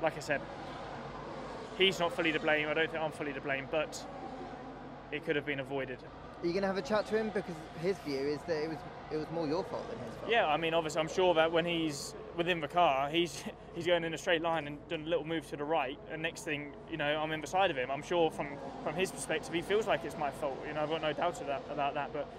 Like 0.00 0.16
I 0.16 0.20
said, 0.20 0.40
he's 1.78 1.98
not 1.98 2.12
fully 2.12 2.32
to 2.32 2.40
blame. 2.40 2.68
I 2.68 2.74
don't 2.74 2.90
think 2.90 3.02
I'm 3.02 3.12
fully 3.12 3.32
to 3.32 3.40
blame, 3.40 3.66
but 3.70 4.02
it 5.12 5.24
could 5.24 5.36
have 5.36 5.46
been 5.46 5.60
avoided. 5.60 5.98
Are 6.42 6.46
you 6.46 6.52
going 6.52 6.62
to 6.62 6.68
have 6.68 6.78
a 6.78 6.82
chat 6.82 7.06
to 7.08 7.16
him 7.18 7.30
because 7.34 7.54
his 7.82 7.98
view 7.98 8.18
is 8.18 8.40
that 8.46 8.64
it 8.64 8.68
was 8.68 8.78
it 9.12 9.16
was 9.16 9.26
more 9.30 9.46
your 9.46 9.62
fault 9.64 9.86
than 9.90 9.98
his 9.98 10.14
fault? 10.16 10.30
Yeah, 10.30 10.46
I 10.46 10.56
mean, 10.56 10.72
obviously, 10.72 11.00
I'm 11.00 11.08
sure 11.08 11.34
that 11.34 11.52
when 11.52 11.66
he's 11.66 12.14
within 12.36 12.60
the 12.60 12.68
car, 12.68 13.10
he's 13.10 13.44
he's 13.74 13.86
going 13.86 14.04
in 14.04 14.14
a 14.14 14.18
straight 14.18 14.40
line 14.40 14.66
and 14.66 14.78
done 14.88 15.02
a 15.02 15.08
little 15.08 15.26
move 15.26 15.48
to 15.50 15.56
the 15.56 15.64
right, 15.64 15.98
and 16.10 16.22
next 16.22 16.44
thing 16.44 16.72
you 16.90 16.96
know, 16.96 17.04
I'm 17.04 17.30
in 17.32 17.42
beside 17.42 17.70
of 17.70 17.76
him. 17.76 17.90
I'm 17.90 18.02
sure 18.02 18.30
from 18.30 18.56
from 18.82 18.94
his 18.94 19.10
perspective, 19.10 19.52
he 19.52 19.60
feels 19.60 19.86
like 19.86 20.04
it's 20.04 20.16
my 20.16 20.30
fault. 20.30 20.58
You 20.66 20.72
know, 20.72 20.80
I've 20.80 20.88
got 20.88 21.02
no 21.02 21.12
doubt 21.12 21.40
of 21.40 21.46
that, 21.46 21.62
about 21.70 21.94
that. 21.94 22.12
But 22.12 22.32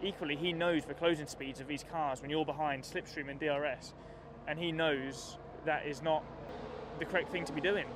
equally, 0.00 0.36
he 0.36 0.52
knows 0.52 0.84
the 0.84 0.94
closing 0.94 1.26
speeds 1.26 1.60
of 1.60 1.66
these 1.66 1.84
cars 1.90 2.22
when 2.22 2.30
you're 2.30 2.44
behind 2.44 2.84
slipstream 2.84 3.30
and 3.30 3.40
DRS, 3.40 3.94
and 4.46 4.60
he 4.60 4.70
knows 4.70 5.38
that 5.64 5.86
is 5.86 6.02
not 6.02 6.22
the 7.00 7.04
correct 7.04 7.32
thing 7.32 7.44
to 7.46 7.52
be 7.52 7.60
doing. 7.60 7.86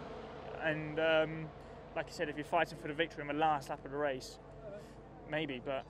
And 0.65 0.99
um, 0.99 1.49
like 1.97 2.07
I 2.09 2.11
said, 2.11 2.29
if 2.29 2.37
you're 2.37 2.59
fighting 2.59 2.79
for 2.79 2.89
the 2.89 2.95
victory 2.95 3.21
in 3.21 3.29
the 3.29 3.45
last 3.47 3.69
lap 3.69 3.85
of 3.85 3.91
the 3.91 3.99
race, 3.99 4.39
maybe, 5.31 5.61
but 5.65 5.85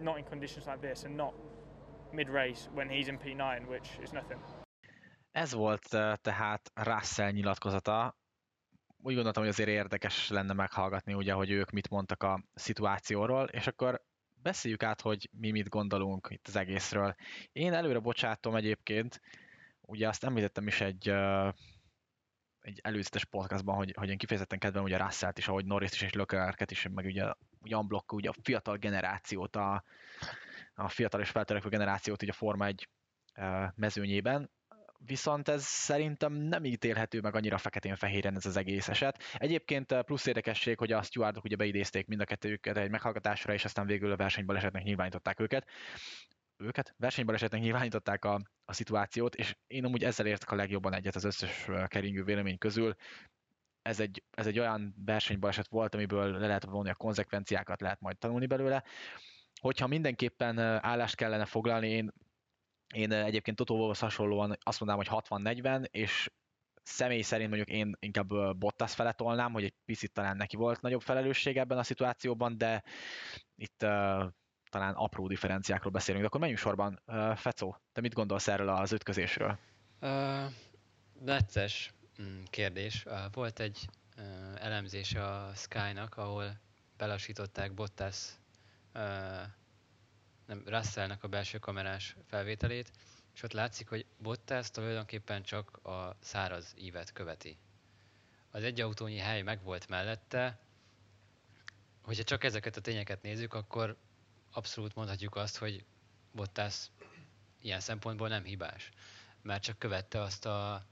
not 0.00 0.18
in 0.18 0.24
conditions 0.24 0.66
like 0.66 0.80
this 0.80 1.04
and 1.04 1.16
not 1.16 1.34
mid-race 2.12 2.68
when 2.74 2.88
he's 2.88 3.08
in 3.08 3.18
P9, 3.18 3.68
which 3.68 3.88
is 4.02 4.12
nothing. 4.12 4.40
Ez 5.32 5.52
volt 5.52 5.84
uh, 5.92 6.14
tehát 6.14 6.70
Russell 6.74 7.30
nyilatkozata. 7.30 8.16
Úgy 9.02 9.14
gondoltam, 9.14 9.42
hogy 9.42 9.52
azért 9.52 9.68
érdekes 9.68 10.28
lenne 10.28 10.52
meghallgatni, 10.52 11.14
ugye, 11.14 11.32
hogy 11.32 11.50
ők 11.50 11.70
mit 11.70 11.88
mondtak 11.88 12.22
a 12.22 12.42
szituációról, 12.54 13.44
és 13.44 13.66
akkor 13.66 14.02
beszéljük 14.42 14.82
át, 14.82 15.00
hogy 15.00 15.28
mi 15.32 15.50
mit 15.50 15.68
gondolunk 15.68 16.28
itt 16.30 16.46
az 16.48 16.56
egészről. 16.56 17.14
Én 17.52 17.72
előre 17.72 17.98
bocsátom 17.98 18.54
egyébként, 18.54 19.20
ugye 19.80 20.08
azt 20.08 20.24
említettem 20.24 20.66
is 20.66 20.80
egy, 20.80 21.10
uh, 21.10 21.52
egy 22.62 22.80
előzetes 22.82 23.24
podcastban, 23.24 23.74
hogy, 23.74 23.94
hogy 23.98 24.08
én 24.08 24.16
kifejezetten 24.16 24.58
kedvem 24.58 24.82
ugye 24.82 24.96
Russell-t 24.96 25.38
is, 25.38 25.48
ahogy 25.48 25.64
Norris 25.64 25.92
is 25.92 26.02
és 26.02 26.12
Leclerc-et 26.12 26.70
is, 26.70 26.86
meg 26.94 27.04
ugye, 27.04 27.32
ugye 27.60 27.76
unblock, 27.76 28.12
ugye 28.12 28.28
a 28.28 28.34
fiatal 28.42 28.76
generációt, 28.76 29.56
a, 29.56 29.84
a 30.74 30.88
fiatal 30.88 31.20
és 31.20 31.30
feltörekvő 31.30 31.68
generációt 31.68 32.22
ugye 32.22 32.32
a 32.32 32.34
Forma 32.34 32.66
1 32.66 32.88
uh, 33.36 33.64
mezőnyében, 33.74 34.50
viszont 35.04 35.48
ez 35.48 35.64
szerintem 35.64 36.32
nem 36.32 36.64
ítélhető 36.64 37.20
meg 37.20 37.34
annyira 37.34 37.58
feketén-fehéren 37.58 38.36
ez 38.36 38.46
az 38.46 38.56
egész 38.56 38.88
eset. 38.88 39.22
Egyébként 39.34 40.02
plusz 40.02 40.26
érdekesség, 40.26 40.78
hogy 40.78 40.92
a 40.92 41.02
stewardok 41.02 41.44
ugye 41.44 41.56
beidézték 41.56 42.06
mind 42.06 42.20
a 42.20 42.24
kettőjüket 42.24 42.76
egy 42.76 42.90
meghallgatásra, 42.90 43.52
és 43.52 43.64
aztán 43.64 43.86
végül 43.86 44.12
a 44.12 44.16
versenybalesetnek 44.16 44.82
nyilvánították 44.82 45.40
őket 45.40 45.66
őket, 46.62 46.94
versenybalesetnek 46.98 47.60
nyilvánították 47.60 48.24
a, 48.24 48.40
a 48.64 48.72
szituációt, 48.72 49.34
és 49.34 49.56
én 49.66 49.84
amúgy 49.84 50.04
ezzel 50.04 50.26
értek 50.26 50.50
a 50.50 50.54
legjobban 50.54 50.94
egyet 50.94 51.14
az 51.14 51.24
összes 51.24 51.68
keringő 51.86 52.24
vélemény 52.24 52.58
közül. 52.58 52.94
Ez 53.82 54.00
egy, 54.00 54.22
ez 54.30 54.46
egy 54.46 54.58
olyan 54.58 54.94
versenybaleset 55.04 55.68
volt, 55.68 55.94
amiből 55.94 56.38
le 56.38 56.46
lehet 56.46 56.64
vonni 56.64 56.90
a 56.90 56.94
konzekvenciákat, 56.94 57.80
lehet 57.80 58.00
majd 58.00 58.18
tanulni 58.18 58.46
belőle. 58.46 58.84
Hogyha 59.60 59.86
mindenképpen 59.86 60.58
állást 60.58 61.16
kellene 61.16 61.44
foglalni, 61.44 61.88
én, 61.88 62.12
én 62.94 63.12
egyébként 63.12 63.56
Totó 63.56 63.94
hasonlóan 63.98 64.56
azt 64.60 64.80
mondanám, 64.80 65.04
hogy 65.06 65.22
60-40, 65.28 65.84
és 65.84 66.30
személy 66.82 67.22
szerint 67.22 67.48
mondjuk 67.48 67.76
én 67.78 67.96
inkább 67.98 68.56
Bottas 68.58 68.94
fele 68.94 69.12
tolnám, 69.12 69.52
hogy 69.52 69.64
egy 69.64 69.74
picit 69.84 70.12
talán 70.12 70.36
neki 70.36 70.56
volt 70.56 70.80
nagyobb 70.80 71.02
felelősség 71.02 71.56
ebben 71.56 71.78
a 71.78 71.82
szituációban, 71.82 72.58
de 72.58 72.82
itt 73.54 73.86
talán 74.72 74.94
apró 74.94 75.26
differenciákról 75.26 75.92
beszélünk, 75.92 76.22
de 76.22 76.28
akkor 76.28 76.40
menjünk 76.40 76.60
sorban. 76.60 77.00
Fecó, 77.36 77.76
te 77.92 78.00
mit 78.00 78.14
gondolsz 78.14 78.48
erről 78.48 78.68
az 78.68 78.92
ütközésről? 78.92 79.58
Uh, 80.00 80.52
necces 81.20 81.92
mm, 82.22 82.42
kérdés. 82.50 83.04
Volt 83.32 83.60
egy 83.60 83.88
uh, 84.18 84.24
elemzés 84.64 85.14
a 85.14 85.50
Sky-nak, 85.54 86.16
ahol 86.16 86.60
belasították 86.96 87.74
Bottas 87.74 88.28
uh, 88.94 89.02
nem, 90.46 90.62
Russellnek 90.66 91.22
a 91.24 91.28
belső 91.28 91.58
kamerás 91.58 92.16
felvételét, 92.26 92.90
és 93.34 93.42
ott 93.42 93.52
látszik, 93.52 93.88
hogy 93.88 94.06
Bottas 94.18 94.70
tulajdonképpen 94.70 95.42
csak 95.42 95.76
a 95.76 96.16
száraz 96.20 96.74
ívet 96.78 97.12
követi. 97.12 97.58
Az 98.50 98.62
egy 98.62 98.80
autónyi 98.80 99.18
hely 99.18 99.42
meg 99.42 99.62
volt 99.62 99.88
mellette, 99.88 100.58
hogyha 102.02 102.22
csak 102.24 102.44
ezeket 102.44 102.76
a 102.76 102.80
tényeket 102.80 103.22
nézzük, 103.22 103.54
akkor 103.54 103.96
abszolút 104.52 104.94
mondhatjuk 104.94 105.36
azt, 105.36 105.56
hogy 105.56 105.84
Bottas 106.32 106.90
ilyen 107.60 107.80
szempontból 107.80 108.28
nem 108.28 108.44
hibás, 108.44 108.90
mert 109.42 109.62
csak 109.62 109.78
követte 109.78 110.20
azt 110.20 110.46
a, 110.46 110.72
a 110.74 110.84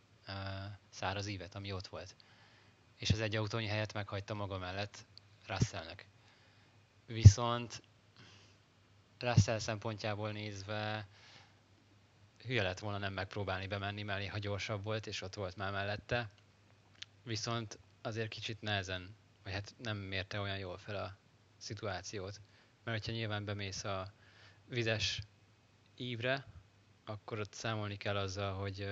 száraz 0.91 1.27
ívet, 1.27 1.55
ami 1.55 1.73
ott 1.73 1.87
volt. 1.87 2.15
És 2.97 3.11
az 3.11 3.21
egy 3.21 3.37
autónyi 3.37 3.67
helyet 3.67 3.93
meghagyta 3.93 4.35
maga 4.35 4.59
mellett 4.59 5.07
Russellnek. 5.47 6.07
Viszont 7.07 7.83
Russell 9.19 9.59
szempontjából 9.59 10.33
nézve 10.33 11.09
hülye 12.45 12.63
lett 12.63 12.79
volna 12.79 12.99
nem 12.99 13.13
megpróbálni 13.13 13.67
bemenni 13.67 14.03
mellé, 14.03 14.27
ha 14.27 14.39
gyorsabb 14.39 14.83
volt, 14.83 15.07
és 15.07 15.23
ott 15.23 15.35
volt 15.35 15.57
már 15.57 15.73
mellette. 15.73 16.31
Viszont 17.23 17.79
azért 18.03 18.29
kicsit 18.29 18.61
nehezen, 18.61 19.17
vagy 19.43 19.53
hát 19.53 19.75
nem 19.79 19.97
mérte 19.97 20.41
olyan 20.41 20.59
jól 20.59 20.79
fel 20.79 20.97
a 20.97 21.17
szituációt. 21.59 22.41
Mert 22.91 23.05
hogyha 23.05 23.21
nyilván 23.21 23.45
bemész 23.45 23.85
a 23.85 24.13
vizes 24.65 25.23
ívre, 25.97 26.47
akkor 27.05 27.39
ott 27.39 27.53
számolni 27.53 27.97
kell 27.97 28.17
azzal, 28.17 28.55
hogy 28.55 28.89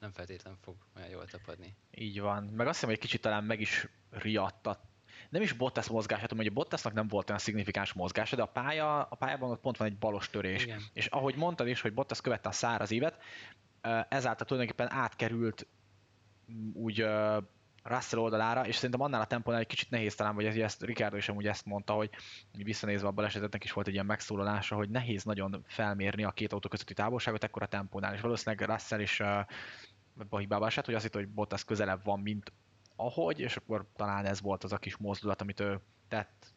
nem 0.00 0.12
feltétlen 0.12 0.56
fog 0.60 0.76
olyan 0.96 1.08
jól 1.08 1.26
tapadni. 1.26 1.76
Így 1.90 2.20
van. 2.20 2.44
Meg 2.44 2.66
azt 2.66 2.74
hiszem, 2.74 2.88
hogy 2.88 2.98
egy 2.98 3.04
kicsit 3.04 3.20
talán 3.20 3.44
meg 3.44 3.60
is 3.60 3.86
riadta. 4.10 4.80
Nem 5.30 5.42
is 5.42 5.52
Bottas 5.52 5.88
mozgása, 5.88 6.22
tudom, 6.22 6.38
hogy 6.38 6.46
a 6.46 6.54
Bottasnak 6.54 6.92
nem 6.92 7.08
volt 7.08 7.28
olyan 7.28 7.40
szignifikáns 7.40 7.92
mozgása, 7.92 8.36
de 8.36 8.42
a, 8.42 8.46
pálya, 8.46 9.02
a 9.02 9.14
pályában 9.14 9.50
ott 9.50 9.60
pont 9.60 9.76
van 9.76 9.88
egy 9.88 9.98
balos 9.98 10.30
törés. 10.30 10.62
Igen. 10.62 10.82
És 10.92 11.06
ahogy 11.06 11.36
mondtad 11.36 11.68
is, 11.68 11.80
hogy 11.80 11.94
Bottas 11.94 12.20
követte 12.20 12.48
a 12.48 12.52
száraz 12.52 12.90
évet, 12.90 13.22
ezáltal 14.08 14.46
tulajdonképpen 14.46 14.92
átkerült 14.92 15.66
úgy 16.72 17.06
Russell 17.88 18.18
oldalára, 18.18 18.66
és 18.66 18.74
szerintem 18.74 19.00
annál 19.00 19.20
a 19.20 19.26
tempónál 19.26 19.60
egy 19.60 19.66
kicsit 19.66 19.90
nehéz 19.90 20.14
talán, 20.14 20.34
vagy 20.34 20.60
ezt 20.60 20.82
Ricardo 20.82 21.16
is 21.16 21.28
amúgy 21.28 21.46
ezt 21.46 21.64
mondta, 21.64 21.92
hogy 21.92 22.10
visszanézve 22.52 23.06
a 23.06 23.10
balesetetnek 23.10 23.64
is 23.64 23.72
volt 23.72 23.86
egy 23.86 23.92
ilyen 23.92 24.06
megszólalása, 24.06 24.76
hogy 24.76 24.90
nehéz 24.90 25.24
nagyon 25.24 25.64
felmérni 25.66 26.24
a 26.24 26.30
két 26.30 26.52
autó 26.52 26.68
közötti 26.68 26.94
távolságot 26.94 27.44
ekkor 27.44 27.62
a 27.62 27.66
tempónál, 27.66 28.14
és 28.14 28.20
valószínűleg 28.20 28.68
Russell 28.68 29.00
is 29.00 29.20
uh, 29.20 29.38
a 30.28 30.38
hibába 30.38 30.66
esett, 30.66 30.84
hogy 30.84 30.94
azt 30.94 31.04
hitt, 31.04 31.14
hogy 31.14 31.28
Bottas 31.28 31.64
közelebb 31.64 32.04
van, 32.04 32.20
mint 32.20 32.52
ahogy, 32.96 33.40
és 33.40 33.56
akkor 33.56 33.86
talán 33.96 34.24
ez 34.24 34.40
volt 34.40 34.64
az 34.64 34.72
a 34.72 34.78
kis 34.78 34.96
mozdulat, 34.96 35.40
amit 35.40 35.60
ő 35.60 35.80
tett, 36.08 36.54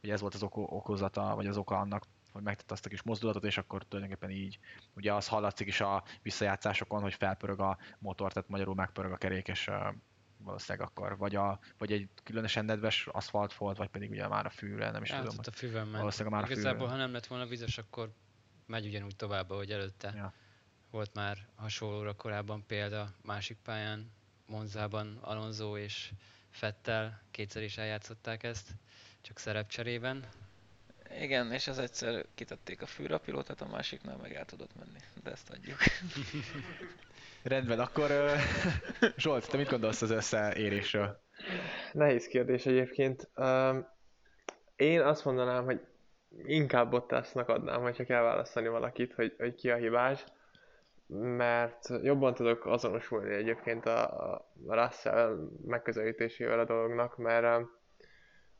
hogy 0.00 0.10
ez 0.10 0.20
volt 0.20 0.34
az 0.34 0.42
oko- 0.42 0.70
okozata, 0.70 1.34
vagy 1.34 1.46
az 1.46 1.56
oka 1.56 1.78
annak, 1.78 2.06
hogy 2.32 2.42
megtette 2.42 2.72
azt 2.72 2.86
a 2.86 2.88
kis 2.88 3.02
mozdulatot, 3.02 3.44
és 3.44 3.58
akkor 3.58 3.84
tulajdonképpen 3.84 4.30
így, 4.30 4.58
ugye 4.94 5.14
az 5.14 5.28
hallatszik 5.28 5.66
is 5.66 5.80
a 5.80 6.02
visszajátszásokon, 6.22 7.02
hogy 7.02 7.14
felpörög 7.14 7.60
a 7.60 7.78
motor, 7.98 8.32
tehát 8.32 8.48
magyarul 8.48 8.74
megpörög 8.74 9.12
a 9.12 9.16
kerék, 9.16 9.48
és 9.48 9.70
valószínűleg 10.48 10.88
akkor, 10.88 11.16
vagy, 11.16 11.34
a, 11.34 11.58
vagy 11.78 11.92
egy 11.92 12.08
különösen 12.24 12.64
nedves 12.64 13.06
aszfalt 13.06 13.54
volt, 13.54 13.76
vagy 13.76 13.88
pedig 13.88 14.10
ugye 14.10 14.28
már 14.28 14.46
a 14.46 14.50
fűre, 14.50 14.90
nem 14.90 15.02
is 15.02 15.10
ja, 15.10 15.22
tudom. 15.22 15.36
a 15.38 15.50
fűvel 15.50 15.84
ment. 15.84 15.96
Valószínűleg 15.96 16.32
már 16.32 16.50
a 16.50 16.52
Igazából, 16.52 16.88
ha 16.88 16.96
nem 16.96 17.12
lett 17.12 17.26
volna 17.26 17.46
vizes, 17.46 17.78
akkor 17.78 18.12
megy 18.66 18.86
ugyanúgy 18.86 19.16
tovább, 19.16 19.50
ahogy 19.50 19.72
előtte. 19.72 20.12
Ja. 20.16 20.32
Volt 20.90 21.14
már 21.14 21.46
hasonlóra 21.54 22.12
korábban 22.14 22.64
példa 22.66 23.12
másik 23.22 23.56
pályán, 23.62 24.10
Monzában 24.46 25.18
Alonso 25.20 25.76
és 25.78 26.10
Fettel 26.50 27.22
kétszer 27.30 27.62
is 27.62 27.76
eljátszották 27.76 28.42
ezt. 28.42 28.70
csak 29.20 29.38
szerepcserében. 29.38 30.24
Igen, 31.20 31.52
és 31.52 31.66
az 31.66 31.78
egyszer 31.78 32.26
kitették 32.34 32.82
a 32.82 32.86
fűrapilótát, 32.86 33.60
a 33.60 33.66
másiknál 33.66 34.16
meg 34.16 34.34
el 34.34 34.44
tudott 34.44 34.74
menni. 34.76 34.98
De 35.22 35.30
ezt 35.30 35.50
adjuk. 35.50 35.78
Rendben, 37.42 37.80
akkor 37.80 38.10
Zsolt, 39.16 39.50
te 39.50 39.56
mit 39.56 39.70
gondolsz 39.70 40.02
az 40.02 40.10
összeérésről? 40.10 41.20
Nehéz 41.92 42.26
kérdés 42.26 42.66
egyébként. 42.66 43.30
Én 44.76 45.00
azt 45.00 45.24
mondanám, 45.24 45.64
hogy 45.64 45.80
inkább 46.44 46.90
Bottasnak 46.90 47.48
adnám, 47.48 47.80
hogyha 47.80 48.04
kell 48.04 48.22
választani 48.22 48.68
valakit, 48.68 49.14
hogy, 49.14 49.34
hogy 49.38 49.54
ki 49.54 49.70
a 49.70 49.76
hibás, 49.76 50.24
mert 51.06 51.88
jobban 52.02 52.34
tudok 52.34 52.66
azonosulni 52.66 53.34
egyébként 53.34 53.86
a, 53.86 54.26
a 54.26 54.48
Russell 54.66 55.36
megközelítésével 55.66 56.58
a 56.58 56.64
dolognak, 56.64 57.16
mert 57.16 57.66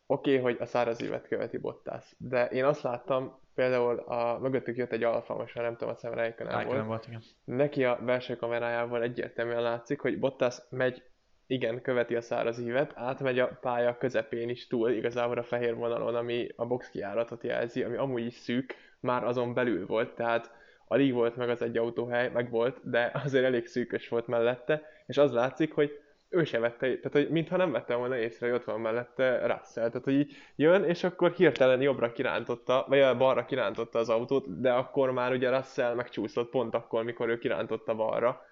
oké, 0.06 0.30
okay, 0.30 0.42
hogy 0.42 0.56
a 0.60 0.66
száraz 0.66 1.02
évet 1.02 1.28
követi 1.28 1.58
Bottas, 1.58 2.14
de 2.18 2.46
én 2.46 2.64
azt 2.64 2.82
láttam, 2.82 3.40
például 3.58 3.98
a 3.98 4.38
mögöttük 4.38 4.76
jött 4.76 4.92
egy 4.92 5.02
alfa, 5.02 5.36
most 5.36 5.54
már 5.54 5.64
nem 5.64 5.76
tudom, 5.76 5.94
a 5.94 5.96
szemre 5.96 6.34
volt. 6.64 6.86
volt 6.86 7.06
igen. 7.06 7.20
Neki 7.44 7.84
a 7.84 7.98
belső 8.04 8.36
kamerájával 8.36 9.02
egyértelműen 9.02 9.62
látszik, 9.62 10.00
hogy 10.00 10.18
Bottas 10.18 10.58
megy, 10.70 11.02
igen, 11.46 11.82
követi 11.82 12.14
a 12.16 12.20
száraz 12.20 12.60
ívet, 12.60 12.92
átmegy 12.94 13.38
a 13.38 13.58
pálya 13.60 13.96
közepén 13.96 14.48
is 14.48 14.66
túl, 14.66 14.90
igazából 14.90 15.38
a 15.38 15.42
fehér 15.42 15.74
vonalon, 15.74 16.14
ami 16.14 16.48
a 16.56 16.66
box 16.66 16.90
kiáratot 16.90 17.42
jelzi, 17.42 17.82
ami 17.82 17.96
amúgy 17.96 18.24
is 18.24 18.34
szűk, 18.34 18.74
már 19.00 19.24
azon 19.24 19.54
belül 19.54 19.86
volt, 19.86 20.14
tehát 20.14 20.52
alig 20.86 21.12
volt 21.12 21.36
meg 21.36 21.48
az 21.48 21.62
egy 21.62 21.76
autóhely, 21.76 22.30
meg 22.30 22.50
volt, 22.50 22.90
de 22.90 23.10
azért 23.24 23.44
elég 23.44 23.66
szűkös 23.66 24.08
volt 24.08 24.26
mellette, 24.26 24.82
és 25.06 25.18
az 25.18 25.32
látszik, 25.32 25.72
hogy 25.72 26.00
ő 26.30 26.44
se 26.44 26.58
vette, 26.58 26.86
tehát 26.86 27.12
hogy 27.12 27.30
mintha 27.30 27.56
nem 27.56 27.72
vette 27.72 27.94
volna 27.94 28.16
észre, 28.16 28.46
hogy 28.46 28.56
ott 28.56 28.64
van 28.64 28.80
mellette 28.80 29.38
Russell. 29.46 29.88
Tehát, 29.88 30.04
hogy 30.04 30.14
így 30.14 30.36
jön, 30.56 30.84
és 30.84 31.04
akkor 31.04 31.32
hirtelen 31.32 31.80
jobbra 31.80 32.12
kirántotta, 32.12 32.84
vagy 32.88 33.16
balra 33.16 33.44
kirántotta 33.44 33.98
az 33.98 34.08
autót, 34.08 34.60
de 34.60 34.72
akkor 34.72 35.10
már 35.10 35.32
ugye 35.32 35.50
Russell 35.50 35.94
megcsúszott 35.94 36.50
pont 36.50 36.74
akkor, 36.74 37.04
mikor 37.04 37.28
ő 37.28 37.38
kirántotta 37.38 37.94
balra. 37.94 38.46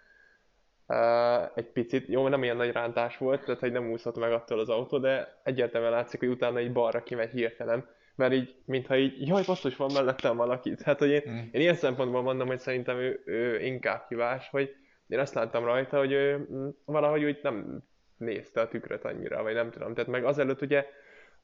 Uh, 0.89 1.59
egy 1.59 1.73
picit, 1.73 2.09
jó, 2.09 2.29
nem 2.29 2.43
ilyen 2.43 2.57
nagy 2.57 2.73
rántás 2.73 3.19
volt, 3.19 3.45
tehát 3.45 3.61
hogy 3.61 3.73
nem 3.73 3.91
úszott 3.91 4.19
meg 4.19 4.33
attól 4.33 4.59
az 4.59 4.69
autó, 4.69 4.99
de 4.99 5.41
egyértelműen 5.43 5.93
látszik, 5.93 6.21
hogy 6.21 6.29
utána 6.29 6.59
egy 6.59 6.73
balra 6.73 7.03
kimegy 7.03 7.31
hirtelen, 7.31 7.89
mert 8.15 8.33
így, 8.33 8.55
mintha 8.65 8.97
így, 8.97 9.29
jaj, 9.29 9.43
basszus, 9.47 9.77
van 9.77 9.91
mellettem 9.95 10.37
valaki. 10.37 10.75
Hát, 10.85 10.99
hogy 10.99 11.11
én, 11.11 11.23
mm. 11.29 11.37
én 11.37 11.61
ilyen 11.61 11.75
szempontból 11.75 12.23
mondom, 12.23 12.47
hogy 12.47 12.59
szerintem 12.59 12.97
ő, 12.97 13.23
ő 13.25 13.61
inkább 13.61 14.05
hibás, 14.09 14.49
hogy 14.49 14.75
én 15.09 15.19
azt 15.19 15.35
láttam 15.35 15.65
rajta, 15.65 15.99
hogy 15.99 16.13
ő 16.13 16.49
valahogy 16.85 17.25
úgy 17.25 17.39
nem 17.43 17.83
nézte 18.17 18.61
a 18.61 18.69
tükröt 18.69 19.05
annyira, 19.05 19.43
vagy 19.43 19.55
nem 19.55 19.71
tudom. 19.71 19.95
Tehát 19.95 20.11
meg 20.11 20.25
azelőtt 20.25 20.63
ugye 20.63 20.87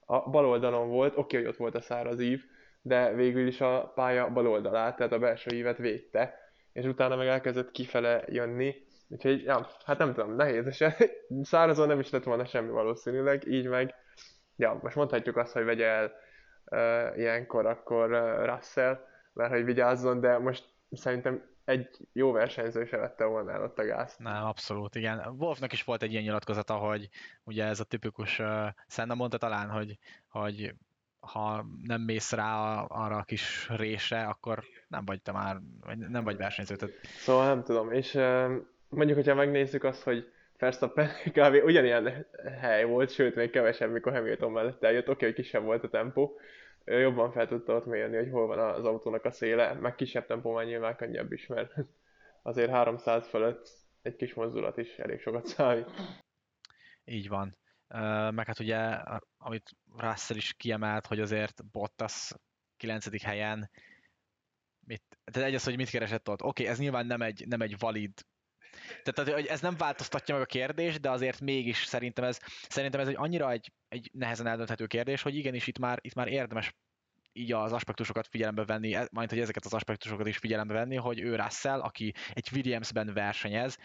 a 0.06 0.30
bal 0.30 0.46
oldalon 0.46 0.88
volt, 0.88 1.16
oké, 1.16 1.36
hogy 1.36 1.46
ott 1.46 1.56
volt 1.56 1.74
a 1.74 1.80
száraz 1.80 2.20
ív, 2.20 2.44
de 2.82 3.12
végül 3.12 3.46
is 3.46 3.60
a 3.60 3.92
pálya 3.94 4.28
bal 4.28 4.46
oldalát, 4.46 4.96
tehát 4.96 5.12
a 5.12 5.18
belső 5.18 5.56
ívet 5.56 5.78
védte, 5.78 6.38
és 6.72 6.84
utána 6.84 7.16
meg 7.16 7.26
elkezdett 7.26 7.70
kifele 7.70 8.24
jönni, 8.26 8.74
úgyhogy 9.08 9.42
ja, 9.42 9.68
hát 9.84 9.98
nem 9.98 10.14
tudom, 10.14 10.34
nehéz, 10.34 10.66
és 10.66 10.84
szárazon 11.42 11.86
nem 11.86 12.00
is 12.00 12.10
lett 12.10 12.24
volna 12.24 12.44
semmi 12.44 12.70
valószínűleg, 12.70 13.46
így 13.46 13.66
meg, 13.66 13.94
ja, 14.56 14.78
most 14.82 14.96
mondhatjuk 14.96 15.36
azt, 15.36 15.52
hogy 15.52 15.64
vegye 15.64 15.86
el 15.86 16.12
uh, 16.64 17.18
ilyenkor 17.18 17.66
akkor 17.66 18.12
uh, 18.12 18.44
Russell, 18.44 18.98
mert 19.32 19.52
hogy 19.52 19.64
vigyázzon, 19.64 20.20
de 20.20 20.38
most 20.38 20.64
szerintem 20.90 21.51
egy 21.64 21.88
jó 22.12 22.32
versenyző 22.32 22.84
se 22.84 22.96
vette 22.96 23.24
volna 23.24 23.52
el 23.52 23.62
ott 23.62 23.78
a 23.78 23.84
gázt. 23.84 24.18
Nem, 24.18 24.44
abszolút, 24.44 24.94
igen. 24.94 25.34
Wolfnak 25.38 25.72
is 25.72 25.84
volt 25.84 26.02
egy 26.02 26.10
ilyen 26.10 26.22
nyilatkozata, 26.22 26.74
hogy 26.74 27.08
ugye 27.44 27.64
ez 27.64 27.80
a 27.80 27.84
tipikus, 27.84 28.38
uh, 28.38 28.66
Senna 28.88 29.14
mondta 29.14 29.38
talán, 29.38 29.68
hogy, 29.68 29.98
hogy 30.28 30.74
ha 31.20 31.66
nem 31.82 32.00
mész 32.00 32.32
rá 32.32 32.80
arra 32.80 33.16
a 33.16 33.22
kis 33.22 33.68
résre, 33.68 34.22
akkor 34.24 34.62
nem 34.88 35.04
vagy 35.04 35.22
te 35.22 35.32
már, 35.32 35.60
vagy 35.80 35.98
nem 35.98 36.24
vagy 36.24 36.36
versenyző. 36.36 36.76
Tehát... 36.76 36.94
Szóval 37.02 37.46
nem 37.46 37.62
tudom, 37.62 37.92
és 37.92 38.14
uh, 38.14 38.50
mondjuk, 38.88 39.18
hogyha 39.18 39.34
megnézzük 39.34 39.84
azt, 39.84 40.02
hogy 40.02 40.32
Verstappen 40.58 41.08
kb. 41.24 41.64
ugyanilyen 41.64 42.26
hely 42.60 42.84
volt, 42.84 43.10
sőt 43.10 43.34
még 43.34 43.50
kevesebb, 43.50 43.92
mikor 43.92 44.12
Hamilton 44.12 44.52
mellett 44.52 44.84
eljött, 44.84 45.08
oké, 45.08 45.12
okay, 45.12 45.28
hogy 45.28 45.42
kisebb 45.44 45.62
volt 45.62 45.84
a 45.84 45.88
tempó, 45.88 46.38
jobban 46.84 47.32
fel 47.32 47.46
tudta 47.46 47.74
ott 47.74 47.86
mérni, 47.86 48.16
hogy 48.16 48.30
hol 48.30 48.46
van 48.46 48.58
az 48.58 48.84
autónak 48.84 49.24
a 49.24 49.30
széle, 49.30 49.72
meg 49.72 49.94
kisebb 49.94 50.26
tempóban 50.26 50.64
nyilván 50.64 50.96
könnyebb 50.96 51.32
is, 51.32 51.46
mert 51.46 51.74
azért 52.42 52.70
300 52.70 53.28
fölött 53.28 53.68
egy 54.02 54.16
kis 54.16 54.34
mozdulat 54.34 54.76
is 54.76 54.98
elég 54.98 55.20
sokat 55.20 55.46
számít. 55.46 55.90
Így 57.04 57.28
van. 57.28 57.56
Meg 58.34 58.46
hát 58.46 58.58
ugye, 58.58 58.78
amit 59.38 59.70
Russell 59.96 60.36
is 60.36 60.54
kiemelt, 60.54 61.06
hogy 61.06 61.20
azért 61.20 61.70
Bottas 61.70 62.32
9. 62.76 63.22
helyen 63.22 63.70
mit, 64.86 65.02
tehát 65.24 65.48
egy 65.48 65.54
az, 65.54 65.64
hogy 65.64 65.76
mit 65.76 65.90
keresett 65.90 66.28
ott. 66.28 66.42
Oké, 66.42 66.62
okay, 66.62 66.66
ez 66.74 66.78
nyilván 66.78 67.06
nem 67.06 67.22
egy, 67.22 67.44
nem 67.46 67.60
egy 67.60 67.78
valid 67.78 68.12
tehát 69.02 69.32
hogy 69.32 69.46
ez 69.46 69.60
nem 69.60 69.76
változtatja 69.76 70.34
meg 70.34 70.42
a 70.42 70.46
kérdést, 70.46 71.00
de 71.00 71.10
azért 71.10 71.40
mégis 71.40 71.84
szerintem 71.84 72.24
ez, 72.24 72.38
szerintem 72.68 73.00
ez 73.00 73.08
egy 73.08 73.16
annyira 73.18 73.50
egy, 73.50 73.72
egy 73.88 74.10
nehezen 74.12 74.46
eldönthető 74.46 74.86
kérdés, 74.86 75.22
hogy 75.22 75.36
igenis 75.36 75.66
itt 75.66 75.78
már, 75.78 75.98
itt 76.00 76.14
már 76.14 76.28
érdemes 76.28 76.74
így 77.32 77.52
az 77.52 77.72
aspektusokat 77.72 78.26
figyelembe 78.26 78.64
venni, 78.64 78.94
e, 78.94 79.08
majd 79.12 79.30
hogy 79.30 79.38
ezeket 79.38 79.64
az 79.64 79.74
aspektusokat 79.74 80.26
is 80.26 80.36
figyelembe 80.36 80.74
venni, 80.74 80.96
hogy 80.96 81.20
ő 81.20 81.36
Russell, 81.36 81.80
aki 81.80 82.14
egy 82.32 82.48
Williamsben 82.52 83.12
versenyez, 83.12 83.76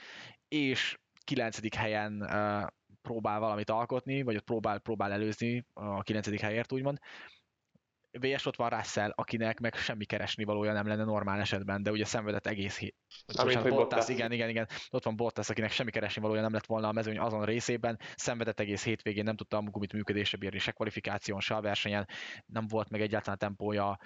és 0.48 0.98
kilencedik 1.24 1.74
helyen 1.74 2.22
uh, 2.22 2.68
próbál 3.02 3.40
valamit 3.40 3.70
alkotni, 3.70 4.22
vagy 4.22 4.36
ott 4.36 4.44
próbál, 4.44 4.80
próbál 4.80 5.12
előzni 5.12 5.66
a 5.74 6.02
kilencedik 6.02 6.40
helyért, 6.40 6.72
úgymond, 6.72 7.00
VS 8.20 8.46
ott 8.46 8.56
van 8.56 8.70
Russell, 8.70 9.12
akinek 9.16 9.60
meg 9.60 9.76
semmi 9.76 10.06
keresni 10.06 10.44
valója 10.44 10.74
nem 10.74 10.88
lenne 10.88 11.04
normál 11.04 11.40
esetben, 11.40 11.84
de 11.84 11.92
ugye 11.92 12.06
szenvedett 12.06 12.48
egész 12.48 12.78
hét. 12.78 12.96
Bottas, 13.36 13.64
Bottas, 13.64 14.10
igen, 14.10 14.32
igen, 14.32 14.50
igen. 14.50 14.68
Ott 14.90 15.04
van 15.04 15.16
Bottas, 15.16 15.50
akinek 15.50 15.72
semmi 15.72 15.92
keresni 15.92 16.22
valója 16.22 16.42
nem 16.42 16.54
lett 16.54 16.66
volna 16.66 16.88
a 16.88 16.92
mezőny 16.92 17.20
azon 17.20 17.46
részében, 17.46 18.00
szenvedett 18.16 18.60
egész 18.60 18.84
hétvégén, 18.84 19.24
nem 19.24 19.36
tudta 19.36 19.58
a 19.58 19.62
gumit 19.62 19.94
működésre 19.94 20.38
bírni, 20.38 20.60
se 20.60 20.72
kvalifikáción, 20.72 21.40
se 21.40 21.56
a 21.56 21.62
versenyen, 21.62 22.08
nem 22.46 22.68
volt 22.68 22.90
meg 22.90 23.02
egyáltalán 23.02 23.38
tempója. 23.38 24.00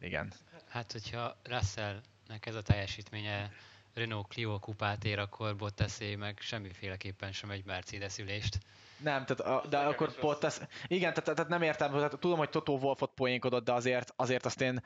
Igen. 0.00 0.32
Hát, 0.68 0.92
hogyha 0.92 1.40
Russellnek 1.42 2.46
ez 2.46 2.54
a 2.54 2.62
teljesítménye 2.62 3.50
Renault 3.94 4.26
Clio 4.26 4.58
kupát 4.58 5.04
ér, 5.04 5.18
akkor 5.18 5.56
Bottasé 5.56 6.14
meg 6.14 6.38
semmiféleképpen 6.40 7.32
sem 7.32 7.50
egy 7.50 7.64
Mercedes 7.64 8.18
ülést. 8.18 8.58
Nem, 8.98 9.24
tehát, 9.24 9.40
a, 9.40 9.68
de 9.68 9.78
akkor 9.78 10.12
Bottas, 10.20 10.58
igen, 10.86 11.14
tehát, 11.14 11.34
tehát 11.34 11.50
nem 11.50 11.62
értem, 11.62 11.90
tehát 11.90 12.18
tudom, 12.18 12.38
hogy 12.38 12.50
Toto 12.50 12.72
Wolfot 12.72 13.10
poénkodott, 13.14 13.64
de 13.64 13.72
azért, 13.72 14.12
azért 14.16 14.46
azt 14.46 14.60
én 14.60 14.82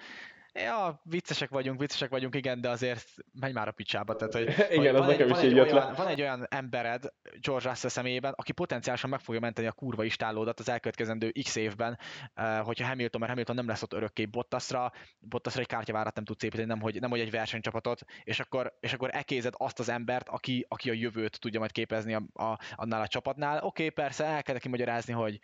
Ja, 0.53 1.01
viccesek 1.05 1.51
vagyunk, 1.51 1.81
viccesek 1.81 2.11
vagyunk, 2.11 2.35
igen, 2.35 2.61
de 2.61 2.69
azért 2.69 3.09
menj 3.41 3.53
már 3.53 3.69
a 3.69 3.73
picsába. 3.73 4.17
Tehát, 4.17 4.33
hogy, 4.33 4.49
igen, 4.79 4.95
hogy 4.95 5.03
az 5.03 5.07
nekem 5.07 5.31
is 5.31 5.43
így 5.43 5.57
jött 5.57 5.71
le. 5.71 5.93
Van 5.97 6.07
egy 6.07 6.21
olyan 6.21 6.47
embered 6.49 7.13
George 7.41 7.69
Russell 7.69 7.91
személyében, 7.91 8.33
aki 8.37 8.53
potenciálisan 8.53 9.11
meg 9.11 9.21
fogja 9.21 9.41
menteni 9.41 9.67
a 9.67 9.73
kurva 9.73 10.05
istálódat 10.05 10.61
az 10.61 10.69
elkövetkezendő 10.69 11.31
x 11.43 11.57
évben, 11.57 11.99
uh, 12.37 12.59
hogyha 12.59 12.87
Hamilton, 12.87 13.21
mert 13.21 13.33
Hamilton 13.33 13.55
nem 13.55 13.67
lesz 13.67 13.83
ott 13.83 13.93
örökké 13.93 14.27
Bottasra, 14.27 14.93
Bottasra 15.19 15.61
egy 15.61 15.67
kártyavárat 15.67 16.15
nem 16.15 16.25
tudsz 16.25 16.43
építeni, 16.43 16.69
nem 16.69 16.81
hogy, 16.81 17.01
nem 17.01 17.11
hogy 17.11 17.21
egy 17.21 17.31
versenycsapatot, 17.31 18.01
és 18.23 18.41
akkor, 18.41 18.77
és 18.81 18.93
akkor 18.93 19.11
ekézed 19.13 19.55
azt 19.57 19.79
az 19.79 19.89
embert, 19.89 20.29
aki, 20.29 20.67
aki 20.69 20.91
a 20.91 20.95
jövőt 20.95 21.41
tudja 21.41 21.59
majd 21.59 21.73
képezni 21.73 22.15
a, 22.15 22.23
a, 22.33 22.59
annál 22.75 23.01
a 23.01 23.09
csapatnál. 23.09 23.57
Oké, 23.57 23.67
okay, 23.67 23.89
persze, 23.89 24.25
el 24.25 24.43
kell 24.43 24.55
neki 24.55 24.69
magyarázni, 24.69 25.13
hogy, 25.13 25.39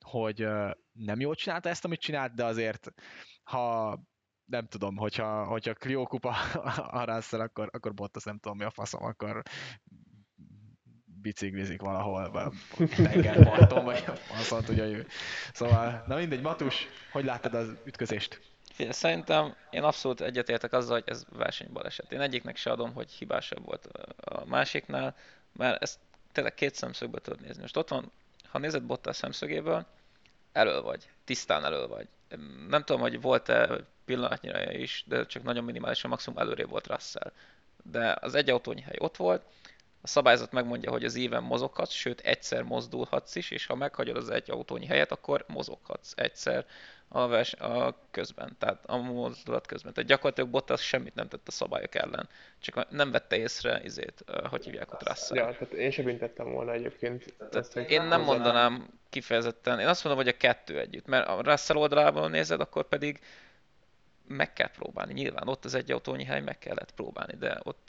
hogy 0.00 0.44
uh, 0.44 0.70
nem 0.92 1.20
jól 1.20 1.34
csinálta 1.34 1.68
ezt, 1.68 1.84
amit 1.84 2.00
csinált, 2.00 2.34
de 2.34 2.44
azért 2.44 2.92
ha 3.42 3.98
nem 4.50 4.66
tudom, 4.66 4.96
hogyha, 4.96 5.44
hogyha 5.44 5.74
Clio 5.74 6.06
kupa 6.06 6.30
a 6.90 7.04
Russell, 7.04 7.40
akkor, 7.40 7.68
akkor 7.72 7.94
Bottas 7.94 8.24
nem 8.24 8.38
tudom 8.38 8.56
mi 8.56 8.64
a 8.64 8.70
faszom, 8.70 9.04
akkor 9.04 9.42
biciklizik 11.04 11.80
valahol 11.80 12.52
tengerparton, 12.96 13.84
vagy 13.84 14.04
azt 14.30 14.64
tudja 14.64 14.84
ő. 14.84 15.06
Szóval, 15.52 16.04
na 16.06 16.16
mindegy, 16.16 16.40
Matus, 16.40 16.88
hogy 17.12 17.24
láttad 17.24 17.54
az 17.54 17.72
ütközést? 17.84 18.40
Szerintem 18.88 19.54
én 19.70 19.82
abszolút 19.82 20.20
egyetértek 20.20 20.72
azzal, 20.72 20.94
hogy 20.94 21.08
ez 21.08 21.24
versenybaleset. 21.32 22.12
Én 22.12 22.20
egyiknek 22.20 22.56
se 22.56 22.70
adom, 22.70 22.92
hogy 22.92 23.10
hibásabb 23.10 23.64
volt 23.64 23.86
a 24.16 24.44
másiknál, 24.44 25.16
mert 25.52 25.82
ezt 25.82 25.98
tényleg 26.32 26.54
két 26.54 26.74
szemszögből 26.74 27.20
tudod 27.20 27.40
nézni. 27.40 27.60
Most 27.60 27.76
ott 27.76 27.88
van, 27.88 28.10
ha 28.48 28.58
nézed 28.58 28.82
Bottas 28.82 29.16
szemszögéből, 29.16 29.86
elő 30.52 30.80
vagy, 30.80 31.10
tisztán 31.24 31.64
elő 31.64 31.86
vagy. 31.86 32.08
Nem 32.68 32.84
tudom, 32.84 33.00
hogy 33.00 33.20
volt-e 33.20 33.84
pillanatnyira 34.10 34.72
is, 34.72 35.04
de 35.06 35.26
csak 35.26 35.42
nagyon 35.42 35.64
minimálisan 35.64 36.10
maximum 36.10 36.38
előrébb 36.38 36.68
volt 36.68 36.86
Russell. 36.86 37.32
De 37.82 38.16
az 38.20 38.34
egy 38.34 38.50
autónyi 38.50 38.80
hely 38.80 38.96
ott 38.98 39.16
volt, 39.16 39.42
A 40.02 40.06
szabályzat 40.06 40.52
megmondja, 40.52 40.90
hogy 40.90 41.04
az 41.04 41.16
éven 41.16 41.42
mozoghatsz, 41.42 41.92
sőt 41.92 42.20
egyszer 42.20 42.62
mozdulhatsz 42.62 43.34
is, 43.34 43.50
és 43.50 43.66
ha 43.66 43.74
meghagyod 43.74 44.16
az 44.16 44.30
egy 44.30 44.50
autónyi 44.50 44.86
helyet, 44.86 45.12
akkor 45.12 45.44
mozoghatsz 45.48 46.12
egyszer 46.16 46.66
a, 47.08 47.26
vers, 47.26 47.52
a 47.52 47.96
közben, 48.10 48.56
tehát 48.58 48.84
a 48.86 48.96
mozdulat 48.96 49.66
közben. 49.66 49.92
Tehát 49.92 50.08
gyakorlatilag 50.08 50.50
Bottas 50.50 50.82
semmit 50.86 51.14
nem 51.14 51.28
tett 51.28 51.48
a 51.48 51.50
szabályok 51.50 51.94
ellen, 51.94 52.28
csak 52.58 52.90
nem 52.90 53.10
vette 53.10 53.36
észre, 53.36 53.80
izét, 53.84 54.24
hogy 54.44 54.64
hívják 54.64 54.92
ott 54.92 55.08
Russell. 55.08 55.36
Ja, 55.36 55.52
tehát 55.52 55.72
én 55.72 55.90
sem 55.90 56.04
büntettem 56.04 56.52
volna 56.52 56.72
egyébként. 56.72 57.34
Hogy 57.72 57.90
én 57.90 58.02
nem 58.02 58.22
mondanám 58.22 58.88
kifejezetten, 59.10 59.80
én 59.80 59.86
azt 59.86 60.04
mondom, 60.04 60.24
hogy 60.24 60.32
a 60.34 60.36
kettő 60.36 60.78
együtt, 60.78 61.06
mert 61.06 61.28
a 61.28 61.40
Russell 61.42 61.76
oldalából 61.76 62.28
nézed, 62.28 62.60
akkor 62.60 62.88
pedig 62.88 63.20
meg 64.30 64.52
kell 64.52 64.70
próbálni. 64.70 65.12
Nyilván 65.12 65.48
ott 65.48 65.64
az 65.64 65.74
egy 65.74 65.90
autónyi 65.90 66.24
hely 66.24 66.40
meg 66.40 66.58
kellett 66.58 66.90
próbálni, 66.94 67.36
de 67.36 67.60
ott, 67.62 67.88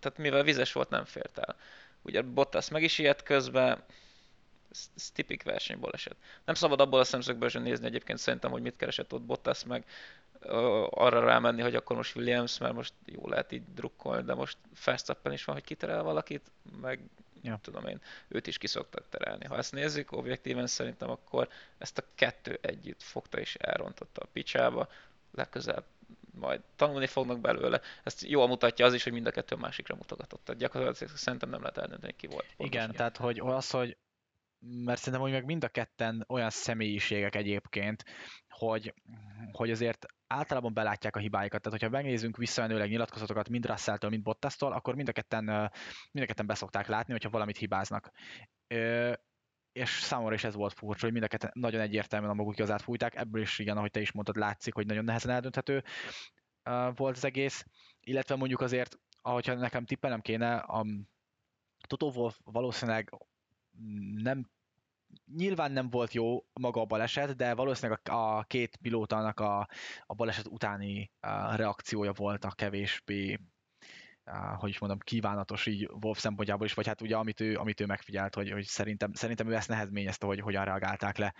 tehát 0.00 0.18
mivel 0.18 0.42
vizes 0.42 0.72
volt, 0.72 0.90
nem 0.90 1.04
fért 1.04 1.38
el. 1.38 1.56
Ugye 2.02 2.22
Bottas 2.22 2.68
meg 2.68 2.82
is 2.82 2.98
ilyet 2.98 3.22
közben, 3.22 3.84
ez, 4.70 4.90
ez 4.96 5.10
tipik 5.10 5.42
versenyből 5.42 5.90
esett. 5.92 6.16
Nem 6.44 6.54
szabad 6.54 6.80
abból 6.80 7.00
a 7.00 7.04
szemszögből 7.04 7.48
sem 7.48 7.62
nézni 7.62 7.86
egyébként 7.86 8.18
szerintem, 8.18 8.50
hogy 8.50 8.62
mit 8.62 8.76
keresett 8.76 9.12
ott 9.12 9.22
Bottas, 9.22 9.64
meg 9.64 9.84
ö, 10.40 10.86
arra 10.90 11.20
rámenni, 11.20 11.62
hogy 11.62 11.74
akkor 11.74 11.96
most 11.96 12.16
Williams, 12.16 12.58
mert 12.58 12.74
most 12.74 12.92
jó 13.04 13.28
lehet 13.28 13.52
így 13.52 13.74
drukkolni, 13.74 14.24
de 14.24 14.34
most 14.34 14.58
Verstappen 14.84 15.32
is 15.32 15.44
van, 15.44 15.54
hogy 15.54 15.64
kiterel 15.64 16.02
valakit, 16.02 16.50
meg 16.80 17.00
ja. 17.42 17.58
tudom 17.62 17.86
én, 17.86 18.00
őt 18.28 18.46
is 18.46 18.58
kiszoktak 18.58 19.08
terelni. 19.08 19.44
Ha 19.44 19.56
ezt 19.56 19.72
nézzük, 19.72 20.12
objektíven 20.12 20.66
szerintem 20.66 21.10
akkor 21.10 21.48
ezt 21.78 21.98
a 21.98 22.04
kettő 22.14 22.58
együtt 22.60 23.02
fogta 23.02 23.38
és 23.38 23.54
elrontotta 23.54 24.20
a 24.20 24.28
picsába, 24.32 24.88
legközelebb 25.30 25.84
majd 26.30 26.60
tanulni 26.76 27.06
fognak 27.06 27.40
belőle. 27.40 27.80
Ezt 28.02 28.22
jól 28.22 28.48
mutatja 28.48 28.86
az 28.86 28.94
is, 28.94 29.02
hogy 29.02 29.12
mind 29.12 29.26
a 29.26 29.30
kettő 29.30 29.56
másikra 29.56 29.94
mutogatott. 29.94 30.44
Tehát 30.44 30.60
gyakorlatilag 30.60 31.16
szerintem 31.16 31.50
nem 31.50 31.60
lehet 31.60 31.78
eldönteni, 31.78 32.12
ki 32.16 32.26
volt. 32.26 32.46
Igen, 32.56 32.92
tehát 32.92 33.16
hogy 33.16 33.38
az, 33.38 33.70
hogy 33.70 33.96
mert 34.60 34.98
szerintem, 34.98 35.22
hogy 35.22 35.32
meg 35.32 35.44
mind 35.44 35.64
a 35.64 35.68
ketten 35.68 36.24
olyan 36.28 36.50
személyiségek 36.50 37.34
egyébként, 37.34 38.04
hogy, 38.48 38.94
hogy 39.52 39.70
azért 39.70 40.06
általában 40.26 40.74
belátják 40.74 41.16
a 41.16 41.18
hibáikat. 41.18 41.62
Tehát, 41.62 41.80
hogyha 41.80 41.96
megnézzünk 41.96 42.36
visszamenőleg 42.36 42.88
nyilatkozatokat 42.88 43.48
mind 43.48 43.66
Russell-től, 43.66 44.10
mind 44.10 44.22
Bottasztól, 44.22 44.72
akkor 44.72 44.94
mind 44.94 45.08
a 45.08 45.12
ketten, 45.12 45.44
mind 46.12 46.24
a 46.24 46.26
ketten 46.26 46.46
beszokták 46.46 46.86
látni, 46.86 47.12
hogyha 47.12 47.30
valamit 47.30 47.56
hibáznak. 47.56 48.10
És 49.78 49.90
számomra 49.90 50.34
is 50.34 50.44
ez 50.44 50.54
volt 50.54 50.72
furcsa, 50.72 51.04
hogy 51.04 51.12
mind 51.12 51.24
a 51.24 51.28
ketten 51.28 51.50
nagyon 51.54 51.80
egyértelműen 51.80 52.30
a 52.30 52.34
maguk 52.34 52.54
igazát 52.54 52.82
fújták, 52.82 53.14
ebből 53.14 53.42
is 53.42 53.58
igen, 53.58 53.76
ahogy 53.76 53.90
te 53.90 54.00
is 54.00 54.12
mondtad, 54.12 54.36
látszik, 54.36 54.74
hogy 54.74 54.86
nagyon 54.86 55.04
nehezen 55.04 55.30
eldönthető 55.30 55.84
volt 56.94 57.16
az 57.16 57.24
egész, 57.24 57.66
illetve 58.00 58.36
mondjuk 58.36 58.60
azért, 58.60 58.98
ahogyha 59.22 59.54
nekem 59.54 59.84
tippelem 59.84 60.20
kéne, 60.20 60.56
a 60.56 60.86
Toto 61.86 62.06
Wolff 62.06 62.36
valószínűleg 62.44 63.18
nem 64.14 64.50
nyilván 65.36 65.72
nem 65.72 65.90
volt 65.90 66.12
jó 66.12 66.46
maga 66.52 66.80
a 66.80 66.84
baleset, 66.84 67.36
de 67.36 67.54
valószínűleg 67.54 68.08
a, 68.08 68.36
a 68.38 68.42
két 68.42 68.76
pilótának 68.76 69.40
a, 69.40 69.68
a 70.06 70.14
baleset 70.14 70.46
utáni 70.46 71.10
a 71.20 71.54
reakciója 71.54 72.12
volt 72.12 72.44
a 72.44 72.50
kevésbé 72.50 73.38
hogy 74.56 74.68
is 74.68 74.78
mondom, 74.78 74.98
kívánatos 74.98 75.66
így 75.66 75.90
Wolf 76.00 76.18
szempontjából 76.18 76.66
is, 76.66 76.74
vagy 76.74 76.86
hát 76.86 77.00
ugye 77.00 77.16
amit 77.16 77.40
ő, 77.40 77.56
amit 77.56 77.80
ő 77.80 77.86
megfigyelt, 77.86 78.34
hogy, 78.34 78.50
hogy 78.50 78.64
szerintem, 78.64 79.12
szerintem 79.12 79.48
ő 79.48 79.54
ezt 79.54 79.68
nehezményezte, 79.68 80.26
hogy 80.26 80.40
hogyan 80.40 80.64
reagálták 80.64 81.16
le 81.16 81.34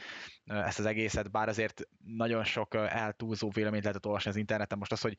ezt 0.45 0.79
az 0.79 0.87
egészet, 0.87 1.31
bár 1.31 1.49
azért 1.49 1.83
nagyon 2.05 2.45
sok 2.45 2.75
eltúlzó 2.75 3.51
véleményt 3.51 3.83
lehetett 3.83 4.07
olvasni 4.07 4.31
az 4.31 4.37
interneten. 4.37 4.79
Most 4.79 4.93
az, 4.93 5.01
hogy 5.01 5.17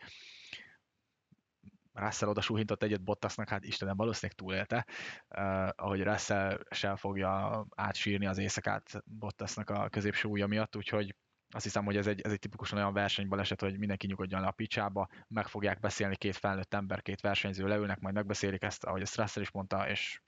Russell 1.94 2.30
oda 2.30 2.42
suhintott 2.42 2.84
egyet 2.84 3.04
Bottasnak, 3.04 3.50
hát 3.50 3.64
Istenem 3.64 3.96
valószínűleg 3.96 4.38
túlélte, 4.38 4.86
uh, 5.30 5.70
ahogy 5.76 6.04
Russell 6.04 6.60
sem 6.70 6.96
fogja 6.96 7.66
átsírni 7.76 8.26
az 8.26 8.38
éjszakát 8.38 9.04
Bottasnak 9.06 9.70
a 9.70 9.90
középső 9.90 10.28
ujja 10.28 10.48
miatt, 10.48 10.76
úgyhogy 10.76 11.16
azt 11.52 11.64
hiszem, 11.64 11.86
hogy 11.86 11.98
ez 11.98 12.08
egy, 12.08 12.22
ez 12.22 12.32
egy 12.32 12.40
tipikusan 12.40 12.78
olyan 12.78 12.94
versenybaleset, 12.94 13.62
hogy 13.62 13.78
mindenki 13.78 14.08
nyugodjon 14.08 14.42
le 14.42 14.48
a 14.48 14.52
picsába, 14.52 15.08
meg 15.28 15.48
fogják 15.48 15.80
beszélni 15.80 16.16
két 16.16 16.36
felnőtt 16.36 16.74
ember, 16.74 17.02
két 17.02 17.22
versenyző 17.22 17.68
leülnek, 17.68 18.00
majd 18.00 18.16
megbeszélik 18.16 18.64
ezt, 18.64 18.84
ahogy 18.84 19.02
ezt 19.02 19.18
Russell 19.18 19.44
is 19.44 19.52
mondta, 19.52 19.90
és, 19.90 20.22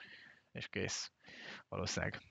és 0.52 0.68
kész 0.68 1.12
valószínűleg. 1.68 2.22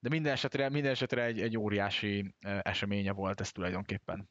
De 0.00 0.08
minden 0.08 0.32
esetre, 0.32 0.68
minden 0.68 0.90
esetre 0.90 1.24
egy, 1.24 1.40
egy 1.40 1.58
óriási 1.58 2.34
eseménye 2.62 3.12
volt 3.12 3.40
ez 3.40 3.52
tulajdonképpen 3.52 4.30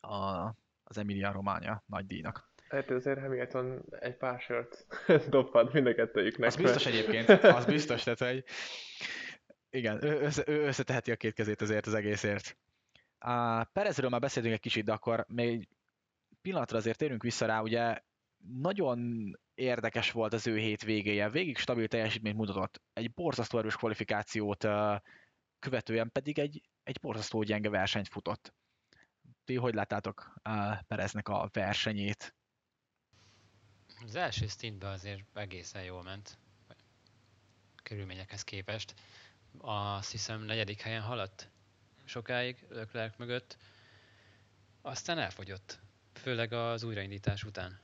a, 0.00 0.46
az 0.84 0.98
Emilia 0.98 1.32
Románia 1.32 1.82
nagy 1.86 2.06
díjnak. 2.06 2.52
Hát 2.68 2.90
azért 2.90 3.20
Hamilton 3.20 3.84
egy 3.90 4.16
pár 4.16 4.40
sört 4.40 4.86
dobhat 5.28 5.72
mind 5.72 5.86
a 5.86 5.94
kettőjüknek. 5.94 6.48
Az 6.48 6.56
biztos 6.56 6.86
egyébként, 6.86 7.28
az 7.28 7.64
biztos, 7.64 8.02
tehát 8.02 8.18
hogy 8.18 8.44
igen, 9.70 10.04
ő, 10.04 10.20
össze, 10.20 10.42
ő 10.46 10.66
összeteheti 10.66 11.10
a 11.10 11.16
két 11.16 11.34
kezét 11.34 11.60
azért 11.60 11.86
az 11.86 11.94
egészért. 11.94 12.56
A 13.24 13.64
Perezről 13.64 14.10
már 14.10 14.20
beszéltünk 14.20 14.54
egy 14.54 14.60
kicsit, 14.60 14.84
de 14.84 14.92
akkor 14.92 15.24
még 15.28 15.68
pillanatra 16.42 16.76
azért 16.76 16.98
térünk 16.98 17.22
vissza 17.22 17.46
rá, 17.46 17.60
ugye 17.60 18.00
nagyon 18.36 19.30
érdekes 19.54 20.10
volt 20.10 20.32
az 20.32 20.46
ő 20.46 20.56
hétvégéje, 20.58 21.30
végig 21.30 21.56
stabil 21.56 21.88
teljesítményt 21.88 22.36
mutatott, 22.36 22.82
egy 22.92 23.12
borzasztó 23.12 23.58
erős 23.58 23.76
kvalifikációt 23.76 24.66
követően 25.58 26.12
pedig 26.12 26.38
egy, 26.38 26.62
egy 26.82 27.00
borzasztó 27.00 27.42
gyenge 27.42 27.68
versenyt 27.68 28.08
futott. 28.08 28.54
Ti 29.44 29.54
hogy 29.54 29.74
láttátok 29.74 30.34
Pereznek 30.86 31.28
a 31.28 31.48
versenyét? 31.52 32.34
Az 34.04 34.14
első 34.14 34.46
stintben 34.46 34.90
azért 34.90 35.24
egészen 35.34 35.82
jól 35.82 36.02
ment, 36.02 36.38
körülményekhez 37.82 38.42
képest. 38.42 38.94
Azt 39.58 40.10
hiszem 40.10 40.42
negyedik 40.42 40.80
helyen 40.80 41.02
haladt 41.02 41.52
sokáig 42.04 42.66
Leclerc 42.68 43.16
mögött, 43.16 43.56
aztán 44.82 45.18
elfogyott, 45.18 45.78
főleg 46.12 46.52
az 46.52 46.82
újraindítás 46.82 47.44
után. 47.44 47.80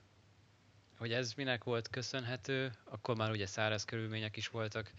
Hogy 0.98 1.12
ez 1.12 1.32
minek 1.32 1.64
volt 1.64 1.88
köszönhető, 1.88 2.72
akkor 2.84 3.16
már 3.16 3.30
ugye 3.30 3.46
száraz 3.46 3.84
körülmények 3.84 4.36
is 4.36 4.48
voltak, 4.48 4.92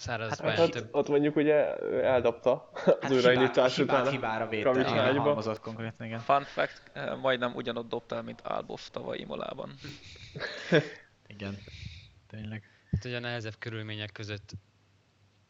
száraz 0.00 0.28
hát, 0.28 0.40
hát 0.40 0.58
ott, 0.58 0.70
több... 0.70 0.88
ott 0.94 1.08
mondjuk 1.08 1.36
ugye 1.36 1.76
eldobta 2.02 2.70
az 2.72 2.96
hát 3.00 3.10
újraindítás 3.10 3.76
hibá, 3.76 4.00
után. 4.00 4.12
Hibára 4.12 4.48
vétel, 4.48 5.58
konkrétan, 5.60 6.06
igen. 6.06 6.18
Fun 6.18 6.44
fact, 6.44 6.82
eh, 6.92 7.16
majdnem 7.16 7.54
ugyanott 7.54 7.88
dobtál, 7.88 8.22
mint 8.22 8.40
Albov 8.40 8.80
tavaly 8.90 9.18
Imolában. 9.18 9.74
igen, 11.34 11.58
tényleg. 12.26 12.62
Hát 12.90 13.04
ugye 13.04 13.16
a 13.16 13.20
nehezebb 13.20 13.54
körülmények 13.58 14.12
között 14.12 14.52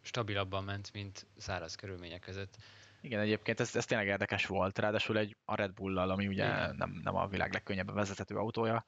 stabilabban 0.03 0.65
ment, 0.65 0.93
mint 0.93 1.27
száraz 1.37 1.75
körülmények 1.75 2.21
között. 2.21 2.57
Igen, 3.01 3.21
egyébként 3.21 3.61
ez, 3.61 3.77
ez 3.77 3.85
tényleg 3.85 4.07
érdekes 4.07 4.47
volt, 4.47 4.79
ráadásul 4.79 5.19
egy 5.19 5.37
a 5.45 5.55
Red 5.55 5.73
Bull-lal, 5.73 6.11
ami 6.11 6.27
ugye 6.27 6.73
nem, 6.73 7.01
nem 7.03 7.17
a 7.17 7.27
világ 7.27 7.53
legkönnyebb 7.53 7.93
vezethető 7.93 8.37
autója. 8.37 8.85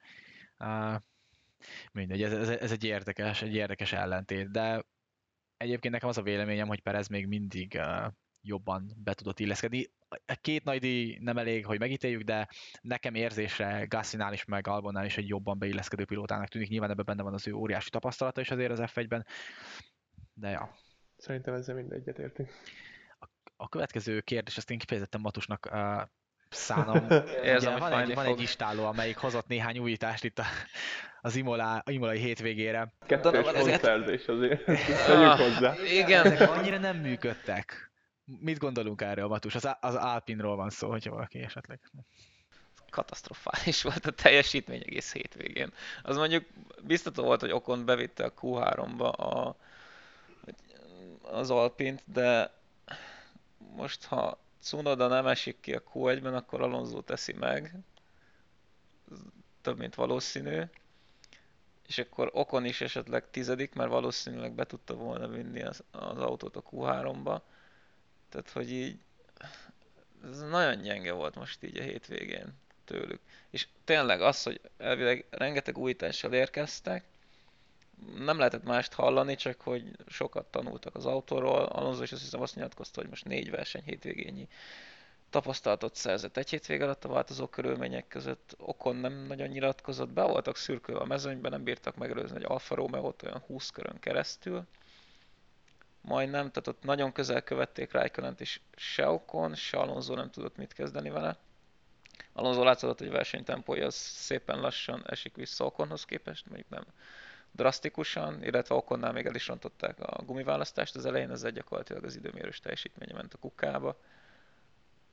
Uh, 0.59 0.95
mindegy, 1.91 2.23
ez, 2.23 2.33
ez, 2.33 2.49
ez, 2.49 2.71
egy 2.71 2.83
érdekes, 2.83 3.41
egy 3.41 3.55
érdekes 3.55 3.93
ellentét, 3.93 4.51
de 4.51 4.83
egyébként 5.57 5.93
nekem 5.93 6.09
az 6.09 6.17
a 6.17 6.21
véleményem, 6.21 6.67
hogy 6.67 6.81
Perez 6.81 7.07
még 7.07 7.27
mindig 7.27 7.73
uh, 7.75 8.11
jobban 8.41 8.91
be 9.03 9.13
tudott 9.13 9.39
illeszkedni. 9.39 9.91
A 10.09 10.35
két 10.41 10.63
nagy 10.63 10.79
díj 10.79 11.17
nem 11.21 11.37
elég, 11.37 11.65
hogy 11.65 11.79
megítéljük, 11.79 12.21
de 12.21 12.47
nekem 12.81 13.15
érzésre 13.15 13.85
Gassinál 13.85 14.33
is, 14.33 14.45
meg 14.45 14.67
Albonnál 14.67 15.05
is 15.05 15.17
egy 15.17 15.27
jobban 15.27 15.57
beilleszkedő 15.57 16.05
pilótának 16.05 16.47
tűnik. 16.47 16.69
Nyilván 16.69 16.89
ebben 16.89 17.05
benne 17.05 17.23
van 17.23 17.33
az 17.33 17.47
ő 17.47 17.53
óriási 17.53 17.89
tapasztalata 17.89 18.41
is 18.41 18.51
azért 18.51 18.71
az 18.71 18.91
F1-ben, 18.93 19.25
de 20.33 20.49
ja. 20.49 20.75
Szerintem 21.23 21.53
ezzel 21.53 21.75
mindegyet 21.75 22.19
értünk. 22.19 22.49
A, 23.19 23.25
a 23.55 23.69
következő 23.69 24.21
kérdés, 24.21 24.57
ezt 24.57 24.71
én 24.71 24.77
kifejezetten 24.77 25.21
Matusnak 25.21 25.69
uh, 25.71 26.01
szánom. 26.49 27.07
Érzem, 27.43 27.79
van, 27.79 27.99
egy, 27.99 28.13
van 28.13 28.25
egy 28.25 28.41
istáló, 28.41 28.85
amelyik 28.85 29.17
hozott 29.17 29.47
néhány 29.47 29.79
újítást 29.79 30.23
itt 30.23 30.39
a, 30.39 30.43
az 31.21 31.35
Imola, 31.35 31.83
Imolai 31.85 32.19
hétvégére. 32.19 32.93
Kettős 33.05 33.51
pontszerzés 33.51 34.27
azért. 34.27 34.63
Tegyük 35.07 35.31
hozzá. 35.31 35.73
Igen. 35.83 36.25
Ezek 36.25 36.51
annyira 36.51 36.77
nem 36.77 36.97
működtek. 36.97 37.91
Mit 38.39 38.57
gondolunk 38.57 39.01
erről, 39.01 39.27
Matus? 39.27 39.55
Az, 39.55 39.69
az 39.79 39.95
Alpinról 39.95 40.55
van 40.55 40.69
szó, 40.69 40.89
hogyha 40.89 41.11
valaki 41.11 41.39
esetleg 41.39 41.79
katasztrofális 42.89 43.81
volt 43.81 44.05
a 44.05 44.11
teljesítmény 44.11 44.81
egész 44.85 45.13
hétvégén. 45.13 45.73
Az 46.01 46.17
mondjuk 46.17 46.45
biztató 46.81 47.23
volt, 47.23 47.41
hogy 47.41 47.51
Okon 47.51 47.85
bevitte 47.85 48.23
a 48.23 48.33
Q3-ba 48.41 49.11
a, 49.11 49.55
az 51.33 51.49
Alpint, 51.49 52.03
de 52.05 52.53
most 53.57 54.03
ha 54.03 54.37
Cunoda 54.61 55.07
nem 55.07 55.27
esik 55.27 55.59
ki 55.59 55.73
a 55.73 55.83
Q1-ben, 55.93 56.33
akkor 56.33 56.61
Alonso 56.61 57.01
teszi 57.01 57.33
meg. 57.33 57.75
Több, 59.61 59.77
mint 59.77 59.95
valószínű. 59.95 60.61
És 61.87 61.97
akkor 61.97 62.29
Okon 62.33 62.65
is 62.65 62.81
esetleg 62.81 63.29
tizedik, 63.29 63.73
mert 63.73 63.89
valószínűleg 63.89 64.53
be 64.53 64.65
tudta 64.65 64.93
volna 64.93 65.27
vinni 65.27 65.61
az, 65.61 65.83
az 65.91 66.17
autót 66.17 66.55
a 66.55 66.63
Q3-ba. 66.71 67.41
Tehát, 68.29 68.49
hogy 68.49 68.71
így 68.71 68.99
ez 70.23 70.39
nagyon 70.39 70.81
gyenge 70.81 71.11
volt 71.11 71.35
most 71.35 71.63
így 71.63 71.77
a 71.77 71.81
hétvégén. 71.81 72.53
tőlük. 72.85 73.21
És 73.49 73.67
tényleg 73.83 74.21
az, 74.21 74.43
hogy 74.43 74.61
elvileg 74.77 75.25
rengeteg 75.29 75.77
újítással 75.77 76.33
érkeztek, 76.33 77.03
nem 78.17 78.37
lehetett 78.37 78.63
mást 78.63 78.93
hallani, 78.93 79.35
csak 79.35 79.61
hogy 79.61 79.83
sokat 80.07 80.45
tanultak 80.45 80.95
az 80.95 81.05
autóról. 81.05 81.63
Alonso 81.63 82.03
is 82.03 82.11
azt 82.11 82.21
hiszem 82.21 82.41
azt 82.41 82.55
nyilatkozta, 82.55 83.01
hogy 83.01 83.09
most 83.09 83.25
négy 83.25 83.49
verseny 83.49 83.83
hétvégényi 83.85 84.47
tapasztalatot 85.33 85.95
szerzett 85.95 86.37
egy 86.37 86.49
hétvég 86.49 86.81
alatt 86.81 87.05
a 87.05 87.09
változó 87.09 87.47
körülmények 87.47 88.07
között. 88.07 88.55
Okon 88.57 88.95
nem 88.95 89.13
nagyon 89.13 89.47
nyilatkozott, 89.47 90.09
be 90.09 90.23
voltak 90.23 90.57
szürkülve 90.57 91.01
a 91.01 91.05
mezőnyben, 91.05 91.51
nem 91.51 91.63
bírtak 91.63 91.95
megelőzni 91.95 92.37
egy 92.37 92.45
Alfa 92.45 92.75
Romeo-t 92.75 93.23
olyan 93.23 93.39
20 93.39 93.69
körön 93.69 93.99
keresztül. 93.99 94.67
Majdnem, 96.01 96.51
tehát 96.51 96.67
ott 96.67 96.83
nagyon 96.83 97.11
közel 97.11 97.43
követték 97.43 97.91
Raikkonent 97.91 98.41
és 98.41 98.59
se 98.75 99.09
Okon, 99.09 99.55
se 99.55 99.77
Alonso 99.77 100.15
nem 100.15 100.31
tudott 100.31 100.57
mit 100.57 100.73
kezdeni 100.73 101.09
vele. 101.09 101.37
Alonso 102.33 102.63
látszott, 102.63 102.99
hogy 102.99 103.09
versenytempója 103.09 103.85
az 103.85 103.95
szépen 103.95 104.59
lassan 104.59 105.03
esik 105.05 105.35
vissza 105.35 105.65
Okonhoz 105.65 106.05
képest, 106.05 106.45
mondjuk 106.45 106.69
nem 106.69 106.85
drasztikusan, 107.55 108.43
illetve 108.43 108.75
Okonnál 108.75 109.11
még 109.11 109.25
el 109.25 109.35
is 109.35 109.47
rontották 109.47 109.99
a 109.99 110.23
gumiválasztást 110.23 110.95
az 110.95 111.05
elején, 111.05 111.31
ez 111.31 111.43
egy 111.43 111.53
gyakorlatilag 111.53 112.03
az 112.03 112.15
időmérős 112.15 112.59
teljesítménye 112.59 113.13
ment 113.13 113.33
a 113.33 113.37
kukába. 113.37 113.97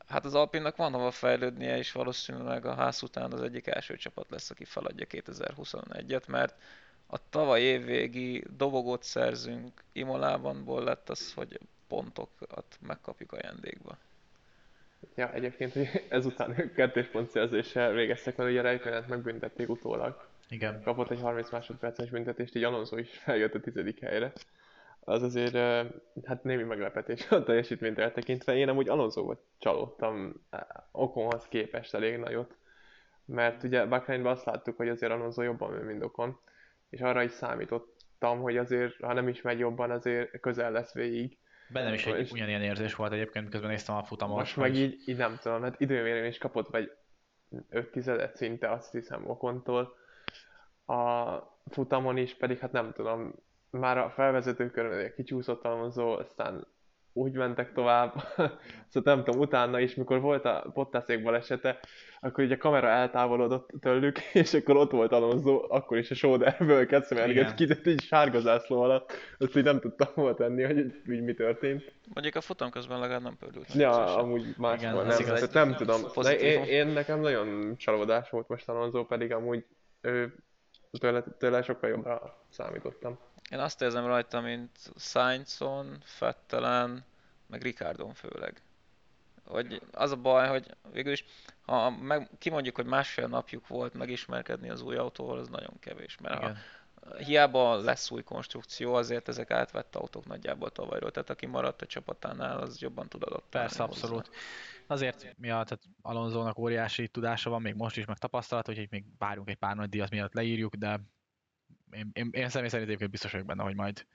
Hát 0.07 0.25
az 0.25 0.35
Alpinnak 0.35 0.77
van 0.77 0.93
hova 0.93 1.11
fejlődnie, 1.11 1.77
és 1.77 1.93
valószínűleg 1.93 2.67
a 2.67 2.75
ház 2.75 3.03
után 3.03 3.33
az 3.33 3.43
egyik 3.43 3.67
első 3.67 3.97
csapat 3.97 4.31
lesz, 4.31 4.51
aki 4.51 4.65
feladja 4.65 5.07
2021-et, 5.11 6.27
mert 6.27 6.55
a 7.07 7.29
tavaly 7.29 7.61
évvégi 7.61 8.45
dobogót 8.57 9.03
szerzünk 9.03 9.83
Imolában, 9.93 10.85
lett 10.85 11.09
az, 11.09 11.33
hogy 11.33 11.61
pontokat 11.89 12.79
megkapjuk 12.81 13.33
ajándékba. 13.33 13.97
Ja, 15.15 15.33
egyébként, 15.33 15.77
ezután 16.09 16.73
kettős 16.75 17.07
pontszerzéssel 17.07 17.93
végeztek, 17.93 18.37
mert 18.37 18.51
ugye 18.51 18.71
Rijkönet 18.71 19.09
megbüntették 19.09 19.69
utólag. 19.69 20.30
Igen. 20.51 20.83
Kapott 20.83 21.11
egy 21.11 21.21
30 21.21 21.51
másodperces 21.51 22.11
büntetést, 22.11 22.55
így 22.55 22.65
Alonso 22.65 22.97
is 22.97 23.11
feljött 23.11 23.55
a 23.55 23.61
tizedik 23.61 24.01
helyre. 24.01 24.33
Az 25.01 25.23
azért, 25.23 25.55
hát 26.25 26.43
némi 26.45 26.63
meglepetés 26.63 27.31
a 27.31 27.43
teljesítményt 27.43 27.99
eltekintve. 27.99 28.57
Én 28.57 28.69
amúgy 28.69 28.89
Alonso 28.89 29.35
csalódtam 29.59 30.47
Okonhoz 30.91 31.49
képest 31.49 31.95
elég 31.95 32.19
nagyot. 32.19 32.57
Mert 33.25 33.63
ugye 33.63 33.87
Bakrányban 33.87 34.33
azt 34.33 34.45
láttuk, 34.45 34.77
hogy 34.77 34.89
azért 34.89 35.13
Alonso 35.13 35.43
jobban 35.43 35.73
megy, 35.73 35.85
mint 35.85 36.05
Okon. 36.05 36.39
És 36.89 37.01
arra 37.01 37.23
is 37.23 37.33
számítottam, 37.33 38.41
hogy 38.41 38.57
azért, 38.57 39.01
ha 39.01 39.13
nem 39.13 39.29
is 39.29 39.43
megy 39.43 39.59
jobban, 39.59 39.91
azért 39.91 40.41
közel 40.41 40.73
lesz 40.73 40.93
végig. 40.93 41.39
Bennem 41.69 41.93
is 41.93 42.07
egy 42.07 42.31
ugyanilyen 42.33 42.63
érzés 42.63 42.95
volt 42.95 43.13
egyébként, 43.13 43.49
közben 43.49 43.71
néztem 43.71 43.97
a 43.97 44.03
futamot. 44.03 44.37
Most 44.37 44.57
meg 44.57 44.75
így, 44.75 45.03
így 45.07 45.17
nem 45.17 45.39
tudom, 45.43 45.63
hát 45.63 45.81
időmérőn 45.81 46.25
is 46.25 46.39
kapott 46.39 46.69
vagy 46.69 46.93
5 47.69 47.91
tizedet 47.91 48.37
szinte 48.37 48.71
azt 48.71 48.93
hiszem 48.93 49.31
Okontól. 49.31 49.99
A 50.91 51.59
futamon 51.71 52.17
is 52.17 52.35
pedig 52.35 52.59
hát 52.59 52.73
nem 52.73 52.93
tudom, 52.93 53.35
már 53.71 53.99
a 53.99 54.11
felvezető 54.11 54.71
körön 54.71 55.13
kicsúszott 55.15 55.65
Alonso, 55.65 56.19
aztán 56.19 56.67
úgy 57.13 57.33
mentek 57.33 57.73
tovább, 57.73 58.15
szóval 58.91 59.15
nem 59.15 59.25
tudom, 59.25 59.41
utána 59.41 59.81
is, 59.81 59.95
mikor 59.95 60.21
volt 60.21 60.45
a 60.45 60.71
Bottászék 60.75 61.23
balesete, 61.23 61.81
akkor 62.21 62.45
ugye 62.45 62.55
a 62.55 62.59
kamera 62.59 62.89
eltávolodott 62.89 63.71
tőlük, 63.81 64.19
és 64.33 64.55
akkor 64.55 64.77
ott 64.77 64.91
volt 64.91 65.13
Alonso, 65.13 65.65
akkor 65.69 65.99
is 65.99 66.11
a 66.11 66.15
Soderből 66.15 66.87
kecmergett 66.87 67.55
ki, 67.55 67.69
így 67.85 68.03
sárga 68.03 68.41
zászló 68.41 68.83
alatt, 68.83 69.13
azt 69.39 69.57
így 69.57 69.65
nem 69.65 69.81
tudtam 69.81 70.09
volt 70.15 70.37
tenni, 70.37 70.63
hogy 70.63 70.79
így 71.11 71.23
mi 71.23 71.35
történt. 71.35 71.93
Mondjuk 72.15 72.35
a 72.35 72.41
futam 72.41 72.71
közben 72.71 72.99
legalább 72.99 73.23
nem 73.23 73.37
pördült. 73.37 73.73
Ja, 73.75 74.17
amúgy 74.17 74.55
máskor 74.57 75.07
nem, 75.07 75.21
igaz, 75.21 75.53
nem 75.53 75.75
tudom. 75.75 76.01
De 76.23 76.39
én, 76.39 76.65
én, 76.65 76.87
nekem 76.87 77.21
nagyon 77.21 77.77
csalódás 77.77 78.31
volt 78.31 78.49
most 78.49 78.69
Alonso, 78.69 79.05
pedig 79.05 79.33
amúgy 79.33 79.65
ő, 80.01 80.35
tőle, 80.99 81.23
tőle 81.23 81.63
sokkal 81.63 81.91
jobbra 81.91 82.45
számítottam. 82.49 83.19
Én 83.51 83.59
azt 83.59 83.83
érzem 83.83 84.07
rajta, 84.07 84.41
mint 84.41 84.71
Sainzon, 84.97 85.99
Fettelen, 86.05 87.05
meg 87.47 87.63
Ricardon 87.63 88.15
főleg. 88.15 88.63
Hogy 89.45 89.83
az 89.93 90.11
a 90.11 90.17
baj, 90.17 90.49
hogy 90.49 90.77
végül 90.93 91.13
is, 91.13 91.25
ha 91.67 91.91
meg, 91.91 92.31
kimondjuk, 92.39 92.77
hogy 92.77 92.87
másfél 92.87 93.27
napjuk 93.27 93.69
volt 93.69 93.95
megismerkedni 93.95 94.71
az 94.71 94.83
új 94.83 94.97
autóval, 94.97 95.39
az 95.39 95.49
nagyon 95.49 95.79
kevés. 95.81 96.19
Mert 96.19 96.43
Igen. 96.43 96.55
ha 96.55 97.17
hiába 97.17 97.77
lesz 97.77 98.11
új 98.11 98.23
konstrukció, 98.23 98.95
azért 98.95 99.29
ezek 99.29 99.51
átvett 99.51 99.97
autók 99.97 100.27
nagyjából 100.27 100.71
tavalyról, 100.71 101.11
tehát 101.11 101.31
aki 101.31 101.47
maradt 101.47 101.83
a 101.83 101.87
csapatánál, 101.87 102.59
az 102.59 102.81
jobban 102.81 103.09
tud 103.09 103.23
adott. 103.23 103.45
Persze, 103.51 103.83
abszolút. 103.83 104.27
Hozzá. 104.27 104.39
Azért, 104.91 105.23
ja, 105.23 105.35
tehát 105.65 105.81
Alonzónak 106.03 106.59
óriási 106.59 107.09
tudása 107.09 107.51
van, 107.51 107.63
még 107.63 107.75
most 107.75 107.97
is, 107.97 108.05
meg 108.05 108.19
tapasztalat, 108.19 108.67
hogy 108.67 108.87
még 108.91 109.05
várjunk 109.19 109.49
egy 109.49 109.57
pár 109.57 109.77
nagy 109.77 109.89
díjat, 109.89 110.11
miatt 110.11 110.33
leírjuk, 110.33 110.75
de 110.75 111.01
én, 111.91 112.11
én, 112.13 112.29
én 112.33 112.49
személy 112.49 112.69
szerint 112.69 112.89
egyébként 112.89 113.11
biztos 113.11 113.33
vagyok 113.33 113.47
benne, 113.47 113.63
hogy 113.63 113.75
majd, 113.75 114.07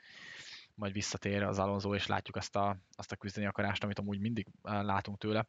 majd 0.73 0.93
visszatér 0.93 1.43
az 1.43 1.59
Alonso, 1.59 1.95
és 1.95 2.05
látjuk 2.05 2.35
azt 2.35 2.55
a, 2.55 2.77
azt 2.95 3.11
a 3.11 3.15
küzdeni 3.15 3.47
akarást, 3.47 3.83
amit 3.83 3.99
amúgy 3.99 4.19
mindig 4.19 4.47
eh, 4.63 4.83
látunk 4.83 5.17
tőle. 5.17 5.47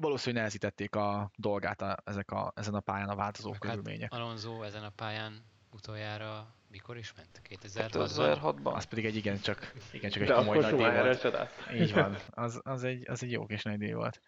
Valószínűleg 0.00 0.42
nehezítették 0.42 0.94
a 0.94 1.30
dolgát 1.36 1.82
a, 1.82 1.96
ezek 2.04 2.30
a, 2.30 2.52
ezen 2.56 2.74
a 2.74 2.80
pályán 2.80 3.08
a 3.08 3.16
változó 3.16 3.52
hát 3.52 3.60
körülmények. 3.60 4.12
Alonso 4.12 4.62
ezen 4.62 4.84
a 4.84 4.90
pályán 4.90 5.44
utoljára 5.70 6.54
mikor 6.72 6.96
is 6.96 7.14
ment? 7.14 7.42
2006-ban? 7.48 8.38
2006-ban. 8.42 8.74
Az 8.74 8.84
pedig 8.84 9.04
egy 9.04 9.16
igen 9.16 9.40
csak, 9.40 9.72
igen, 9.92 10.10
csak 10.10 10.22
egy 10.22 10.28
De 10.28 10.34
komoly 10.34 10.58
nagy 10.58 10.74
díj 10.74 10.90
volt. 10.90 11.50
Így 11.74 11.92
van, 11.92 12.16
az, 12.44 12.60
az, 12.62 12.84
egy, 12.84 13.08
az 13.08 13.22
egy 13.22 13.30
jó 13.30 13.46
kis 13.46 13.62
nagy 13.62 13.78
díj 13.78 13.92
volt. 13.92 14.20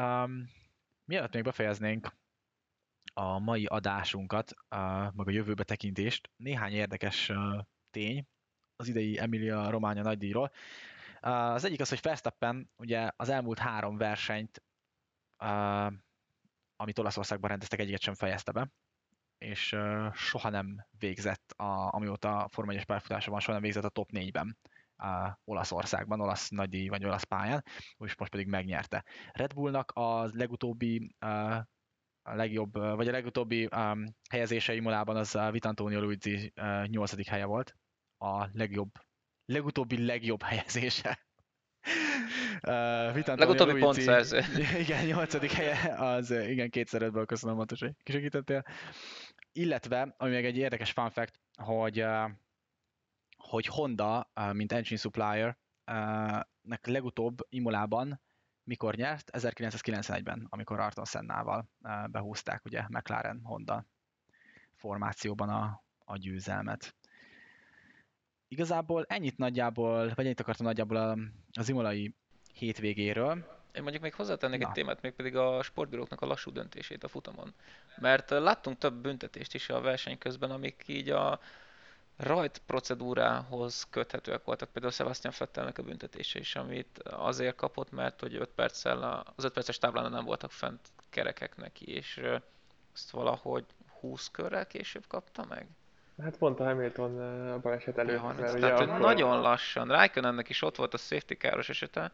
Um, 0.00 0.48
mielőtt 1.04 1.32
még 1.32 1.42
befejeznénk 1.42 2.12
a 3.14 3.38
mai 3.38 3.66
adásunkat, 3.66 4.54
meg 5.12 5.26
a 5.26 5.30
jövőbe 5.30 5.64
tekintést. 5.64 6.30
Néhány 6.36 6.72
érdekes 6.72 7.32
tény 7.90 8.26
az 8.76 8.88
idei 8.88 9.18
Emilia 9.18 9.70
Románia 9.70 10.02
nagydíjról. 10.02 10.52
Az 11.20 11.64
egyik 11.64 11.80
az, 11.80 11.88
hogy 11.88 12.00
Verstappen 12.02 12.70
ugye 12.76 13.10
az 13.16 13.28
elmúlt 13.28 13.58
három 13.58 13.96
versenyt, 13.96 14.62
amit 16.76 16.98
Olaszországban 16.98 17.50
rendeztek, 17.50 17.80
egyiket 17.80 18.00
sem 18.00 18.14
fejezte 18.14 18.52
be, 18.52 18.70
és 19.42 19.76
soha 20.12 20.48
nem 20.48 20.86
végzett, 20.98 21.52
a, 21.56 21.94
amióta 21.94 22.48
Forma 22.50 22.72
1 22.72 22.84
párfutása 22.84 23.30
van, 23.30 23.40
soha 23.40 23.52
nem 23.52 23.62
végzett 23.62 23.84
a 23.84 23.88
top 23.88 24.10
4-ben 24.12 24.58
a 24.96 25.38
Olaszországban, 25.44 26.20
olasz 26.20 26.48
nagydíj 26.48 26.88
vagy 26.88 27.04
olasz 27.04 27.22
pályán, 27.22 27.64
és 27.98 28.16
most 28.16 28.30
pedig 28.30 28.46
megnyerte. 28.46 29.04
Red 29.32 29.54
Bullnak 29.54 29.90
a 29.90 30.26
legutóbbi 30.32 31.14
a 32.22 32.34
legjobb, 32.34 32.72
vagy 32.72 33.08
a 33.08 33.12
legutóbbi 33.12 33.68
um, 33.76 34.04
helyezése 34.30 34.74
Imolában 34.74 35.16
az 35.16 35.34
a 35.34 35.50
Vitantonio 35.50 36.00
Luigi 36.00 36.52
uh, 36.60 36.86
8. 36.86 37.28
helye 37.28 37.44
volt. 37.44 37.76
A 38.18 38.48
legjobb, 38.52 38.90
legutóbbi 39.44 40.04
legjobb 40.04 40.42
helyezése. 40.42 41.26
Uh, 42.66 43.26
Legutóbbi 43.26 43.70
Luigi, 43.70 43.84
pontszerző. 43.84 44.40
Igen, 44.84 45.04
8. 45.04 45.52
helye, 45.52 45.94
az 45.98 46.30
igen, 46.30 46.70
kétszer 46.70 47.02
ötből 47.02 47.26
köszönöm, 47.26 47.56
Matos, 47.56 47.80
hogy 47.80 47.92
kisegítettél. 48.02 48.64
Illetve, 49.52 50.14
ami 50.18 50.30
még 50.30 50.44
egy 50.44 50.56
érdekes 50.56 50.90
fun 50.90 51.10
fact, 51.10 51.40
hogy, 51.56 52.04
hogy 53.36 53.66
Honda, 53.66 54.30
mint 54.52 54.72
engine 54.72 55.00
supplier, 55.00 55.56
nek 56.62 56.86
legutóbb 56.86 57.46
Imolában 57.48 58.20
mikor 58.64 58.94
nyert? 58.94 59.30
1991-ben, 59.32 60.46
amikor 60.50 60.80
Arton 60.80 61.04
Sennával 61.04 61.68
eh, 61.82 62.06
behúzták 62.06 62.64
ugye 62.64 62.84
McLaren 62.88 63.40
Honda 63.42 63.86
formációban 64.74 65.48
a, 65.48 65.82
a 65.98 66.16
győzelmet. 66.16 66.96
Igazából 68.48 69.04
ennyit 69.08 69.36
nagyjából, 69.36 70.12
vagy 70.14 70.24
ennyit 70.24 70.40
akartam 70.40 70.66
nagyjából 70.66 71.18
az 71.52 71.68
imolai 71.68 72.14
hétvégéről. 72.52 73.61
Én 73.72 73.82
mondjuk 73.82 74.02
még 74.02 74.14
hozzátennék 74.14 74.60
Na. 74.60 74.66
egy 74.66 74.72
témát, 74.72 75.02
még 75.02 75.12
pedig 75.12 75.36
a 75.36 75.62
sportbíróknak 75.62 76.20
a 76.20 76.26
lassú 76.26 76.52
döntését 76.52 77.04
a 77.04 77.08
futamon. 77.08 77.54
Mert 77.96 78.30
láttunk 78.30 78.78
több 78.78 78.94
büntetést 78.94 79.54
is 79.54 79.68
a 79.68 79.80
verseny 79.80 80.18
közben, 80.18 80.50
amik 80.50 80.82
így 80.86 81.10
a 81.10 81.40
rajt 82.16 82.60
procedúrához 82.66 83.86
köthetőek 83.90 84.44
voltak 84.44 84.68
például 84.68 84.92
Sebastian 84.92 85.32
Fettelnek 85.32 85.78
a 85.78 85.82
büntetése 85.82 86.38
is, 86.38 86.56
amit 86.56 86.98
azért 86.98 87.56
kapott, 87.56 87.90
mert 87.90 88.20
hogy 88.20 88.34
5 88.34 88.48
perccel 88.48 89.24
az 89.36 89.44
5 89.44 89.52
perces 89.52 89.78
táblán 89.78 90.10
nem 90.10 90.24
voltak 90.24 90.50
fent 90.50 90.80
kerekek 91.10 91.56
neki, 91.56 91.94
és 91.94 92.22
ezt 92.94 93.10
valahogy 93.10 93.64
20 94.00 94.30
körrel 94.30 94.66
később 94.66 95.04
kapta 95.08 95.44
meg. 95.48 95.66
Hát 96.22 96.36
pont 96.36 96.60
a 96.60 96.64
Hamilton 96.64 97.20
a 97.50 97.58
baleset 97.58 97.98
előtt. 97.98 98.16
Ja, 98.16 98.22
mert 98.22 98.36
tehát, 98.36 98.54
ugye 98.54 98.66
akkor... 98.66 98.98
nagyon 98.98 99.40
lassan. 99.40 99.88
Raikkonennek 99.88 100.48
is 100.48 100.62
ott 100.62 100.76
volt 100.76 100.94
a 100.94 100.96
safety 100.96 101.34
káros 101.34 101.68
esete, 101.68 102.12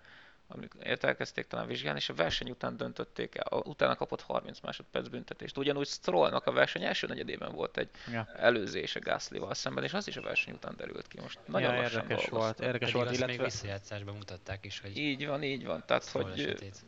amit 0.48 1.04
elkezdték 1.04 1.46
talán 1.46 1.66
vizsgálni, 1.66 1.98
és 1.98 2.08
a 2.08 2.14
verseny 2.14 2.50
után 2.50 2.76
döntötték 2.76 3.34
el, 3.34 3.62
utána 3.64 3.96
kapott 3.96 4.20
30 4.20 4.60
másodperc 4.60 5.08
büntetést. 5.08 5.58
Ugyanúgy 5.58 5.86
Strollnak 5.86 6.46
a 6.46 6.52
verseny 6.52 6.84
első 6.84 7.06
negyedében 7.06 7.52
volt 7.52 7.76
egy 7.76 7.88
ja. 8.12 8.28
előzése 8.36 8.98
Gasly-val 8.98 9.54
szemben, 9.54 9.84
és 9.84 9.92
az 9.92 10.08
is 10.08 10.16
a 10.16 10.22
verseny 10.22 10.54
után 10.54 10.76
derült 10.76 11.08
ki. 11.08 11.20
Most 11.20 11.38
nagyon 11.46 11.74
ja, 11.74 11.80
lassan 11.80 12.00
érdekes 12.00 12.28
volt, 12.28 12.60
érdekes 12.60 12.92
volt, 12.92 13.06
illetve... 13.06 13.26
még 13.26 13.40
visszajátszásban 13.40 14.16
mutatták 14.16 14.64
is, 14.64 14.80
hogy 14.80 14.96
Így 14.96 15.26
van, 15.26 15.42
így 15.42 15.64
van. 15.64 15.82
Tehát, 15.86 16.04
hogy 16.04 16.30
esetét. 16.34 16.84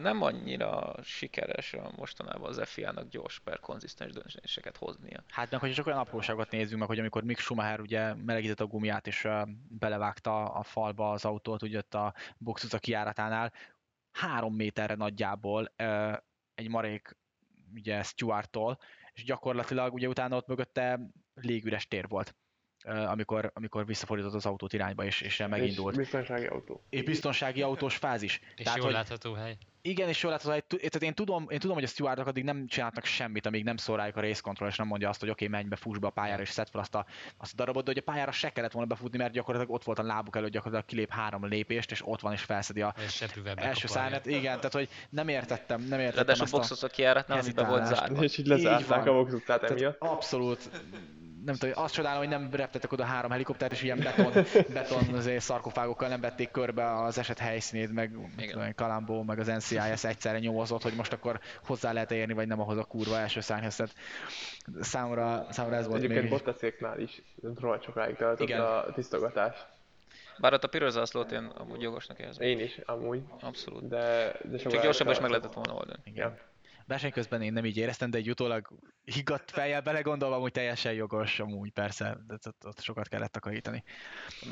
Nem 0.00 0.22
annyira 0.22 0.94
sikeres 1.02 1.72
a 1.72 1.90
mostanában 1.96 2.48
az 2.48 2.60
FIA-nak 2.64 3.08
gyors 3.08 3.38
per 3.38 3.60
konzisztens 3.60 4.12
döntéseket 4.12 4.76
hoznia. 4.76 5.24
Hát 5.28 5.50
meg, 5.50 5.60
hogy 5.60 5.72
csak 5.72 5.86
olyan 5.86 5.98
apróságot 5.98 6.50
nézzünk 6.50 6.78
meg, 6.78 6.88
hogy 6.88 6.98
amikor 6.98 7.22
Mick 7.22 7.40
Schumacher 7.40 7.80
ugye 7.80 8.14
melegített 8.14 8.60
a 8.60 8.66
gumiát 8.66 9.06
és 9.06 9.28
belevágta 9.68 10.44
a 10.44 10.62
falba 10.62 11.10
az 11.10 11.24
autót, 11.24 11.62
ugye 11.62 11.78
ott 11.78 11.94
a 11.94 12.14
box 12.38 12.64
utca 12.64 12.78
kiáratánál, 12.78 13.52
három 14.12 14.54
méterre 14.54 14.94
nagyjából 14.94 15.72
egy 16.54 16.68
marék 16.68 17.16
ugye 17.74 18.02
Stuarttól, 18.02 18.78
és 19.12 19.24
gyakorlatilag 19.24 19.94
ugye 19.94 20.08
utána 20.08 20.36
ott 20.36 20.46
mögötte 20.46 21.00
légüres 21.34 21.88
tér 21.88 22.08
volt 22.08 22.34
amikor, 22.84 23.50
amikor 23.54 23.86
visszafordított 23.86 24.34
az 24.34 24.46
autót 24.46 24.72
irányba, 24.72 25.04
és, 25.04 25.20
és 25.20 25.44
megindult. 25.48 25.92
És 25.92 25.98
biztonsági 25.98 26.46
autó. 26.46 26.82
És 26.90 27.02
biztonsági 27.02 27.62
autós 27.62 27.96
fázis. 27.96 28.40
És 28.56 28.64
Tehát, 28.64 28.78
jól 28.78 28.86
hogy, 28.86 28.94
látható 28.94 29.32
hely. 29.32 29.56
Igen, 29.84 30.08
és 30.08 30.22
jól 30.22 30.32
látható 30.32 30.50
hely. 30.50 30.62
Tehát 30.68 31.02
én 31.02 31.14
tudom, 31.14 31.46
én 31.48 31.58
tudom 31.58 31.74
hogy 31.74 31.84
a 31.84 31.88
stewardok 31.88 32.26
addig 32.26 32.44
nem 32.44 32.66
csinálnak 32.66 33.04
semmit, 33.04 33.46
amíg 33.46 33.64
nem 33.64 33.76
szól 33.76 33.96
rájuk 33.96 34.16
a 34.16 34.20
race 34.20 34.40
control, 34.40 34.68
és 34.68 34.76
nem 34.76 34.86
mondja 34.86 35.08
azt, 35.08 35.20
hogy 35.20 35.30
oké, 35.30 35.44
okay, 35.44 35.58
menj 35.58 35.68
be, 35.68 35.76
fuss 35.76 35.98
be 35.98 36.06
a 36.06 36.10
pályára, 36.10 36.42
és 36.42 36.48
szed 36.48 36.68
fel 36.68 36.80
azt 36.80 36.94
a, 36.94 37.06
azt 37.36 37.52
a 37.52 37.56
darabot, 37.56 37.84
de 37.84 37.90
hogy 37.90 38.02
a 38.06 38.10
pályára 38.10 38.32
se 38.32 38.50
kellett 38.50 38.72
volna 38.72 38.88
befutni, 38.88 39.18
mert 39.18 39.32
gyakorlatilag 39.32 39.74
ott 39.74 39.84
volt 39.84 39.98
a 39.98 40.02
lábuk 40.02 40.36
előtt, 40.36 40.50
gyakorlatilag 40.50 40.90
kilép 40.90 41.10
három 41.10 41.46
lépést, 41.46 41.90
és 41.90 42.06
ott 42.06 42.20
van, 42.20 42.32
és 42.32 42.42
felszedi 42.42 42.80
a 42.80 42.94
első 43.54 43.86
szárnyat. 43.86 44.26
Igen, 44.26 44.56
tehát 44.56 44.72
hogy 44.72 44.88
nem 45.10 45.28
értettem, 45.28 45.80
nem 45.80 46.00
értettem. 46.00 46.26
Ráadásul 46.26 46.46
a 46.46 46.50
boxot 46.50 46.82
a 46.82 46.88
kiáratnál, 46.88 47.38
amiben 47.38 47.68
volt 47.68 47.86
zárva. 47.86 48.22
És 48.22 48.38
így 48.38 48.46
lezárták 48.46 49.06
a 49.06 49.12
box 49.12 49.32
utcát 49.32 49.62
emiatt. 49.62 50.00
Abszolút 50.00 50.70
nem 51.44 51.54
tudom, 51.54 51.82
azt 51.84 51.94
csodálom, 51.94 52.18
hogy 52.18 52.28
nem 52.28 52.48
reptetek 52.52 52.92
oda 52.92 53.04
három 53.04 53.30
helikoptert, 53.30 53.72
és 53.72 53.82
ilyen 53.82 53.98
beton, 53.98 54.32
beton 54.74 55.14
azért 55.14 55.42
szarkofágokkal 55.42 56.08
nem 56.08 56.20
vették 56.20 56.50
körbe 56.50 57.02
az 57.02 57.18
eset 57.18 57.38
helyszínét, 57.38 57.92
meg 57.92 58.10
tudom, 58.50 58.74
Kalambó, 58.74 59.22
meg 59.22 59.38
az 59.38 59.46
NCIS 59.46 60.04
egyszerre 60.04 60.38
nyomozott, 60.38 60.82
hogy 60.82 60.94
most 60.94 61.12
akkor 61.12 61.40
hozzá 61.66 61.92
lehet 61.92 62.10
érni, 62.10 62.32
vagy 62.32 62.46
nem 62.46 62.60
ahhoz 62.60 62.78
a 62.78 62.84
kurva 62.84 63.18
első 63.18 63.40
szárnyhoz. 63.40 63.76
Tehát 63.76 63.94
számomra, 64.80 65.46
számomra 65.50 65.76
ez 65.76 65.86
volt 65.86 65.98
Egyébként 65.98 66.22
még... 66.22 66.30
Bottasziéknál 66.30 67.00
is 67.00 67.22
rohadt 67.60 67.82
sokáig 67.84 68.16
tartott 68.16 68.50
a 68.50 68.92
tisztogatás. 68.94 69.66
Bár 70.38 70.52
ott 70.52 70.64
a 70.64 70.68
piros 70.68 70.92
zászlót 70.92 71.32
én 71.32 71.44
amúgy 71.44 71.82
jogosnak 71.82 72.18
érzem. 72.18 72.46
Én 72.46 72.60
is, 72.60 72.80
amúgy. 72.84 73.22
Abszolút. 73.40 73.88
De, 73.88 74.32
de 74.44 74.56
Csak 74.56 74.82
gyorsabban 74.82 75.12
is 75.12 75.20
meg 75.20 75.30
lehetett 75.30 75.52
volna 75.52 75.74
oldani. 75.74 75.98
Igen 76.04 76.38
verseny 76.92 77.12
közben 77.12 77.42
én 77.42 77.52
nem 77.52 77.64
így 77.64 77.76
éreztem, 77.76 78.10
de 78.10 78.18
egy 78.18 78.30
utólag 78.30 78.68
higgadt 79.04 79.50
fejjel 79.50 79.80
belegondolva, 79.80 80.36
hogy 80.36 80.52
teljesen 80.52 80.92
jogos, 80.92 81.40
amúgy 81.40 81.70
persze, 81.70 82.18
de 82.26 82.34
ott, 82.46 82.66
ott 82.66 82.80
sokat 82.80 83.08
kellett 83.08 83.32
takarítani. 83.32 83.84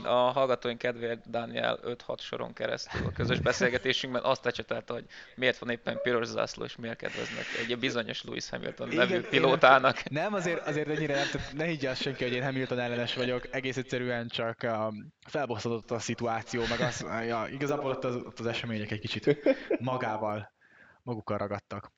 A 0.02 0.08
hallgatóink 0.08 0.78
kedvéért 0.78 1.30
Daniel 1.30 1.78
5-6 1.82 2.18
soron 2.18 2.52
keresztül 2.52 3.06
a 3.06 3.12
közös 3.12 3.40
beszélgetésünkben 3.40 4.22
azt 4.22 4.46
ecsetelte, 4.46 4.92
hogy 4.92 5.04
miért 5.36 5.58
van 5.58 5.70
éppen 5.70 5.98
piros 6.02 6.26
zászló, 6.26 6.64
és 6.64 6.76
miért 6.76 6.96
kedveznek 6.96 7.44
egy 7.58 7.78
bizonyos 7.78 8.24
Lewis 8.24 8.48
Hamilton 8.48 8.88
nevű 8.88 9.20
pilótának. 9.20 9.96
Én, 9.96 10.04
nem, 10.10 10.34
azért, 10.34 10.66
azért 10.66 10.88
ennyire 10.88 11.14
nem, 11.14 11.26
ne 11.52 11.64
higgye 11.64 11.90
azt 11.90 12.02
senki, 12.02 12.24
hogy 12.24 12.32
én 12.32 12.44
Hamilton 12.44 12.78
ellenes 12.78 13.14
vagyok, 13.14 13.54
egész 13.54 13.76
egyszerűen 13.76 14.28
csak 14.28 14.58
um, 14.62 15.12
felbosszadott 15.26 15.90
a 15.90 15.98
szituáció, 15.98 16.62
meg 16.68 16.80
az, 16.80 17.06
ja, 17.26 17.46
igazából 17.50 17.90
ott 17.90 18.04
az, 18.04 18.14
ott 18.14 18.38
az 18.38 18.46
események 18.46 18.90
egy 18.90 19.00
kicsit 19.00 19.38
magával 19.78 20.58
magukkal 21.02 21.38
ragadtak. 21.38 21.92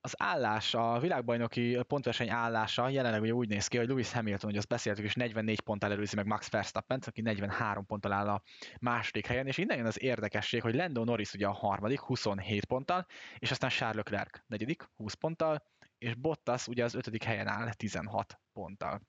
Az 0.00 0.14
állás, 0.16 0.74
a 0.74 0.98
világbajnoki 0.98 1.78
pontverseny 1.86 2.30
állása 2.30 2.88
jelenleg 2.88 3.20
ugye 3.20 3.32
úgy 3.32 3.48
néz 3.48 3.66
ki, 3.66 3.76
hogy 3.76 3.88
Lewis 3.88 4.12
Hamilton, 4.12 4.50
hogy 4.50 4.58
azt 4.58 4.68
beszéltük, 4.68 5.04
és 5.04 5.14
44 5.14 5.60
ponttal 5.60 5.92
előzi 5.92 6.16
meg 6.16 6.26
Max 6.26 6.50
Verstappen, 6.50 7.02
aki 7.06 7.20
43 7.20 7.86
ponttal 7.86 8.12
áll 8.12 8.28
a 8.28 8.42
második 8.80 9.26
helyen, 9.26 9.46
és 9.46 9.58
innen 9.58 9.76
jön 9.76 9.86
az 9.86 10.02
érdekesség, 10.02 10.62
hogy 10.62 10.74
Lando 10.74 11.04
Norris 11.04 11.32
ugye 11.32 11.46
a 11.46 11.52
harmadik, 11.52 12.00
27 12.00 12.64
ponttal, 12.64 13.06
és 13.38 13.50
aztán 13.50 13.70
Charles 13.70 13.96
Leclerc 13.96 14.40
negyedik, 14.46 14.82
20 14.96 15.14
ponttal, 15.14 15.62
és 15.98 16.14
Bottas 16.14 16.66
ugye 16.66 16.84
az 16.84 16.94
ötödik 16.94 17.22
helyen 17.22 17.46
áll 17.46 17.72
16 17.72 18.40
ponttal. 18.52 19.00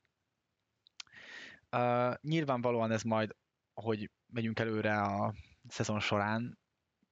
Uh, 1.71 2.13
nyilvánvalóan 2.21 2.91
ez 2.91 3.01
majd, 3.01 3.35
hogy 3.73 4.11
megyünk 4.33 4.59
előre 4.59 5.01
a 5.01 5.33
szezon 5.67 5.99
során, 5.99 6.59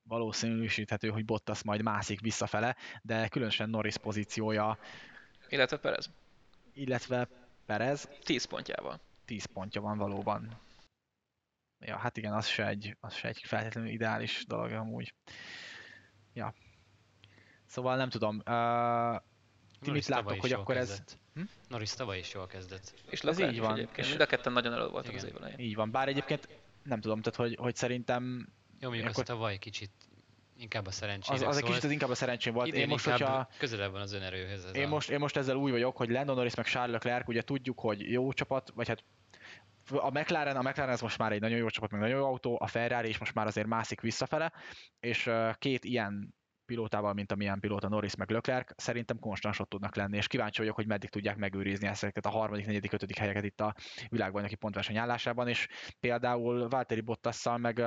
valószínűsíthető, 0.08 1.10
hogy 1.10 1.26
Bottas 1.26 1.64
majd 1.64 1.82
mászik 1.82 2.22
visszafele, 2.22 2.76
de 3.02 3.28
különösen 3.28 3.70
Norris 3.70 3.98
pozíciója. 3.98 4.78
Illetve 5.50 5.78
Perez. 5.78 6.10
Illetve 6.74 7.28
Perez. 7.66 8.10
10 8.24 8.46
pontjával. 8.46 9.00
10 9.26 9.46
pontja 9.46 9.82
van 9.82 9.98
valóban. 9.98 10.60
Ja, 11.80 11.98
hát 11.98 12.18
igen, 12.18 12.34
az 12.34 12.48
se 12.48 12.68
egy, 12.68 12.98
az 13.00 13.14
se 13.14 13.28
egy 13.28 13.42
feltétlenül 13.46 13.90
ideális 13.90 14.46
dolog 14.48 14.72
amúgy. 14.72 15.14
Ja. 16.34 16.54
Szóval 17.66 17.96
nem 17.96 18.10
tudom. 18.10 18.36
Uh, 18.36 19.22
ti 19.80 19.92
mit 19.92 20.06
láttok, 20.06 20.40
hogy 20.40 20.52
akkor 20.52 20.76
kezdett. 20.76 21.08
ez... 21.08 21.18
Hm? 21.34 21.42
Norris 21.68 21.94
tavaly 21.94 22.18
is 22.18 22.34
jól 22.34 22.48
kezdett. 22.48 22.94
És 23.10 23.22
ez 23.22 23.40
így 23.40 23.60
van. 23.60 23.90
És 23.96 24.08
mind 24.08 24.22
a 24.22 24.26
ketten 24.26 24.54
nagyon 24.54 24.74
elő 24.74 24.88
voltak 24.88 25.14
igen. 25.14 25.26
az 25.26 25.30
év 25.32 25.36
elején. 25.36 25.60
Így 25.60 25.76
van, 25.76 25.92
bár 25.92 26.08
egyébként 26.08 26.48
nem 26.84 27.02
tudom, 27.02 27.22
tehát 27.22 27.40
hogy, 27.40 27.56
hogy 27.56 27.76
szerintem 27.76 28.50
jó, 28.80 28.90
mondjuk 28.90 29.10
akkor... 29.10 29.24
az 29.24 29.30
tavaly 29.30 29.58
kicsit 29.58 29.92
inkább 30.58 30.86
a 30.86 30.92
szerencsém. 30.92 31.36
Az, 31.36 31.42
az 31.42 31.58
egy 31.58 31.64
kicsit 31.64 31.84
az 31.84 31.92
inkább 31.92 32.10
a 32.10 32.16
szerencsém 32.16 32.54
volt. 32.54 32.74
Én 32.74 32.88
most, 32.88 33.10
hogyha... 33.10 33.50
közelebb 33.58 33.92
van 33.92 34.02
az 34.02 34.14
önerőhöz. 34.14 34.66
Ez 34.66 34.76
én, 34.76 34.86
a... 34.86 34.90
most, 34.90 35.10
én 35.10 35.20
most 35.20 35.38
ezzel 35.38 35.56
új 35.56 35.72
vagyok, 35.72 35.98
hogy 35.98 36.10
Lando 36.10 36.34
Norris 36.34 36.56
meg 36.56 36.66
Charles 36.66 36.92
Leclerc, 36.92 37.28
ugye 37.28 37.42
tudjuk, 37.42 37.80
hogy 37.80 38.12
jó 38.12 38.34
csapat, 38.34 38.72
vagy 38.76 38.88
hát 38.88 39.04
a 39.90 40.10
McLaren, 40.10 40.56
a 40.56 40.62
McLaren 40.62 40.94
ez 40.94 41.02
most 41.02 41.18
már 41.18 41.32
egy 41.32 41.42
nagyon 41.42 41.58
jó 41.58 41.70
csapat, 41.70 41.92
meg 41.92 42.00
nagyon 42.00 42.18
jó 42.18 42.26
autó, 42.26 42.58
a 42.62 42.68
Ferrari 42.68 43.08
is 43.10 43.18
most 43.18 43.34
már 43.34 43.48
azért 43.48 43.68
mászik 43.68 44.02
visszafele, 44.02 44.54
és 45.00 45.30
két 45.54 45.86
ilyen 45.86 46.36
pilótával, 46.66 47.14
mint 47.14 47.32
amilyen 47.32 47.60
pilóta 47.60 47.88
Norris 47.88 48.16
meg 48.16 48.30
Leclerc, 48.30 48.82
szerintem 48.82 49.20
konstansot 49.20 49.70
tudnak 49.70 49.96
lenni, 49.96 50.18
és 50.18 50.28
kíváncsi 50.28 50.60
vagyok, 50.60 50.76
hogy 50.76 50.88
meddig 50.88 51.10
tudják 51.10 51.38
megőrizni 51.38 51.88
ezeket 51.88 52.26
a 52.26 52.30
harmadik, 52.30 52.66
negyedik, 52.66 52.94
ötödik 52.94 53.18
helyeket 53.18 53.44
itt 53.44 53.62
a 53.62 53.76
világbajnoki 54.10 54.56
pontverseny 54.56 54.98
állásában, 54.98 55.48
és 55.48 55.68
például 56.00 56.68
Valtteri 56.68 57.02
Bottasszal 57.02 57.58
meg 57.58 57.84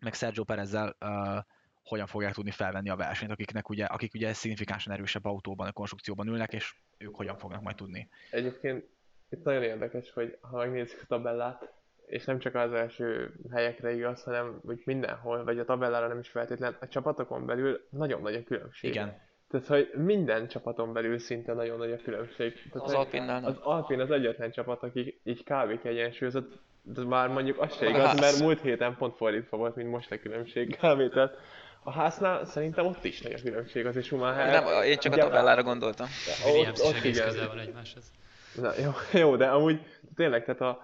meg 0.00 0.14
Sergio 0.14 0.44
Perezzel 0.44 0.96
uh, 1.00 1.44
hogyan 1.84 2.06
fogják 2.06 2.34
tudni 2.34 2.50
felvenni 2.50 2.88
a 2.88 2.96
versenyt, 2.96 3.30
akiknek 3.30 3.68
ugye, 3.68 3.84
akik 3.84 4.14
ugye 4.14 4.32
szignifikánsan 4.32 4.92
erősebb 4.92 5.24
autóban, 5.24 5.66
a 5.66 5.72
konstrukcióban 5.72 6.26
ülnek, 6.26 6.52
és 6.52 6.74
ők 6.98 7.14
hogyan 7.14 7.36
fognak 7.36 7.62
majd 7.62 7.76
tudni. 7.76 8.08
Egyébként 8.30 8.84
itt 9.30 9.44
nagyon 9.44 9.62
érdekes, 9.62 10.12
hogy 10.12 10.38
ha 10.40 10.56
megnézzük 10.56 11.00
a 11.02 11.06
tabellát, 11.06 11.72
és 12.06 12.24
nem 12.24 12.38
csak 12.38 12.54
az 12.54 12.72
első 12.72 13.34
helyekre 13.50 13.92
igaz, 13.92 14.22
hanem 14.22 14.60
hogy 14.64 14.82
mindenhol, 14.84 15.44
vagy 15.44 15.58
a 15.58 15.64
tabellára 15.64 16.08
nem 16.08 16.18
is 16.18 16.28
feltétlen, 16.28 16.76
a 16.80 16.88
csapatokon 16.88 17.46
belül 17.46 17.86
nagyon 17.90 18.22
nagy 18.22 18.34
a 18.34 18.42
különbség. 18.42 18.90
Igen. 18.90 19.28
Tehát, 19.50 19.66
hogy 19.66 19.90
minden 19.94 20.48
csapaton 20.48 20.92
belül 20.92 21.18
szinte 21.18 21.52
nagyon 21.52 21.78
nagy 21.78 21.92
a 21.92 21.96
különbség. 21.96 22.52
Tehát, 22.72 22.88
az 22.88 22.94
Alpinnál 22.94 23.44
Az 23.44 23.56
Alpin 23.58 24.00
az 24.00 24.10
egyetlen 24.10 24.50
csapat, 24.50 24.82
aki 24.82 25.20
így 25.24 25.44
kb. 25.44 25.80
kiegyensúlyozott, 25.80 26.58
de 26.82 27.04
már 27.04 27.28
mondjuk 27.28 27.60
az 27.60 27.76
se 27.76 27.88
igaz, 27.88 28.20
mert 28.20 28.38
múlt 28.38 28.60
héten 28.60 28.96
pont 28.96 29.16
fordítva 29.16 29.56
volt, 29.56 29.76
mint 29.76 29.90
most 29.90 30.10
a 30.10 30.18
különbség 30.18 30.76
kb. 30.76 31.12
Tehát 31.12 31.36
a 31.82 31.90
háznál 31.90 32.44
szerintem 32.44 32.86
ott 32.86 33.04
is 33.04 33.20
nagy 33.20 33.32
a 33.32 33.42
különbség, 33.42 33.86
az 33.86 33.96
is 33.96 34.04
Schumacher. 34.04 34.62
Nem, 34.62 34.82
én 34.82 34.98
csak 34.98 35.12
a 35.12 35.16
tabellára 35.16 35.62
gondoltam. 35.62 36.06
Ott, 36.46 36.68
ott, 36.68 36.84
ott 36.84 37.04
igen. 37.04 37.46
van 37.46 37.58
egymáshoz. 37.58 38.12
Na, 38.54 38.70
jó, 38.82 38.90
jó, 39.20 39.36
de 39.36 39.46
amúgy 39.46 39.80
tényleg, 40.14 40.44
tehát 40.44 40.60
a 40.60 40.82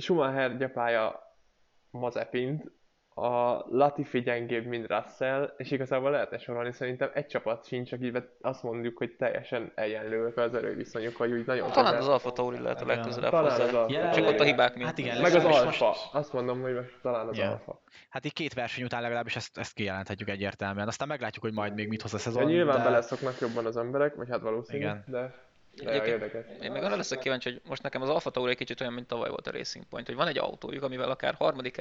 Schumacher 0.00 0.56
gyapája 0.56 1.36
Mazepint, 1.90 2.70
a 3.22 3.64
Latifi 3.70 4.20
gyengébb, 4.20 4.66
mint 4.66 4.86
Russell, 4.86 5.54
és 5.56 5.70
igazából 5.70 6.10
lehetne 6.10 6.38
sorolni, 6.38 6.72
szerintem 6.72 7.10
egy 7.14 7.26
csapat 7.26 7.66
sincs, 7.66 7.92
akivel 7.92 8.28
azt 8.40 8.62
mondjuk, 8.62 8.98
hogy 8.98 9.16
teljesen 9.18 9.72
egyenlőek 9.74 10.36
az 10.36 10.54
erőviszonyuk, 10.54 11.18
vagy 11.18 11.32
úgy 11.32 11.46
nagyon 11.46 11.70
Talán 11.70 11.92
közel. 11.92 12.06
az 12.06 12.08
Alfa 12.08 12.32
Tauri 12.32 12.58
lehet 12.58 12.80
a 12.80 12.86
legközelebb 12.86 13.30
talán 13.30 13.50
hozzá. 13.50 13.64
Az 13.64 13.74
Alfa. 13.74 14.10
Csak 14.10 14.26
ott 14.26 14.40
a 14.40 14.44
hibák 14.44 14.74
miatt. 14.74 14.88
Hát 14.88 14.98
igen, 14.98 15.20
Meg 15.20 15.34
az 15.34 15.44
Alfa. 15.44 15.64
Most... 15.64 16.08
Azt 16.12 16.32
mondom, 16.32 16.60
hogy 16.60 16.74
most 16.74 16.98
talán 17.02 17.28
az 17.28 17.36
yeah. 17.36 17.50
Alfa. 17.50 17.80
Hát 18.08 18.24
így 18.24 18.32
két 18.32 18.54
verseny 18.54 18.84
után 18.84 19.02
legalábbis 19.02 19.36
ezt, 19.36 19.58
ezt 19.58 19.74
kijelenthetjük 19.74 20.28
egyértelműen. 20.28 20.88
Aztán 20.88 21.08
meglátjuk, 21.08 21.44
hogy 21.44 21.52
majd 21.52 21.74
még 21.74 21.88
mit 21.88 22.02
hoz 22.02 22.14
a 22.14 22.18
szezon. 22.18 22.42
Ja, 22.42 22.48
nyilván 22.48 22.78
de... 22.78 22.84
beleszoknak 22.84 23.38
jobban 23.40 23.66
az 23.66 23.76
emberek, 23.76 24.14
vagy 24.14 24.28
hát 24.28 24.40
valószínű, 24.40 24.78
igen. 24.78 25.04
de... 25.06 25.46
Én 26.62 26.72
meg 26.72 26.82
arra 26.82 26.96
leszek 26.96 27.18
kíváncsi, 27.18 27.50
hogy 27.50 27.60
most 27.68 27.82
nekem 27.82 28.02
az 28.02 28.08
Alfa 28.08 28.30
Tauri 28.30 28.50
egy 28.50 28.56
kicsit 28.56 28.80
olyan, 28.80 28.92
mint 28.92 29.06
tavaly 29.06 29.28
volt 29.28 29.46
a 29.46 29.50
Racing 29.50 29.84
Point, 29.84 30.06
hogy 30.06 30.16
van 30.16 30.26
egy 30.26 30.38
autójuk, 30.38 30.82
amivel 30.82 31.10
akár 31.10 31.34
harmadik 31.34 31.76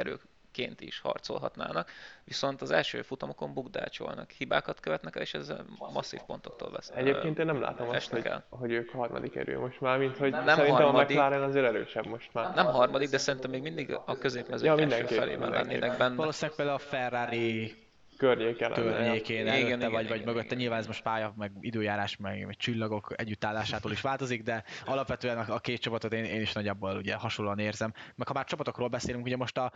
erőként 0.57 0.81
is 0.81 0.99
harcolhatnának, 0.99 1.91
viszont 2.23 2.61
az 2.61 2.71
első 2.71 3.01
futamokon 3.01 3.53
bukdácsolnak, 3.53 4.31
hibákat 4.31 4.79
követnek 4.79 5.15
el, 5.15 5.21
és 5.21 5.33
ez 5.33 5.53
masszív 5.93 6.19
pontoktól 6.25 6.71
vesz. 6.71 6.91
Egyébként 6.95 7.39
én 7.39 7.45
nem 7.45 7.61
látom 7.61 7.89
azt, 7.89 8.09
hogy, 8.09 8.29
hogy 8.49 8.71
ők 8.71 8.89
harmadik 8.89 9.35
erő 9.35 9.59
most 9.59 9.81
már, 9.81 9.97
mint 9.97 10.17
hogy 10.17 10.31
nem 10.31 10.45
szerintem 10.45 10.73
harmadik, 10.73 11.17
a 11.17 11.21
McLaren 11.21 11.43
azért 11.43 11.65
erősebb 11.65 12.05
most 12.05 12.33
már. 12.33 12.55
Nem 12.55 12.65
harmadik, 12.65 13.09
de 13.09 13.17
szerintem 13.17 13.51
még 13.51 13.61
mindig 13.61 13.93
a 14.05 14.17
középmezőny 14.17 14.77
ja, 14.77 14.95
első 14.95 15.15
felében 15.15 15.49
lennének 15.49 15.97
benne. 15.97 16.15
Valószínűleg 16.15 16.55
például 16.55 16.77
a 16.77 16.81
Ferrari 16.81 17.75
környéken. 18.17 18.73
környékén, 18.73 19.35
Igen, 19.41 19.47
előtte 19.47 19.65
igen, 19.67 19.91
vagy, 19.91 20.03
igen, 20.03 20.17
vagy 20.17 20.25
mögötte. 20.25 20.45
igen. 20.45 20.57
Nyilván 20.57 20.79
ez 20.79 20.87
most 20.87 21.03
pálya, 21.03 21.33
meg 21.37 21.51
időjárás, 21.59 22.17
meg, 22.17 22.45
meg 22.45 22.55
csillagok 22.55 23.13
együttállásától 23.15 23.91
is 23.91 24.01
változik, 24.01 24.43
de 24.43 24.63
alapvetően 24.85 25.37
a, 25.37 25.53
a 25.53 25.59
két 25.59 25.81
csapatot 25.81 26.13
én, 26.13 26.23
én 26.23 26.41
is 26.41 26.53
nagyjából 26.53 26.95
ugye 26.95 27.15
hasonlóan 27.15 27.59
érzem. 27.59 27.93
Meg 28.15 28.27
ha 28.27 28.33
már 28.33 28.45
csapatokról 28.45 28.87
beszélünk, 28.87 29.25
ugye 29.25 29.37
most 29.37 29.57
a, 29.57 29.71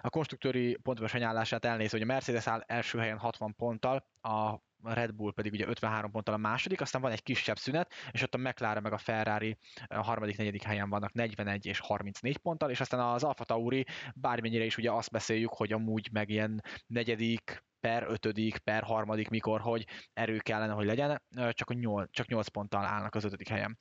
a 0.00 0.10
konstruktőri 0.10 0.78
pontversenyállását 0.82 1.64
elnézve, 1.64 1.98
hogy 1.98 2.08
a 2.08 2.12
Mercedes 2.12 2.46
áll 2.46 2.64
első 2.66 2.98
helyen 2.98 3.18
60 3.18 3.54
ponttal, 3.54 4.06
a 4.20 4.54
Red 4.82 5.14
Bull 5.14 5.32
pedig 5.32 5.52
ugye 5.52 5.66
53 5.66 6.10
ponttal 6.10 6.34
a 6.34 6.38
második, 6.38 6.80
aztán 6.80 7.02
van 7.02 7.12
egy 7.12 7.22
kisebb 7.22 7.58
szünet, 7.58 7.92
és 8.10 8.22
ott 8.22 8.34
a 8.34 8.38
McLaren 8.38 8.82
meg 8.82 8.92
a 8.92 8.98
Ferrari 8.98 9.58
a 9.86 10.02
harmadik, 10.02 10.36
negyedik 10.36 10.62
helyen 10.62 10.90
vannak 10.90 11.12
41 11.12 11.66
és 11.66 11.80
34 11.80 12.36
ponttal, 12.38 12.70
és 12.70 12.80
aztán 12.80 13.00
az 13.00 13.24
Alfa 13.24 13.44
Tauri, 13.44 13.86
bármennyire 14.14 14.64
is 14.64 14.76
ugye 14.76 14.90
azt 14.90 15.10
beszéljük, 15.10 15.52
hogy 15.52 15.72
amúgy 15.72 16.08
meg 16.12 16.28
ilyen 16.28 16.62
negyedik, 16.86 17.62
per 17.82 18.06
ötödik, 18.08 18.58
per 18.58 18.82
harmadik, 18.82 19.28
mikor, 19.28 19.60
hogy 19.60 19.86
erő 20.12 20.38
kellene, 20.38 20.72
hogy 20.72 20.86
legyen, 20.86 21.22
csak, 21.50 21.70
a 21.70 21.74
8, 21.74 22.10
csak 22.10 22.26
8 22.26 22.48
ponttal 22.48 22.84
állnak 22.84 23.14
az 23.14 23.24
ötödik 23.24 23.48
helyen. 23.48 23.78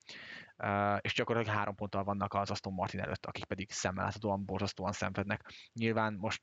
És 1.01 1.13
gyakorlatilag 1.13 1.57
3 1.57 1.75
ponttal 1.75 2.03
vannak 2.03 2.33
az 2.33 2.51
Aston 2.51 2.73
Martin 2.73 2.99
előtt, 2.99 3.25
akik 3.25 3.45
pedig 3.45 3.71
szemmel 3.71 4.03
láthatóan 4.03 4.45
borzasztóan 4.45 4.91
szenvednek. 4.91 5.51
Nyilván 5.73 6.13
most, 6.13 6.41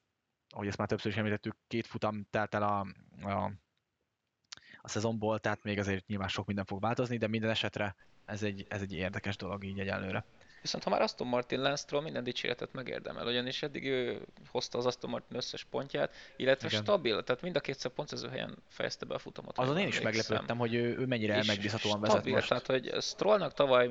ahogy 0.48 0.66
ezt 0.66 0.78
már 0.78 0.88
többször 0.88 1.10
is 1.10 1.16
említettük, 1.16 1.56
két 1.66 1.86
futam 1.86 2.26
telt 2.30 2.54
el 2.54 2.62
a, 2.62 2.86
a, 3.28 3.52
a 4.82 4.88
szezonból, 4.88 5.38
tehát 5.38 5.62
még 5.62 5.78
azért 5.78 6.06
nyilván 6.06 6.28
sok 6.28 6.46
minden 6.46 6.64
fog 6.64 6.80
változni, 6.80 7.16
de 7.16 7.26
minden 7.26 7.50
esetre 7.50 7.96
ez 8.24 8.42
egy, 8.42 8.66
ez 8.68 8.80
egy 8.80 8.92
érdekes 8.92 9.36
dolog 9.36 9.64
így 9.64 9.78
egyelőre. 9.78 10.24
Viszont 10.60 10.84
ha 10.84 10.90
már 10.90 11.02
Aston 11.02 11.26
Martin 11.26 11.60
Lance 11.60 11.82
Stroll 11.82 12.02
minden 12.02 12.24
dicséretet 12.24 12.72
megérdemel, 12.72 13.26
ugyanis 13.26 13.62
eddig 13.62 13.84
ő 13.84 14.26
hozta 14.50 14.78
az 14.78 14.86
Aston 14.86 15.10
Martin 15.10 15.36
összes 15.36 15.64
pontját, 15.64 16.14
illetve 16.36 16.68
Igen. 16.68 16.82
stabil, 16.82 17.22
tehát 17.24 17.42
mind 17.42 17.56
a 17.56 17.60
kétszer 17.60 17.90
pontszerző 17.90 18.28
helyen 18.28 18.56
fejezte 18.68 19.06
be 19.06 19.14
a 19.14 19.18
futamot. 19.18 19.58
Azon 19.58 19.78
én 19.78 19.86
is 19.86 20.00
meglepődtem, 20.00 20.58
hogy 20.58 20.74
ő, 20.74 20.98
ő 20.98 21.06
mennyire 21.06 21.38
És 21.38 21.46
megbízhatóan 21.46 22.00
vezet 22.00 22.16
stabil, 22.16 22.34
most. 22.34 22.48
Tehát, 22.48 22.66
hogy 22.66 22.94
Strollnak 23.00 23.54
tavaly 23.54 23.90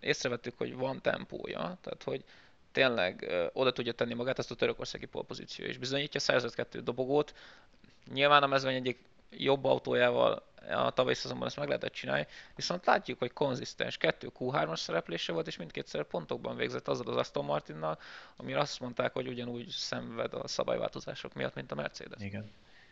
észrevettük, 0.00 0.58
hogy 0.58 0.74
van 0.74 1.00
tempója, 1.00 1.78
tehát 1.80 2.02
hogy 2.04 2.24
tényleg 2.72 3.22
ö, 3.22 3.46
oda 3.52 3.72
tudja 3.72 3.92
tenni 3.92 4.14
magát, 4.14 4.38
ezt 4.38 4.50
a 4.50 4.54
törökországi 4.54 5.06
polpozíció 5.06 5.66
is 5.66 5.78
bizonyítja, 5.78 6.20
152 6.20 6.80
dobogót, 6.80 7.34
nyilván 8.12 8.42
a 8.42 8.46
mezőny 8.46 8.74
egyik 8.74 8.98
jobb 9.36 9.64
autójával 9.64 10.50
a 10.70 10.90
tavalyi 10.90 11.14
szezonban 11.14 11.46
ezt 11.46 11.56
meg 11.56 11.66
lehetett 11.66 11.92
csinálni, 11.92 12.26
viszont 12.54 12.86
látjuk, 12.86 13.18
hogy 13.18 13.32
konzisztens 13.32 13.96
2 13.96 14.30
Q3-as 14.38 14.76
szereplése 14.76 15.32
volt, 15.32 15.46
és 15.46 15.56
mindkétszer 15.56 16.04
pontokban 16.04 16.56
végzett 16.56 16.88
azzal 16.88 17.06
az 17.06 17.16
Aston 17.16 17.44
Martinnal, 17.44 17.98
amire 18.36 18.58
azt 18.58 18.80
mondták, 18.80 19.12
hogy 19.12 19.28
ugyanúgy 19.28 19.68
szenved 19.68 20.34
a 20.34 20.48
szabályváltozások 20.48 21.34
miatt, 21.34 21.54
mint 21.54 21.72
a 21.72 21.74
Mercedes. 21.74 22.22
Igen. 22.22 22.50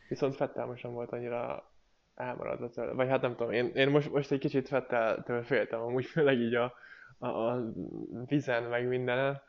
Viszont 0.09 0.36
Fettel 0.36 0.66
most 0.66 0.82
nem 0.82 0.93
volt 0.93 1.12
annyira 1.12 1.70
elmaradva 2.14 2.68
tőle. 2.68 2.93
Vagy 2.93 3.09
hát 3.09 3.20
nem 3.20 3.36
tudom, 3.36 3.53
én, 3.53 3.70
én 3.74 3.88
most, 3.88 4.12
most 4.12 4.30
egy 4.30 4.38
kicsit 4.38 4.68
Fetteltől 4.68 5.43
féltem, 5.43 5.80
amúgy 5.80 6.05
főleg 6.05 6.38
így 6.38 6.55
a, 6.55 6.74
a, 7.18 7.26
a 7.26 7.72
vizen, 8.26 8.62
meg 8.62 8.88
mindenen, 8.88 9.43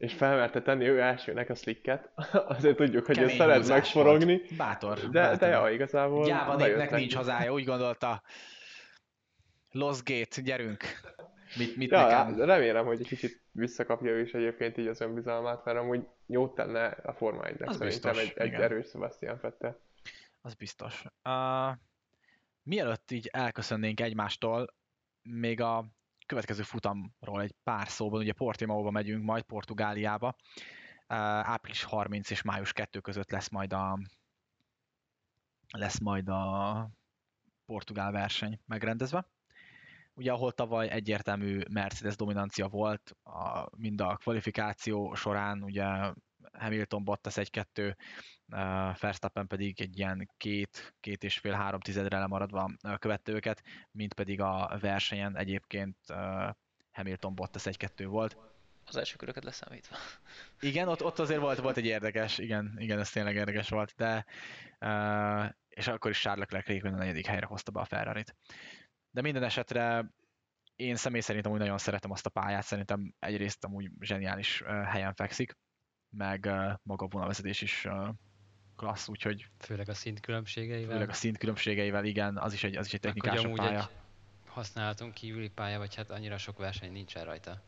és 0.00 0.14
felmerte 0.14 0.62
tenni 0.62 0.86
ő 0.86 1.00
elsőnek 1.00 1.50
a 1.50 1.54
slicket, 1.54 2.10
azért 2.56 2.76
tudjuk, 2.76 3.06
hogy 3.06 3.18
ő 3.18 3.20
Kemény 3.20 3.36
szeret 3.36 3.56
húzás 3.56 3.76
megforogni. 3.76 4.42
Bátor. 4.56 4.98
de, 4.98 5.20
bátor. 5.20 5.38
de 5.38 5.46
ja, 5.46 5.70
igazából 5.70 6.24
Gyáva 6.26 6.56
népnek 6.56 6.90
nincs 6.90 7.14
hazája, 7.14 7.52
úgy 7.52 7.64
gondolta. 7.64 8.22
Lost 9.70 10.04
Gate, 10.04 10.40
gyerünk. 10.40 10.84
Mit, 11.56 11.76
mit 11.76 11.90
Ja, 11.90 12.00
nekem? 12.00 12.16
hát 12.16 12.36
remélem, 12.36 12.86
hogy 12.86 13.00
egy 13.00 13.06
kicsit 13.06 13.42
visszakapja 13.52 14.10
ő 14.10 14.20
is 14.20 14.32
egyébként 14.32 14.76
így 14.76 14.86
az 14.86 15.00
önbizalmát, 15.00 15.64
mert 15.64 15.78
amúgy 15.78 16.06
jót 16.26 16.54
tenne 16.54 16.86
a 16.86 17.12
Forma 17.12 17.44
1 17.44 17.62
Az 17.62 17.76
szerintem 17.76 17.86
biztos, 17.86 18.18
egy, 18.18 18.32
egy 18.34 18.46
igen. 18.46 18.62
erős 18.62 18.88
Sebastian 18.88 19.38
Fettel. 19.38 19.80
Az 20.40 20.54
biztos. 20.54 21.04
Uh, 21.24 21.76
mielőtt 22.62 23.10
így 23.10 23.28
elköszönnénk 23.32 24.00
egymástól, 24.00 24.74
még 25.22 25.60
a 25.60 25.86
következő 26.30 26.62
futamról 26.62 27.42
egy 27.42 27.54
pár 27.64 27.88
szóban, 27.88 28.20
ugye 28.20 28.32
Portimaóba 28.32 28.90
megyünk, 28.90 29.24
majd 29.24 29.42
Portugáliába. 29.42 30.36
Április 31.06 31.82
30 31.82 32.30
és 32.30 32.42
május 32.42 32.72
2 32.72 33.00
között 33.00 33.30
lesz 33.30 33.48
majd 33.48 33.72
a 33.72 33.98
lesz 35.70 35.98
majd 35.98 36.28
a 36.28 36.90
portugál 37.66 38.12
verseny 38.12 38.60
megrendezve. 38.66 39.26
Ugye 40.14 40.32
ahol 40.32 40.52
tavaly 40.52 40.88
egyértelmű 40.88 41.60
Mercedes 41.70 42.16
dominancia 42.16 42.68
volt, 42.68 43.16
a, 43.22 43.68
mind 43.76 44.00
a 44.00 44.16
kvalifikáció 44.16 45.14
során, 45.14 45.62
ugye 45.62 46.12
Hamilton 46.52 47.04
Bottas 47.04 47.34
1-2, 47.36 47.94
uh, 48.48 48.98
Verstappen 48.98 49.46
pedig 49.46 49.80
egy 49.80 49.98
ilyen 49.98 50.30
két, 50.36 50.94
két 51.00 51.24
és 51.24 51.38
fél, 51.38 51.52
három 51.52 51.80
tizedre 51.80 52.18
lemaradva 52.18 52.70
követte 52.98 53.32
őket, 53.32 53.62
mint 53.90 54.14
pedig 54.14 54.40
a 54.40 54.78
versenyen 54.80 55.36
egyébként 55.36 55.96
Hamilton 56.92 57.34
Bottas 57.34 57.62
1-2 57.64 58.04
volt. 58.08 58.36
Az 58.84 58.96
első 58.96 59.16
köröket 59.16 59.44
leszámítva. 59.44 59.96
Igen, 60.60 60.88
ott, 60.88 61.04
ott 61.04 61.18
azért 61.18 61.40
volt, 61.40 61.58
volt 61.58 61.76
egy 61.76 61.86
érdekes, 61.86 62.38
igen, 62.38 62.74
igen, 62.76 62.98
ez 62.98 63.10
tényleg 63.10 63.34
érdekes 63.34 63.68
volt, 63.68 63.94
de 63.96 64.24
és 65.68 65.88
akkor 65.88 66.10
is 66.10 66.20
Charles 66.20 66.48
Leclerc 66.50 66.84
a 66.84 66.90
negyedik 66.90 67.26
helyre 67.26 67.46
hozta 67.46 67.70
be 67.70 67.80
a 67.80 67.84
ferrari 67.84 68.22
-t. 68.22 68.36
De 69.10 69.20
minden 69.20 69.42
esetre 69.42 70.12
én 70.76 70.96
személy 70.96 71.20
szerint 71.20 71.46
amúgy 71.46 71.58
nagyon 71.58 71.78
szeretem 71.78 72.10
azt 72.10 72.26
a 72.26 72.30
pályát, 72.30 72.64
szerintem 72.64 73.14
egyrészt 73.18 73.64
amúgy 73.64 73.90
zseniális 74.00 74.62
helyen 74.66 75.14
fekszik, 75.14 75.56
meg 76.10 76.44
uh, 76.44 76.72
maga 76.82 77.04
a 77.04 77.08
vonalvezetés 77.08 77.60
is 77.60 77.84
uh, 77.84 78.08
klassz, 78.76 79.08
úgyhogy 79.08 79.48
Főleg 79.58 79.88
a 79.88 79.94
szint 79.94 80.20
különbségeivel. 80.20 80.92
főleg 80.92 81.08
a 81.08 81.12
szint 81.12 81.38
különbségeivel, 81.38 82.04
igen, 82.04 82.36
az 82.36 82.52
is 82.52 82.64
egy, 82.64 82.76
az 82.76 82.86
is 82.86 82.92
egy 82.92 83.36
amúgy 83.36 83.58
pálya. 83.58 83.78
egy 83.78 83.88
használaton 84.46 85.12
kívüli 85.12 85.48
pálya, 85.48 85.78
vagy 85.78 85.94
hát 85.94 86.10
annyira 86.10 86.38
sok 86.38 86.58
verseny 86.58 86.92
nincsen 86.92 87.24
rajta. 87.24 87.62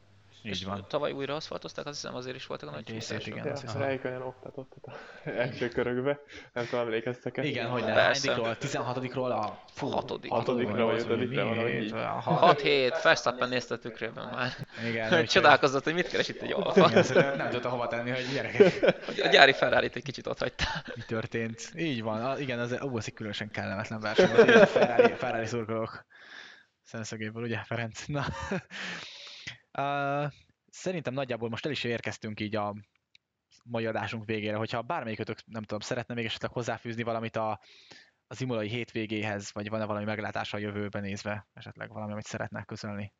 Így 0.44 0.50
És 0.52 0.64
van. 0.64 0.84
tavaly 0.88 1.12
újra 1.12 1.34
aszfaltozták, 1.34 1.86
azt 1.86 2.00
hiszem 2.00 2.14
azért 2.16 2.36
is 2.36 2.46
voltak 2.46 2.68
a 2.68 2.72
nagy 2.72 2.88
részét, 2.90 3.26
igen, 3.26 3.44
Ja, 3.46 3.52
azt 3.52 3.60
hiszem. 3.62 3.80
Raikkonen 3.80 4.22
oktatott 4.22 4.72
ott 4.76 4.84
az 5.24 5.32
első 5.32 5.68
körökbe, 5.68 6.20
nem 6.52 6.64
tudom, 6.64 6.84
emlékeztek-e? 6.84 7.42
Igen, 7.44 7.68
hogy 7.68 7.84
ne, 7.84 7.92
hányadikról, 7.92 8.56
16-ról 8.60 9.30
a 9.30 9.58
fú, 9.72 9.88
Hatodik. 9.88 10.30
Hatodikra 10.30 10.84
vagy 10.84 10.94
az, 10.94 11.04
ötödikre, 11.04 11.42
mi- 11.44 11.48
valahogy 11.48 11.74
így. 11.82 11.92
a 11.92 11.96
hat- 11.98 12.60
6-7, 12.60 13.00
Verstappen 13.02 13.48
nézte 13.48 13.74
a 13.74 13.78
tükrében 13.78 14.28
már. 14.34 14.50
Igen, 14.88 15.24
Csodálkozott, 15.26 15.84
hogy 15.84 15.94
mit 15.94 16.08
keres 16.08 16.28
itt 16.28 16.40
egy 16.42 16.52
alfa. 16.52 16.88
nem 17.36 17.50
tudta 17.50 17.68
hova 17.68 17.86
tenni, 17.88 18.10
hogy 18.10 18.24
gyerekek, 18.32 18.96
A 19.22 19.28
gyári 19.28 19.52
ferrari 19.52 19.90
egy 19.94 20.02
kicsit 20.02 20.26
ott 20.26 20.38
hagyta. 20.38 20.64
mi 20.94 21.02
történt. 21.06 21.72
Így 21.76 22.02
van, 22.02 22.24
a, 22.24 22.38
igen, 22.38 22.58
az, 22.58 22.76
az 22.78 23.06
egy 23.06 23.12
különösen 23.14 23.50
kellemetlen 23.50 24.00
verseny 24.00 24.30
a 24.30 24.66
Ferrari, 24.66 25.12
Ferrari 25.14 25.46
szurkolók 25.46 26.04
szemszögéből, 26.82 27.42
ugye 27.42 27.58
Ferenc? 27.64 28.04
Na. 28.06 28.24
Uh, 29.78 30.32
szerintem 30.70 31.14
nagyjából 31.14 31.48
most 31.48 31.66
el 31.66 31.72
is 31.72 31.84
érkeztünk 31.84 32.40
így 32.40 32.56
a 32.56 32.74
mai 33.64 33.86
adásunk 33.86 34.24
végére, 34.24 34.56
hogyha 34.56 34.82
bármelyikötök, 34.82 35.38
nem 35.46 35.62
tudom, 35.62 35.80
szeretne 35.80 36.14
még 36.14 36.24
esetleg 36.24 36.50
hozzáfűzni 36.50 37.02
valamit 37.02 37.36
a, 37.36 37.60
az 38.26 38.40
imolai 38.40 38.68
hétvégéhez, 38.68 39.52
vagy 39.52 39.68
van-e 39.68 39.84
valami 39.84 40.04
meglátása 40.04 40.56
a 40.56 40.60
jövőben 40.60 41.02
nézve, 41.02 41.46
esetleg 41.52 41.92
valami, 41.92 42.12
amit 42.12 42.24
szeretnek 42.24 42.64
közölni 42.64 43.12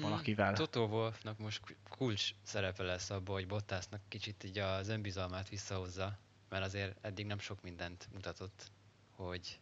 valakivel. 0.00 0.52
Toto 0.54 0.84
Wolfnak 0.84 1.38
most 1.38 1.60
kulcs 1.88 2.30
szerepe 2.42 2.82
lesz 2.82 3.10
abban, 3.10 3.34
hogy 3.34 3.46
Bottasnak 3.46 4.00
kicsit 4.08 4.44
így 4.44 4.58
az 4.58 4.88
önbizalmát 4.88 5.48
visszahozza, 5.48 6.18
mert 6.48 6.64
azért 6.64 7.04
eddig 7.04 7.26
nem 7.26 7.38
sok 7.38 7.62
mindent 7.62 8.08
mutatott, 8.12 8.72
hogy 9.10 9.58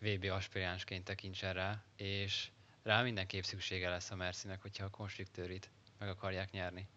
VB 0.00 0.24
aspiránsként 0.24 1.04
tekintsen 1.04 1.54
rá, 1.54 1.84
és 1.96 2.50
rá 2.86 3.02
mindenképp 3.02 3.42
szüksége 3.42 3.88
lesz 3.88 4.10
a 4.10 4.16
Mercinek, 4.16 4.62
hogyha 4.62 4.84
a 4.84 4.90
konstruktőrit 4.90 5.70
meg 5.98 6.08
akarják 6.08 6.50
nyerni. 6.50 6.88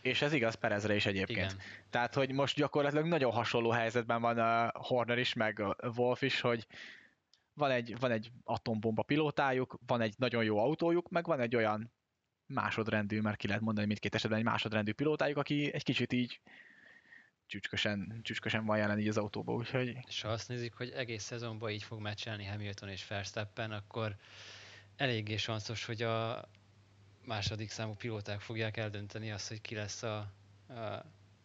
És 0.00 0.22
ez 0.22 0.32
igaz 0.32 0.54
Perezre 0.54 0.94
is 0.94 1.06
egyébként. 1.06 1.52
Igen. 1.52 1.62
Tehát, 1.90 2.14
hogy 2.14 2.32
most 2.32 2.56
gyakorlatilag 2.56 3.06
nagyon 3.06 3.32
hasonló 3.32 3.70
helyzetben 3.70 4.20
van 4.20 4.38
a 4.38 4.70
Horner 4.74 5.18
is, 5.18 5.32
meg 5.32 5.60
a 5.60 5.76
Wolf 5.96 6.22
is, 6.22 6.40
hogy 6.40 6.66
van 7.54 7.70
egy, 7.70 7.98
van 7.98 8.10
egy 8.10 8.30
atombomba 8.44 9.02
pilótájuk, 9.02 9.78
van 9.86 10.00
egy 10.00 10.14
nagyon 10.16 10.44
jó 10.44 10.58
autójuk, 10.58 11.08
meg 11.08 11.24
van 11.24 11.40
egy 11.40 11.56
olyan 11.56 11.92
másodrendű, 12.46 13.20
mert 13.20 13.36
ki 13.36 13.46
lehet 13.46 13.62
mondani 13.62 13.86
mindkét 13.86 14.14
esetben 14.14 14.38
egy 14.38 14.44
másodrendű 14.44 14.92
pilótájuk, 14.92 15.36
aki 15.36 15.72
egy 15.72 15.82
kicsit 15.82 16.12
így 16.12 16.40
csücskösen, 17.46 18.20
csücskösen 18.22 18.64
van 18.64 18.78
jelen 18.78 18.98
így 18.98 19.08
az 19.08 19.16
autóba, 19.16 19.52
úgyhogy 19.52 19.96
És 20.06 20.22
ha 20.22 20.28
azt 20.28 20.48
nézik, 20.48 20.72
hogy 20.72 20.90
egész 20.90 21.22
szezonban 21.22 21.70
így 21.70 21.82
fog 21.82 22.00
meccselni 22.00 22.44
Hamilton 22.44 22.88
és 22.88 23.06
Verstappen, 23.06 23.70
akkor 23.70 24.16
eléggé 24.96 25.36
sanszos, 25.36 25.84
hogy 25.84 26.02
a 26.02 26.44
második 27.24 27.70
számú 27.70 27.94
pilóták 27.94 28.40
fogják 28.40 28.76
eldönteni 28.76 29.30
azt, 29.30 29.48
hogy 29.48 29.60
ki 29.60 29.74
lesz 29.74 30.02
a, 30.02 30.16
a 30.68 31.04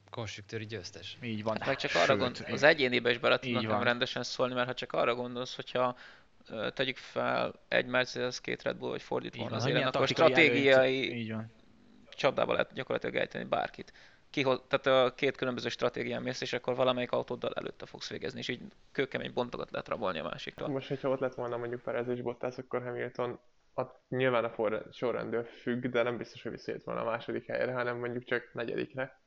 konstruktőri 0.10 0.66
győztes. 0.66 1.18
így 1.22 1.44
van. 1.44 1.62
Hát 1.62 1.80
csak 1.80 1.96
arra 1.96 2.18
gond, 2.18 2.46
az 2.52 2.64
egyénibe 2.64 3.10
is 3.10 3.18
bele 3.18 3.40
tudnak 3.40 3.64
nem 3.64 3.84
rendesen 3.84 4.24
szólni, 4.24 4.54
mert 4.54 4.68
ha 4.68 4.74
csak 4.74 4.94
arra 4.94 5.16
gondolsz, 5.16 5.56
hogyha 5.56 5.98
tegyük 6.74 6.98
fel 6.98 7.54
egy 7.68 7.86
Mercedes, 7.86 8.42
két 8.42 8.62
Red 8.62 8.78
Bull, 8.78 8.90
vagy 8.90 9.02
fordítva 9.02 9.44
van 9.44 9.54
az 9.54 9.66
élen, 9.66 9.88
akkor 9.88 10.08
stratégiai 10.08 11.30
van. 11.32 11.52
csapdába 12.10 12.52
lehet 12.52 12.74
gyakorlatilag 12.74 13.16
ejteni 13.16 13.44
bárkit. 13.44 13.94
Kihoz, 14.30 14.62
tehát 14.68 15.06
a 15.06 15.14
két 15.14 15.38
különböző 15.38 15.70
stratégián 15.70 16.22
mész, 16.22 16.42
és 16.42 16.54
akkor 16.54 16.76
valamelyik 16.76 17.12
autóddal 17.12 17.54
előtte 17.54 17.86
fogsz 17.86 18.10
végezni, 18.10 18.40
és 18.40 18.48
így 18.48 18.62
kőkemény 18.92 19.34
pontokat 19.34 19.72
lehet 19.72 19.88
rabolni 19.88 20.20
a 20.20 20.24
másiktól. 20.24 20.68
Most, 20.68 20.88
hogyha 20.88 21.10
ott 21.10 21.20
lett 21.20 21.34
volna 21.34 21.58
mondjuk 21.58 21.82
Perez 21.82 22.08
és 22.08 22.22
Bottas, 22.22 22.58
akkor 22.58 22.84
Hamilton 22.84 23.40
ott 23.74 24.00
nyilván 24.10 24.44
a 24.44 24.50
for, 24.50 24.86
sorrendől 24.92 25.44
függ, 25.44 25.86
de 25.86 26.04
nem 26.04 26.18
biztos, 26.18 26.42
hogy 26.42 26.52
visszajött 26.52 26.84
volna 26.84 27.02
a 27.02 27.06
második 27.06 27.46
helyre, 27.46 27.74
hanem 27.74 27.98
mondjuk 27.98 28.24
csak 28.24 28.50
negyedikre. 28.54 29.20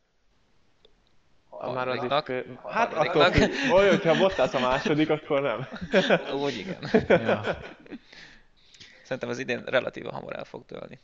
A 1.49 1.73
már 1.73 1.89
az 1.89 2.03
is, 2.03 2.11
hát 2.65 2.93
attól 2.95 3.25
függ, 3.25 3.53
olyan, 3.73 3.91
hogyha 3.91 4.19
Bottas 4.19 4.55
a 4.55 4.61
második, 4.61 5.11
akkor 5.11 5.41
nem. 5.41 5.69
Úgy 6.35 6.57
igen. 6.57 6.79
Ja. 7.09 7.43
Szerintem 9.03 9.29
az 9.29 9.39
idén 9.39 9.65
relatíve 9.65 10.11
hamar 10.11 10.37
el 10.37 10.45
fog 10.45 10.65
dőlni. 10.67 11.01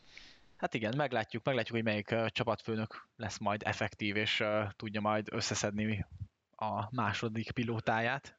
Hát 0.59 0.75
igen, 0.75 0.97
meglátjuk, 0.97 1.45
meglátjuk, 1.45 1.77
hogy 1.77 1.85
melyik 1.85 2.15
csapatfőnök 2.27 3.09
lesz 3.17 3.39
majd 3.39 3.63
effektív, 3.65 4.17
és 4.17 4.45
tudja 4.77 5.01
majd 5.01 5.29
összeszedni 5.31 6.07
a 6.57 6.95
második 6.95 7.51
pilótáját. 7.51 8.39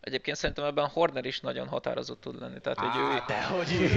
Egyébként 0.00 0.36
szerintem 0.36 0.64
ebben 0.64 0.88
Horner 0.88 1.24
is 1.24 1.40
nagyon 1.40 1.68
határozott 1.68 2.20
tud 2.20 2.40
lenni. 2.40 2.60
Tehát, 2.60 2.78
hogy 2.78 2.96
ő... 2.96 3.10
Á, 3.10 3.24
dehogy 3.26 3.70
is. 3.70 3.90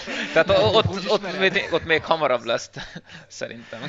Tehát 0.32 0.48
ott, 0.48 1.08
ott, 1.08 1.22
merem. 1.22 1.40
még, 1.40 1.68
ott 1.72 1.84
még 1.84 2.04
hamarabb 2.04 2.44
lesz, 2.44 2.70
szerintem. 3.28 3.80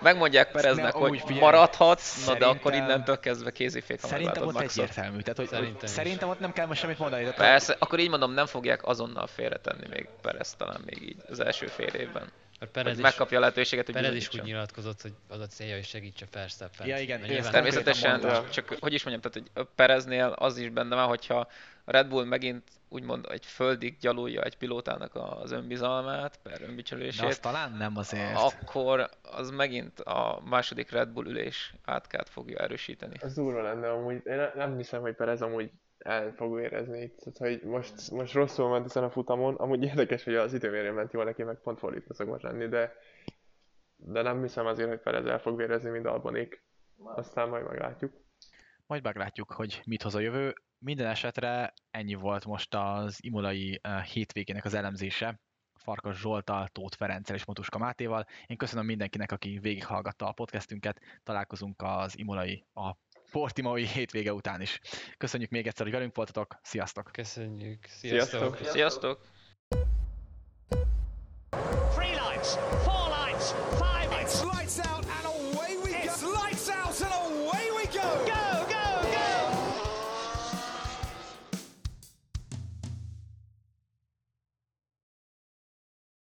Megmondják 0.00 0.50
Pereznek, 0.50 0.92
Ne, 0.92 0.98
hogy 0.98 1.18
figyelj, 1.20 1.40
maradhatsz, 1.40 2.26
na 2.26 2.34
de 2.38 2.44
akkor 2.46 2.60
szerintem- 2.62 2.88
innentől 2.88 3.20
kezdve 3.20 3.50
kézifék 3.50 4.02
a 4.02 4.06
Szerintem 4.06 4.46
ott 4.46 4.60
egyértelmű. 4.60 5.20
Tehát, 5.20 5.36
hogy, 5.36 5.48
Szerintem 5.48 5.48
szerintem, 5.48 5.88
szerintem 5.88 6.28
ott 6.28 6.40
nem 6.40 6.52
kell 6.52 6.66
most 6.66 6.80
semmit 6.80 6.98
mondani. 6.98 7.22
Tehát 7.22 7.36
Persze, 7.38 7.76
akkor 7.78 7.98
így 7.98 8.10
mondom, 8.10 8.32
nem 8.32 8.46
fogják 8.46 8.86
azonnal 8.86 9.26
félretenni 9.26 9.86
még 9.90 10.08
Perez 10.22 10.54
talán 10.54 10.80
még 10.84 11.02
így 11.02 11.16
az 11.28 11.40
első 11.40 11.66
fél 11.66 11.86
évben. 11.86 12.32
Mert 12.60 12.72
Perez 12.72 12.88
Hogy 12.88 12.98
is- 12.98 13.02
megkapja 13.08 13.36
a 13.36 13.40
lehetőséget, 13.40 13.84
hogy 13.84 13.94
Perez 13.94 14.14
is 14.14 14.28
úgy 14.34 14.42
nyilatkozott, 14.42 15.02
hogy 15.02 15.12
az 15.28 15.40
a 15.40 15.46
célja, 15.46 15.74
hogy 15.74 15.84
segítse 15.84 16.26
Verstappen. 16.32 16.86
Ja, 16.86 16.98
igen, 16.98 17.22
ezt 17.24 17.50
Természetesen, 17.50 18.20
csak 18.50 18.76
hogy 18.80 18.92
is 18.92 19.04
mondjam, 19.04 19.32
tehát 19.32 19.48
hogy 19.54 19.66
Pereznél 19.74 20.34
az 20.38 20.56
is 20.56 20.68
benne 20.68 20.94
van, 20.94 21.06
hogyha 21.06 21.48
a 21.84 21.90
Red 21.90 22.08
Bull 22.08 22.24
megint 22.24 22.62
úgymond 22.88 23.26
egy 23.30 23.46
földig 23.46 23.98
gyalulja 23.98 24.42
egy 24.42 24.56
pilótának 24.56 25.14
az 25.14 25.50
önbizalmát, 25.52 26.40
per 26.42 26.58
de 26.58 26.64
önbecsülését, 26.66 27.26
azt 27.26 27.42
talán 27.42 27.72
nem 27.72 27.96
azért. 27.96 28.36
akkor 28.36 29.08
az 29.22 29.50
megint 29.50 30.00
a 30.00 30.42
második 30.44 30.90
Red 30.90 31.08
Bull 31.08 31.26
ülés 31.26 31.74
átkát 31.84 32.28
fogja 32.28 32.58
erősíteni. 32.58 33.14
Az 33.20 33.34
durva 33.34 33.62
lenne 33.62 33.90
amúgy. 33.90 34.14
Én 34.24 34.36
ne- 34.36 34.54
nem 34.54 34.76
hiszem, 34.76 35.00
hogy 35.00 35.14
Perez 35.14 35.42
amúgy 35.42 35.70
el 35.98 36.32
fog 36.36 36.60
érezni 36.60 37.00
itt. 37.00 37.16
Tehát, 37.18 37.38
hogy 37.38 37.70
most, 37.70 38.10
most 38.10 38.32
rosszul 38.32 38.68
ment 38.68 38.84
ezen 38.86 39.04
a 39.04 39.10
futamon. 39.10 39.54
Amúgy 39.54 39.82
érdekes, 39.82 40.24
hogy 40.24 40.34
az 40.34 40.54
időmérő 40.54 40.92
ment 40.92 41.12
jól 41.12 41.24
neki, 41.24 41.42
meg 41.42 41.56
pont 41.56 41.78
fordítva 41.78 42.14
szokott 42.14 42.42
lenni, 42.42 42.68
de, 42.68 42.92
de 43.96 44.22
nem 44.22 44.42
hiszem 44.42 44.66
azért, 44.66 44.88
hogy 44.88 45.00
Perez 45.00 45.26
el 45.26 45.38
fog 45.38 45.56
vérezni, 45.56 45.90
mint 45.90 46.06
Albonék. 46.06 46.62
Aztán 47.04 47.48
majd 47.48 47.64
meglátjuk. 47.68 48.12
Majd 48.86 49.02
meglátjuk, 49.02 49.52
hogy 49.52 49.82
mit 49.84 50.02
hoz 50.02 50.14
a 50.14 50.20
jövő. 50.20 50.54
Minden 50.84 51.06
esetre 51.06 51.74
ennyi 51.90 52.14
volt 52.14 52.44
most 52.44 52.74
az 52.74 53.18
imolai 53.20 53.80
hétvégének 54.12 54.64
az 54.64 54.74
elemzése. 54.74 55.40
Farkas 55.74 56.18
Zsoltal, 56.18 56.68
Tóth 56.68 56.96
Ferenccel 56.96 57.36
és 57.36 57.44
Motuska 57.44 57.78
Mátéval. 57.78 58.26
Én 58.46 58.56
köszönöm 58.56 58.84
mindenkinek, 58.84 59.32
aki 59.32 59.58
végighallgatta 59.58 60.28
a 60.28 60.32
podcastünket. 60.32 61.00
Találkozunk 61.22 61.82
az 61.82 62.18
imolai, 62.18 62.64
a 62.74 62.96
Portimai 63.30 63.86
hétvége 63.86 64.32
után 64.32 64.60
is. 64.60 64.80
Köszönjük 65.16 65.50
még 65.50 65.66
egyszer, 65.66 65.84
hogy 65.84 65.94
velünk 65.94 66.14
voltatok. 66.16 66.58
Sziasztok! 66.62 67.10
Köszönjük. 67.12 67.84
Sziasztok! 67.86 68.58
Sziasztok! 68.62 69.20
Three 71.94 72.28
lights, 72.28 72.48
four 72.82 73.08
lights, 73.24 73.52
five 73.78 74.16
lights. 74.16 74.32
It's 74.34 74.58
lights 74.58 74.78
out 74.78 75.04
and 75.04 75.23